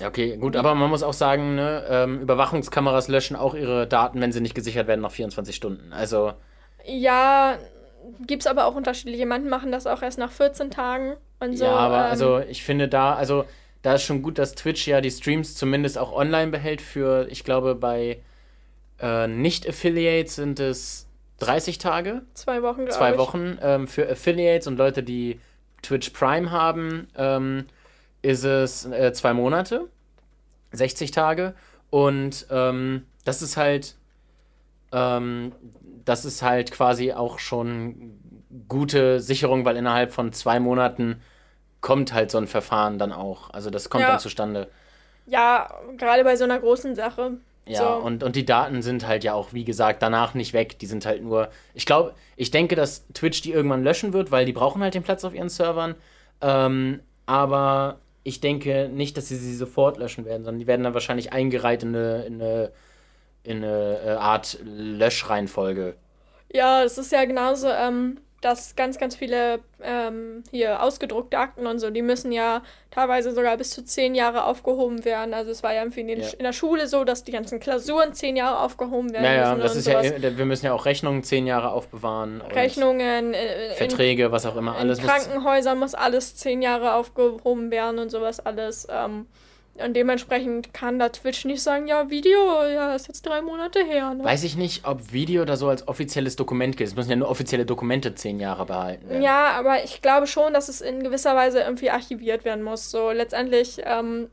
Ja, 0.01 0.09
okay, 0.09 0.37
gut, 0.37 0.55
aber 0.57 0.75
man 0.75 0.91
muss 0.91 1.03
auch 1.03 1.13
sagen, 1.13 1.57
ne, 1.57 1.85
ähm, 1.89 2.21
Überwachungskameras 2.21 3.09
löschen 3.09 3.37
auch 3.37 3.55
ihre 3.55 3.87
Daten, 3.87 4.21
wenn 4.21 4.31
sie 4.33 4.41
nicht 4.41 4.55
gesichert 4.55 4.87
werden, 4.87 5.01
nach 5.01 5.11
24 5.11 5.55
Stunden. 5.57 5.93
Also, 5.93 6.35
Ja, 6.85 7.59
gibt's 8.27 8.47
aber 8.47 8.67
auch 8.67 8.75
unterschiedliche. 8.77 9.27
Manche 9.27 9.49
machen 9.49 9.73
das 9.73 9.87
auch 9.87 10.03
erst 10.03 10.19
nach 10.19 10.31
14 10.31 10.71
Tagen 10.71 11.17
und 11.41 11.57
so. 11.59 11.65
ja, 11.65 11.73
aber 11.75 12.05
ähm, 12.05 12.11
also 12.11 12.39
ich 12.39 12.63
finde 12.63 12.89
da, 12.89 13.15
also 13.15 13.45
da 13.83 13.95
ist 13.95 14.03
schon 14.05 14.23
gut, 14.23 14.39
dass 14.39 14.55
Twitch 14.55 14.87
ja 14.87 15.01
die 15.01 15.11
Streams 15.11 15.55
zumindest 15.57 15.99
auch 15.99 16.13
online 16.13 16.51
behält 16.51 16.81
für, 16.81 17.27
ich 17.31 17.45
glaube, 17.45 17.75
bei 17.75 18.21
äh, 19.01 19.27
Nicht-Affiliates 19.27 20.37
sind 20.37 20.61
es 20.61 21.07
30 21.41 21.79
Tage, 21.79 22.23
zwei 22.35 22.63
Wochen, 22.63 22.85
glaube 22.87 22.91
zwei 22.93 23.13
ich. 23.13 23.19
Wochen. 23.19 23.59
Ähm, 23.63 23.87
für 23.89 24.09
Affiliates 24.09 24.67
und 24.67 24.77
Leute, 24.79 25.03
die 25.03 25.41
Twitch 25.83 26.11
Prime 26.11 26.51
haben, 26.51 27.09
ähm, 27.17 27.67
ist 28.23 28.45
es 28.45 28.85
äh, 28.87 29.13
zwei 29.13 29.33
Monate, 29.33 29.89
60 30.73 31.11
Tage. 31.11 31.55
Und 31.91 32.47
ähm, 32.51 33.07
das 33.25 33.43
ist 33.43 33.57
halt, 33.57 33.97
ähm, 34.93 35.53
das 36.05 36.25
ist 36.25 36.43
halt 36.43 36.71
quasi 36.73 37.13
auch 37.13 37.39
schon 37.39 38.19
gute 38.69 39.21
Sicherung, 39.21 39.65
weil 39.65 39.77
innerhalb 39.77 40.13
von 40.13 40.33
zwei 40.33 40.61
Monaten 40.61 41.21
kommt 41.81 42.13
halt 42.13 42.31
so 42.31 42.39
ein 42.39 42.47
Verfahren 42.47 42.99
dann 42.99 43.13
auch. 43.13 43.51
Also 43.51 43.71
das 43.71 43.89
kommt 43.91 44.03
Ja. 44.03 44.11
dann 44.11 44.19
zustande. 44.19 44.69
Ja, 45.27 45.71
gerade 45.97 46.25
bei 46.25 46.37
so 46.37 46.45
einer 46.45 46.59
großen 46.59 46.95
Sache. 46.95 47.39
Ja, 47.67 47.81
so. 47.99 48.05
und, 48.05 48.23
und 48.23 48.35
die 48.35 48.47
Daten 48.47 48.81
sind 48.81 49.07
halt 49.07 49.25
ja 49.25 49.35
auch, 49.35 49.53
wie 49.53 49.65
gesagt, 49.65 50.03
danach 50.03 50.33
nicht 50.33 50.55
weg. 50.55 50.79
Die 50.79 50.87
sind 50.87 51.05
halt 51.05 51.23
nur. 51.23 51.51
Ich 51.75 51.85
glaube, 51.85 52.15
ich 52.37 52.51
denke, 52.51 52.75
dass 52.77 53.07
Twitch 53.13 53.43
die 53.43 53.53
irgendwann 53.53 53.85
löschen 53.85 54.15
wird, 54.15 54.31
weil 54.31 54.47
die 54.47 54.55
brauchen 54.55 54.83
halt 54.83 54.95
den 54.95 55.03
Platz 55.03 55.23
auf 55.25 55.35
ihren 55.35 55.51
Servern. 55.51 55.95
Ähm, 56.41 57.01
aber 57.27 57.99
ich 58.23 58.41
denke 58.41 58.89
nicht, 58.93 59.17
dass 59.17 59.29
sie 59.29 59.37
sie 59.37 59.55
sofort 59.55 59.97
löschen 59.99 60.25
werden, 60.25 60.45
sondern 60.45 60.59
die 60.61 60.67
werden 60.67 60.83
dann 60.83 60.95
wahrscheinlich 60.95 61.33
eingereiht 61.33 61.83
in 61.83 61.95
eine, 61.95 62.25
in 62.25 62.35
eine, 62.35 62.73
in 63.43 63.57
eine 63.59 64.01
äh, 64.05 64.11
Art 64.11 64.59
Löschreihenfolge. 64.65 65.95
Ja, 66.53 66.83
es 66.83 66.99
ist 66.99 67.13
ja 67.13 67.25
genauso, 67.25 67.69
ähm, 67.69 68.19
dass 68.41 68.77
ganz, 68.77 68.99
ganz 68.99 69.17
viele 69.17 69.59
ähm, 69.83 70.45
hier 70.53 70.81
ausgedruckte 70.83 71.39
Akten 71.39 71.67
und 71.67 71.81
so, 71.81 71.91
die 71.91 72.03
müssen 72.03 72.31
ja 72.31 72.63
teilweise 72.93 73.33
sogar 73.33 73.57
bis 73.57 73.71
zu 73.71 73.85
zehn 73.85 74.15
Jahre 74.15 74.45
aufgehoben 74.45 75.05
werden. 75.05 75.35
Also 75.35 75.51
es 75.51 75.63
war 75.65 75.75
ja 75.75 75.83
irgendwie 75.83 76.03
in, 76.03 76.07
den, 76.07 76.21
Ja. 76.21 76.29
in 76.39 76.45
der 76.45 76.53
Schule 76.53 76.87
so, 76.87 77.03
dass 77.03 77.25
die 77.25 77.33
ganzen 77.33 77.59
Klausuren 77.59 78.15
zehn 78.15 78.37
Jahre 78.37 78.61
aufgehoben 78.61 79.13
werden 79.13 79.25
Naja, 79.25 79.51
müssen 79.55 79.63
das 79.63 79.77
ist 79.77 79.87
ja, 79.89 80.03
sowas. 80.05 80.37
wir 80.39 80.45
müssen 80.45 80.67
ja 80.67 80.73
auch 80.73 80.85
Rechnungen 80.87 81.25
zehn 81.25 81.47
Jahre 81.49 81.73
aufbewahren. 81.73 82.41
Rechnungen, 82.43 83.35
äh, 83.35 83.71
in, 83.71 83.75
Verträge, 83.77 84.31
was 84.31 84.47
auch 84.47 84.57
immer. 84.57 84.73
in 84.75 84.79
Alles 84.83 85.03
muss. 85.03 85.11
Krankenhäusern 85.11 85.79
muss 85.79 85.95
alles 85.95 86.37
zehn 86.37 86.63
Jahre 86.63 86.95
aufgehoben 86.95 87.71
werden 87.73 87.99
und 87.99 88.11
sowas 88.11 88.39
alles. 88.39 88.87
Ähm, 88.91 89.27
und 89.85 89.95
dementsprechend 89.95 90.75
kann 90.75 90.99
da 90.99 91.09
Twitch 91.09 91.45
nicht 91.45 91.63
sagen, 91.63 91.87
ja, 91.87 92.11
Video, 92.11 92.65
ja, 92.65 92.95
ist 92.95 93.09
jetzt 93.09 93.25
drei 93.27 93.41
Monate 93.43 93.85
her. 93.85 94.15
Ne? 94.15 94.25
Weiß 94.25 94.45
ich 94.45 94.57
nicht, 94.57 94.87
ob 94.87 95.13
Video 95.13 95.45
da 95.45 95.57
so 95.57 95.69
als 95.69 95.87
offizielles 95.89 96.37
Dokument 96.37 96.77
gilt. 96.77 96.91
Es 96.91 96.97
müssen 96.97 97.11
ja 97.11 97.17
nur 97.17 97.31
offizielle 97.31 97.67
Dokumente 97.67 98.15
zehn 98.15 98.41
Jahre 98.41 98.67
behalten 98.67 99.09
werden. 99.09 99.23
Ja, 99.23 99.53
aber 99.53 99.85
ich 99.85 100.03
glaube 100.03 100.27
schon, 100.27 100.53
dass 100.53 100.69
es 100.69 100.81
in 100.81 101.03
gewisser 101.03 101.37
Weise 101.37 101.61
irgendwie 101.61 101.91
archiviert 101.91 102.45
werden 102.45 102.63
muss. 102.65 102.91
So 102.91 103.11
letztendlich, 103.11 103.81
ähm, 103.85 104.29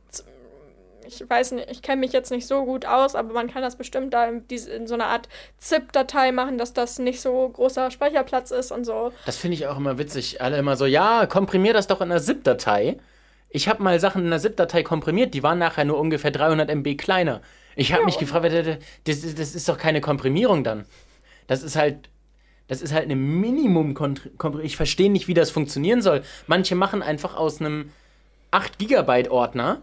ich 1.06 1.28
weiß 1.28 1.52
nicht, 1.52 1.70
ich 1.70 1.82
kenne 1.82 2.00
mich 2.00 2.12
jetzt 2.12 2.30
nicht 2.30 2.46
so 2.46 2.64
gut 2.64 2.84
aus, 2.86 3.14
aber 3.14 3.32
man 3.32 3.50
kann 3.50 3.62
das 3.62 3.76
bestimmt 3.76 4.12
da 4.12 4.26
in, 4.26 4.44
in 4.48 4.86
so 4.86 4.94
einer 4.94 5.06
Art 5.06 5.28
ZIP-Datei 5.58 6.32
machen, 6.32 6.58
dass 6.58 6.72
das 6.72 6.98
nicht 6.98 7.20
so 7.20 7.48
großer 7.48 7.90
Speicherplatz 7.90 8.50
ist 8.50 8.72
und 8.72 8.84
so. 8.84 9.12
Das 9.24 9.36
finde 9.36 9.56
ich 9.56 9.66
auch 9.66 9.76
immer 9.76 9.98
witzig. 9.98 10.40
Alle 10.42 10.58
immer 10.58 10.76
so, 10.76 10.86
ja, 10.86 11.26
komprimier 11.26 11.72
das 11.72 11.86
doch 11.86 12.00
in 12.00 12.10
einer 12.10 12.20
ZIP-Datei. 12.20 12.98
Ich 13.56 13.68
habe 13.68 13.82
mal 13.82 13.98
Sachen 13.98 14.20
in 14.20 14.26
einer 14.26 14.38
ZIP-Datei 14.38 14.82
komprimiert, 14.82 15.32
die 15.32 15.42
waren 15.42 15.58
nachher 15.58 15.86
nur 15.86 15.98
ungefähr 15.98 16.30
300 16.30 16.68
MB 16.68 16.98
kleiner. 16.98 17.40
Ich 17.74 17.94
habe 17.94 18.04
mich 18.04 18.18
gefragt, 18.18 18.52
das, 19.04 19.34
das 19.34 19.54
ist 19.54 19.66
doch 19.66 19.78
keine 19.78 20.02
Komprimierung 20.02 20.62
dann. 20.62 20.84
Das 21.46 21.62
ist 21.62 21.74
halt, 21.74 22.10
das 22.68 22.82
ist 22.82 22.92
halt 22.92 23.04
eine 23.04 23.16
minimum 23.16 23.94
-Kompr 23.94 24.60
Ich 24.60 24.76
verstehe 24.76 25.10
nicht, 25.10 25.26
wie 25.26 25.32
das 25.32 25.50
funktionieren 25.50 26.02
soll. 26.02 26.22
Manche 26.46 26.74
machen 26.74 27.02
einfach 27.02 27.34
aus 27.34 27.60
einem 27.60 27.92
8 28.50 28.78
Gigabyte 28.78 29.30
Ordner 29.30 29.80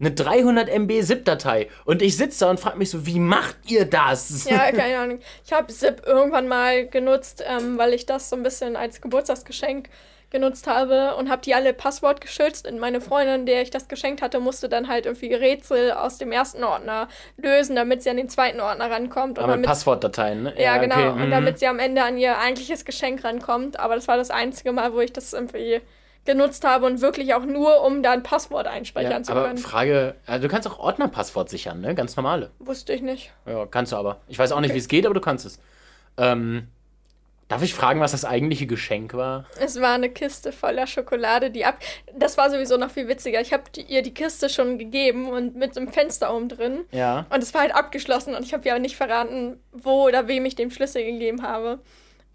eine 0.00 0.10
300 0.10 0.68
MB 0.68 1.02
ZIP-Datei. 1.02 1.70
Und 1.86 2.02
ich 2.02 2.18
sitze 2.18 2.40
da 2.40 2.50
und 2.50 2.60
frage 2.60 2.76
mich 2.76 2.90
so, 2.90 3.06
wie 3.06 3.20
macht 3.20 3.56
ihr 3.68 3.86
das? 3.86 4.44
Ja, 4.44 4.70
keine 4.70 4.98
Ahnung. 4.98 5.20
Ich 5.46 5.52
habe 5.54 5.72
Zip 5.72 6.02
irgendwann 6.04 6.46
mal 6.46 6.86
genutzt, 6.86 7.42
ähm, 7.46 7.78
weil 7.78 7.94
ich 7.94 8.04
das 8.04 8.28
so 8.28 8.36
ein 8.36 8.42
bisschen 8.42 8.76
als 8.76 9.00
Geburtstagsgeschenk 9.00 9.88
genutzt 10.34 10.66
habe 10.66 11.14
und 11.14 11.30
habe 11.30 11.42
die 11.42 11.54
alle 11.54 11.72
Passwort 11.72 12.20
geschützt. 12.20 12.68
Und 12.68 12.80
meine 12.80 13.00
Freundin, 13.00 13.46
der 13.46 13.62
ich 13.62 13.70
das 13.70 13.86
geschenkt 13.86 14.20
hatte, 14.20 14.40
musste 14.40 14.68
dann 14.68 14.88
halt 14.88 15.06
irgendwie 15.06 15.32
Rätsel 15.32 15.92
aus 15.92 16.18
dem 16.18 16.32
ersten 16.32 16.64
Ordner 16.64 17.06
lösen, 17.36 17.76
damit 17.76 18.02
sie 18.02 18.10
an 18.10 18.16
den 18.16 18.28
zweiten 18.28 18.60
Ordner 18.60 18.90
rankommt. 18.90 19.38
Aber 19.38 19.46
mit 19.46 19.54
damit, 19.54 19.66
Passwortdateien, 19.66 20.42
ne? 20.42 20.54
ja, 20.58 20.78
genau. 20.78 20.96
okay, 20.96 21.08
Und 21.10 21.26
mhm. 21.26 21.30
damit 21.30 21.60
sie 21.60 21.68
am 21.68 21.78
Ende 21.78 22.02
an 22.02 22.18
ihr 22.18 22.36
eigentliches 22.36 22.84
Geschenk 22.84 23.22
rankommt. 23.22 23.78
Aber 23.78 23.94
das 23.94 24.08
war 24.08 24.16
das 24.16 24.30
einzige 24.30 24.72
Mal, 24.72 24.92
wo 24.92 24.98
ich 24.98 25.12
das 25.12 25.32
irgendwie 25.32 25.80
genutzt 26.24 26.64
habe 26.64 26.86
und 26.86 27.00
wirklich 27.00 27.32
auch 27.34 27.44
nur, 27.44 27.84
um 27.84 28.02
da 28.02 28.10
ein 28.10 28.24
Passwort 28.24 28.66
einspeichern 28.66 29.12
Ja, 29.12 29.22
zu 29.22 29.30
aber 29.30 29.44
können. 29.44 29.58
Frage, 29.58 30.16
also 30.26 30.48
du 30.48 30.52
kannst 30.52 30.66
auch 30.66 30.80
Ordnerpasswort 30.80 31.48
sichern, 31.48 31.80
ne? 31.80 31.94
Ganz 31.94 32.16
normale. 32.16 32.50
Wusste 32.58 32.92
ich 32.92 33.02
nicht. 33.02 33.32
Ja, 33.46 33.66
kannst 33.66 33.92
du 33.92 33.96
aber. 33.96 34.20
Ich 34.26 34.38
weiß 34.38 34.50
auch 34.50 34.60
nicht, 34.60 34.74
wie 34.74 34.78
es 34.78 34.88
geht, 34.88 35.06
aber 35.06 35.14
du 35.14 35.20
kannst 35.20 35.46
es. 35.46 35.60
Ähm, 36.16 36.66
darf 37.48 37.62
ich 37.62 37.74
fragen, 37.74 38.00
was 38.00 38.12
das 38.12 38.24
eigentliche 38.24 38.66
Geschenk 38.66 39.14
war? 39.14 39.46
Es 39.60 39.80
war 39.80 39.94
eine 39.94 40.10
Kiste 40.10 40.52
voller 40.52 40.86
Schokolade, 40.86 41.50
die 41.50 41.64
ab. 41.64 41.78
Das 42.16 42.36
war 42.36 42.50
sowieso 42.50 42.76
noch 42.76 42.90
viel 42.90 43.08
witziger. 43.08 43.40
Ich 43.40 43.52
habe 43.52 43.64
ihr 43.86 44.02
die 44.02 44.14
Kiste 44.14 44.48
schon 44.48 44.78
gegeben 44.78 45.28
und 45.28 45.56
mit 45.56 45.76
einem 45.76 45.88
Fenster 45.88 46.34
oben 46.34 46.48
drin. 46.48 46.84
Ja. 46.90 47.26
Und 47.30 47.42
es 47.42 47.52
war 47.54 47.62
halt 47.62 47.74
abgeschlossen 47.74 48.34
und 48.34 48.44
ich 48.44 48.52
habe 48.52 48.66
ihr 48.66 48.72
aber 48.72 48.80
nicht 48.80 48.96
verraten, 48.96 49.60
wo 49.72 50.06
oder 50.06 50.28
wem 50.28 50.44
ich 50.44 50.54
den 50.54 50.70
Schlüssel 50.70 51.04
gegeben 51.04 51.42
habe. 51.42 51.80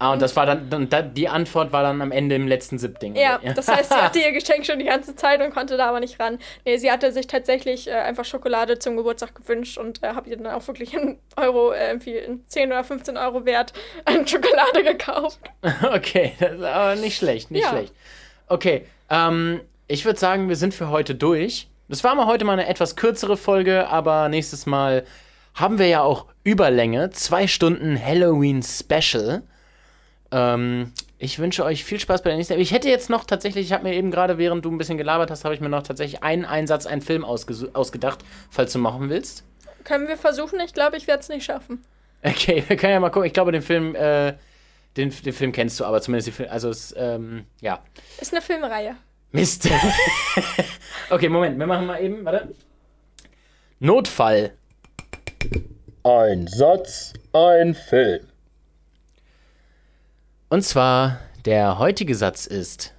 Ah, 0.02 0.14
und 0.14 0.22
das 0.22 0.34
war 0.34 0.46
dann, 0.46 0.72
und 0.72 0.90
da, 0.94 1.02
die 1.02 1.28
Antwort 1.28 1.72
war 1.72 1.82
dann 1.82 2.00
am 2.00 2.10
Ende 2.10 2.34
im 2.34 2.48
letzten 2.48 2.78
Zip-Ding. 2.78 3.16
Ja, 3.16 3.38
oder? 3.42 3.52
das 3.52 3.68
heißt, 3.68 3.90
sie 3.92 3.94
hatte 4.00 4.18
ihr 4.18 4.32
Geschenk 4.32 4.64
schon 4.64 4.78
die 4.78 4.86
ganze 4.86 5.14
Zeit 5.14 5.42
und 5.42 5.52
konnte 5.52 5.76
da 5.76 5.90
aber 5.90 6.00
nicht 6.00 6.18
ran. 6.18 6.38
Nee, 6.64 6.78
sie 6.78 6.90
hatte 6.90 7.12
sich 7.12 7.26
tatsächlich 7.26 7.86
äh, 7.86 7.92
einfach 7.92 8.24
Schokolade 8.24 8.78
zum 8.78 8.96
Geburtstag 8.96 9.34
gewünscht 9.34 9.76
und 9.76 10.02
äh, 10.02 10.08
habe 10.14 10.30
ihr 10.30 10.38
dann 10.38 10.46
auch 10.54 10.66
wirklich 10.66 10.96
einen 10.96 11.18
Euro, 11.36 11.72
äh, 11.72 11.90
einen 11.90 12.44
10 12.48 12.72
oder 12.72 12.82
15 12.82 13.18
Euro 13.18 13.44
wert 13.44 13.74
an 14.06 14.26
Schokolade 14.26 14.82
gekauft. 14.84 15.38
Okay, 15.92 16.32
das 16.40 16.52
ist 16.52 16.64
aber 16.64 16.94
nicht 16.96 17.16
schlecht, 17.18 17.50
nicht 17.50 17.64
Ja. 17.64 17.68
schlecht. 17.70 17.92
Okay, 18.46 18.86
ähm, 19.10 19.60
ich 19.86 20.06
würde 20.06 20.18
sagen, 20.18 20.48
wir 20.48 20.56
sind 20.56 20.72
für 20.72 20.88
heute 20.88 21.14
durch. 21.14 21.68
Das 21.88 22.02
war 22.04 22.14
mal 22.14 22.24
heute 22.26 22.46
mal 22.46 22.54
eine 22.54 22.68
etwas 22.68 22.96
kürzere 22.96 23.36
Folge, 23.36 23.86
aber 23.88 24.30
nächstes 24.30 24.64
Mal 24.64 25.04
haben 25.54 25.78
wir 25.78 25.88
ja 25.88 26.00
auch 26.00 26.24
Überlänge. 26.42 27.10
Zwei 27.10 27.46
Stunden 27.46 28.02
Halloween 28.02 28.62
Special. 28.62 29.42
Ähm, 30.32 30.92
ich 31.18 31.38
wünsche 31.38 31.64
euch 31.64 31.84
viel 31.84 32.00
Spaß 32.00 32.22
bei 32.22 32.30
der 32.30 32.36
nächsten. 32.36 32.58
Ich 32.58 32.72
hätte 32.72 32.88
jetzt 32.88 33.10
noch 33.10 33.24
tatsächlich, 33.24 33.66
ich 33.66 33.72
habe 33.72 33.84
mir 33.84 33.94
eben 33.94 34.10
gerade, 34.10 34.38
während 34.38 34.64
du 34.64 34.70
ein 34.70 34.78
bisschen 34.78 34.96
gelabert 34.98 35.30
hast, 35.30 35.44
habe 35.44 35.54
ich 35.54 35.60
mir 35.60 35.68
noch 35.68 35.82
tatsächlich 35.82 36.22
einen 36.22 36.44
Einsatz, 36.44 36.86
einen 36.86 37.02
Film 37.02 37.24
ausgedacht, 37.24 38.20
falls 38.48 38.72
du 38.72 38.78
machen 38.78 39.10
willst. 39.10 39.44
Können 39.84 40.08
wir 40.08 40.16
versuchen? 40.16 40.60
Ich 40.60 40.72
glaube, 40.72 40.96
ich 40.96 41.06
werde 41.06 41.20
es 41.20 41.28
nicht 41.28 41.44
schaffen. 41.44 41.84
Okay, 42.22 42.64
wir 42.68 42.76
können 42.76 42.92
ja 42.94 43.00
mal 43.00 43.10
gucken. 43.10 43.26
Ich 43.26 43.32
glaube, 43.32 43.52
den 43.52 43.62
Film, 43.62 43.94
äh, 43.94 44.34
den, 44.96 45.10
den 45.10 45.32
Film 45.32 45.52
kennst 45.52 45.78
du, 45.80 45.84
aber 45.84 46.00
zumindest 46.00 46.28
die 46.28 46.32
Film, 46.32 46.48
also 46.50 46.70
es, 46.70 46.94
ähm, 46.96 47.44
ja. 47.60 47.80
Ist 48.20 48.32
eine 48.32 48.42
Filmreihe. 48.42 48.96
Mist. 49.32 49.68
okay, 51.10 51.28
Moment, 51.28 51.58
wir 51.58 51.66
machen 51.66 51.86
mal 51.86 52.02
eben, 52.02 52.24
warte. 52.24 52.48
Notfall. 53.78 54.52
Ein 56.02 56.46
Satz, 56.46 57.12
ein 57.32 57.74
Film. 57.74 58.29
Und 60.50 60.62
zwar 60.62 61.20
der 61.44 61.78
heutige 61.78 62.16
Satz 62.16 62.44
ist 62.44 62.92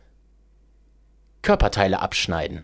Körperteile 1.41 1.99
abschneiden. 1.99 2.64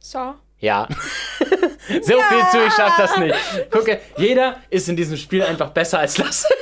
So. 0.00 0.34
Ja. 0.58 0.88
so 1.38 1.46
viel 1.88 2.44
zu, 2.50 2.66
ich 2.66 2.72
schaff 2.74 2.96
das 2.98 3.16
nicht. 3.18 3.36
Gucke, 3.70 4.00
jeder 4.16 4.56
ist 4.68 4.88
in 4.88 4.96
diesem 4.96 5.16
Spiel 5.16 5.44
einfach 5.44 5.70
besser 5.70 6.00
als 6.00 6.18
Lasse. 6.18 6.48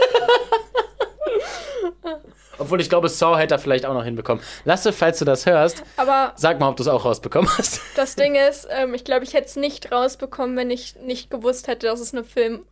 Obwohl 2.58 2.82
ich 2.82 2.90
glaube, 2.90 3.08
Saw 3.08 3.38
hätte 3.38 3.54
er 3.54 3.58
vielleicht 3.58 3.86
auch 3.86 3.94
noch 3.94 4.04
hinbekommen. 4.04 4.44
Lasse, 4.66 4.92
falls 4.92 5.18
du 5.18 5.24
das 5.24 5.46
hörst, 5.46 5.84
Aber 5.96 6.34
sag 6.36 6.60
mal, 6.60 6.68
ob 6.68 6.76
du 6.76 6.82
es 6.82 6.88
auch 6.88 7.06
rausbekommen 7.06 7.48
hast. 7.56 7.80
das 7.96 8.14
Ding 8.14 8.34
ist, 8.34 8.68
ähm, 8.70 8.92
ich 8.92 9.04
glaube, 9.04 9.24
ich 9.24 9.32
hätte 9.32 9.46
es 9.46 9.56
nicht 9.56 9.90
rausbekommen, 9.90 10.54
wenn 10.54 10.70
ich 10.70 10.96
nicht 10.96 11.30
gewusst 11.30 11.66
hätte, 11.66 11.86
dass 11.86 12.00
es 12.00 12.12
eine 12.12 12.24
Film 12.24 12.66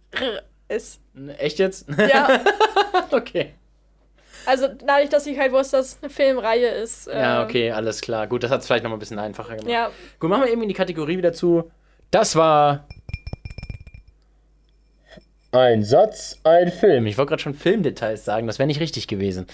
ist. 0.68 1.01
Echt 1.39 1.61
jetzt? 1.61 1.87
Ja. 1.97 2.41
okay. 3.11 3.55
Also 4.47 4.68
dadurch, 4.68 5.11
dass 5.11 5.26
ich 5.26 5.38
halt 5.38 5.53
wusste, 5.53 5.76
dass 5.78 5.86
es 5.86 5.99
eine 6.03 6.11
Filmreihe 6.11 6.68
ist. 6.68 7.07
Ja, 7.09 7.42
ähm, 7.42 7.49
okay, 7.49 7.70
alles 7.70 8.01
klar. 8.01 8.26
Gut, 8.26 8.42
das 8.42 8.51
hat 8.51 8.61
es 8.61 8.66
vielleicht 8.66 8.84
noch 8.84 8.90
mal 8.90 8.97
ein 8.97 9.01
bisschen 9.01 9.18
einfacher 9.18 9.57
gemacht. 9.57 9.70
Ja, 9.70 9.90
Gut, 10.20 10.30
machen 10.30 10.44
wir 10.44 10.53
eben 10.53 10.62
in 10.62 10.68
die 10.68 10.74
Kategorie 10.74 11.18
wieder 11.18 11.32
zu. 11.32 11.70
Das 12.11 12.36
war. 12.36 12.86
Ein 15.53 15.84
Satz, 15.84 16.38
ein 16.44 16.70
Film. 16.70 17.07
Ich 17.07 17.16
wollte 17.16 17.30
gerade 17.30 17.42
schon 17.42 17.55
Filmdetails 17.55 18.24
sagen, 18.24 18.47
das 18.47 18.59
wäre 18.59 18.66
nicht 18.66 18.80
richtig 18.80 19.09
gewesen. 19.09 19.47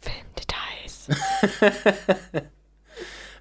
Filmdetails. 0.00 1.08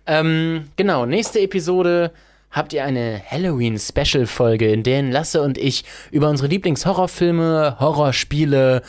Ähm, 0.07 0.69
genau, 0.77 1.05
nächste 1.05 1.41
Episode 1.41 2.11
habt 2.49 2.71
ihr 2.71 2.85
eine 2.85 3.21
Halloween-Special-Folge, 3.29 4.71
in 4.71 4.83
der 4.83 5.03
Lasse 5.03 5.41
und 5.41 5.57
ich 5.57 5.83
über 6.11 6.29
unsere 6.29 6.47
Lieblingshorrorfilme, 6.47 7.75
Horrorspiele, 7.79 8.81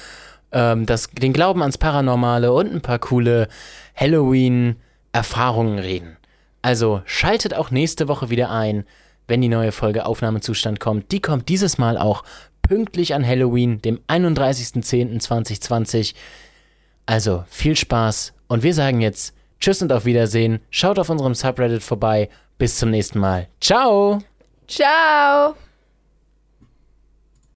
ähm, 0.52 0.86
das, 0.86 1.10
den 1.10 1.32
Glauben 1.32 1.62
ans 1.62 1.78
Paranormale 1.78 2.52
und 2.52 2.72
ein 2.72 2.80
paar 2.80 2.98
coole 2.98 3.48
Halloween-Erfahrungen 3.94 5.78
reden. 5.78 6.16
Also 6.62 7.02
schaltet 7.04 7.54
auch 7.54 7.70
nächste 7.70 8.08
Woche 8.08 8.30
wieder 8.30 8.50
ein, 8.50 8.84
wenn 9.26 9.40
die 9.40 9.48
neue 9.48 9.72
Folge 9.72 10.06
Aufnahmezustand 10.06 10.80
kommt. 10.80 11.12
Die 11.12 11.20
kommt 11.20 11.48
dieses 11.48 11.78
Mal 11.78 11.98
auch 11.98 12.24
pünktlich 12.62 13.14
an 13.14 13.26
Halloween, 13.26 13.80
dem 13.82 14.00
31.10.2020. 14.08 16.14
Also 17.06 17.44
viel 17.48 17.76
Spaß 17.76 18.34
und 18.48 18.62
wir 18.62 18.74
sagen 18.74 19.00
jetzt 19.00 19.34
Tschüss 19.60 19.82
und 19.82 19.92
auf 19.92 20.04
Wiedersehen. 20.04 20.60
Schaut 20.70 20.98
auf 20.98 21.10
unserem 21.10 21.34
Subreddit 21.34 21.82
vorbei. 21.82 22.28
Bis 22.58 22.78
zum 22.78 22.90
nächsten 22.90 23.18
Mal. 23.18 23.48
Ciao! 23.60 24.20
Ciao. 24.66 25.54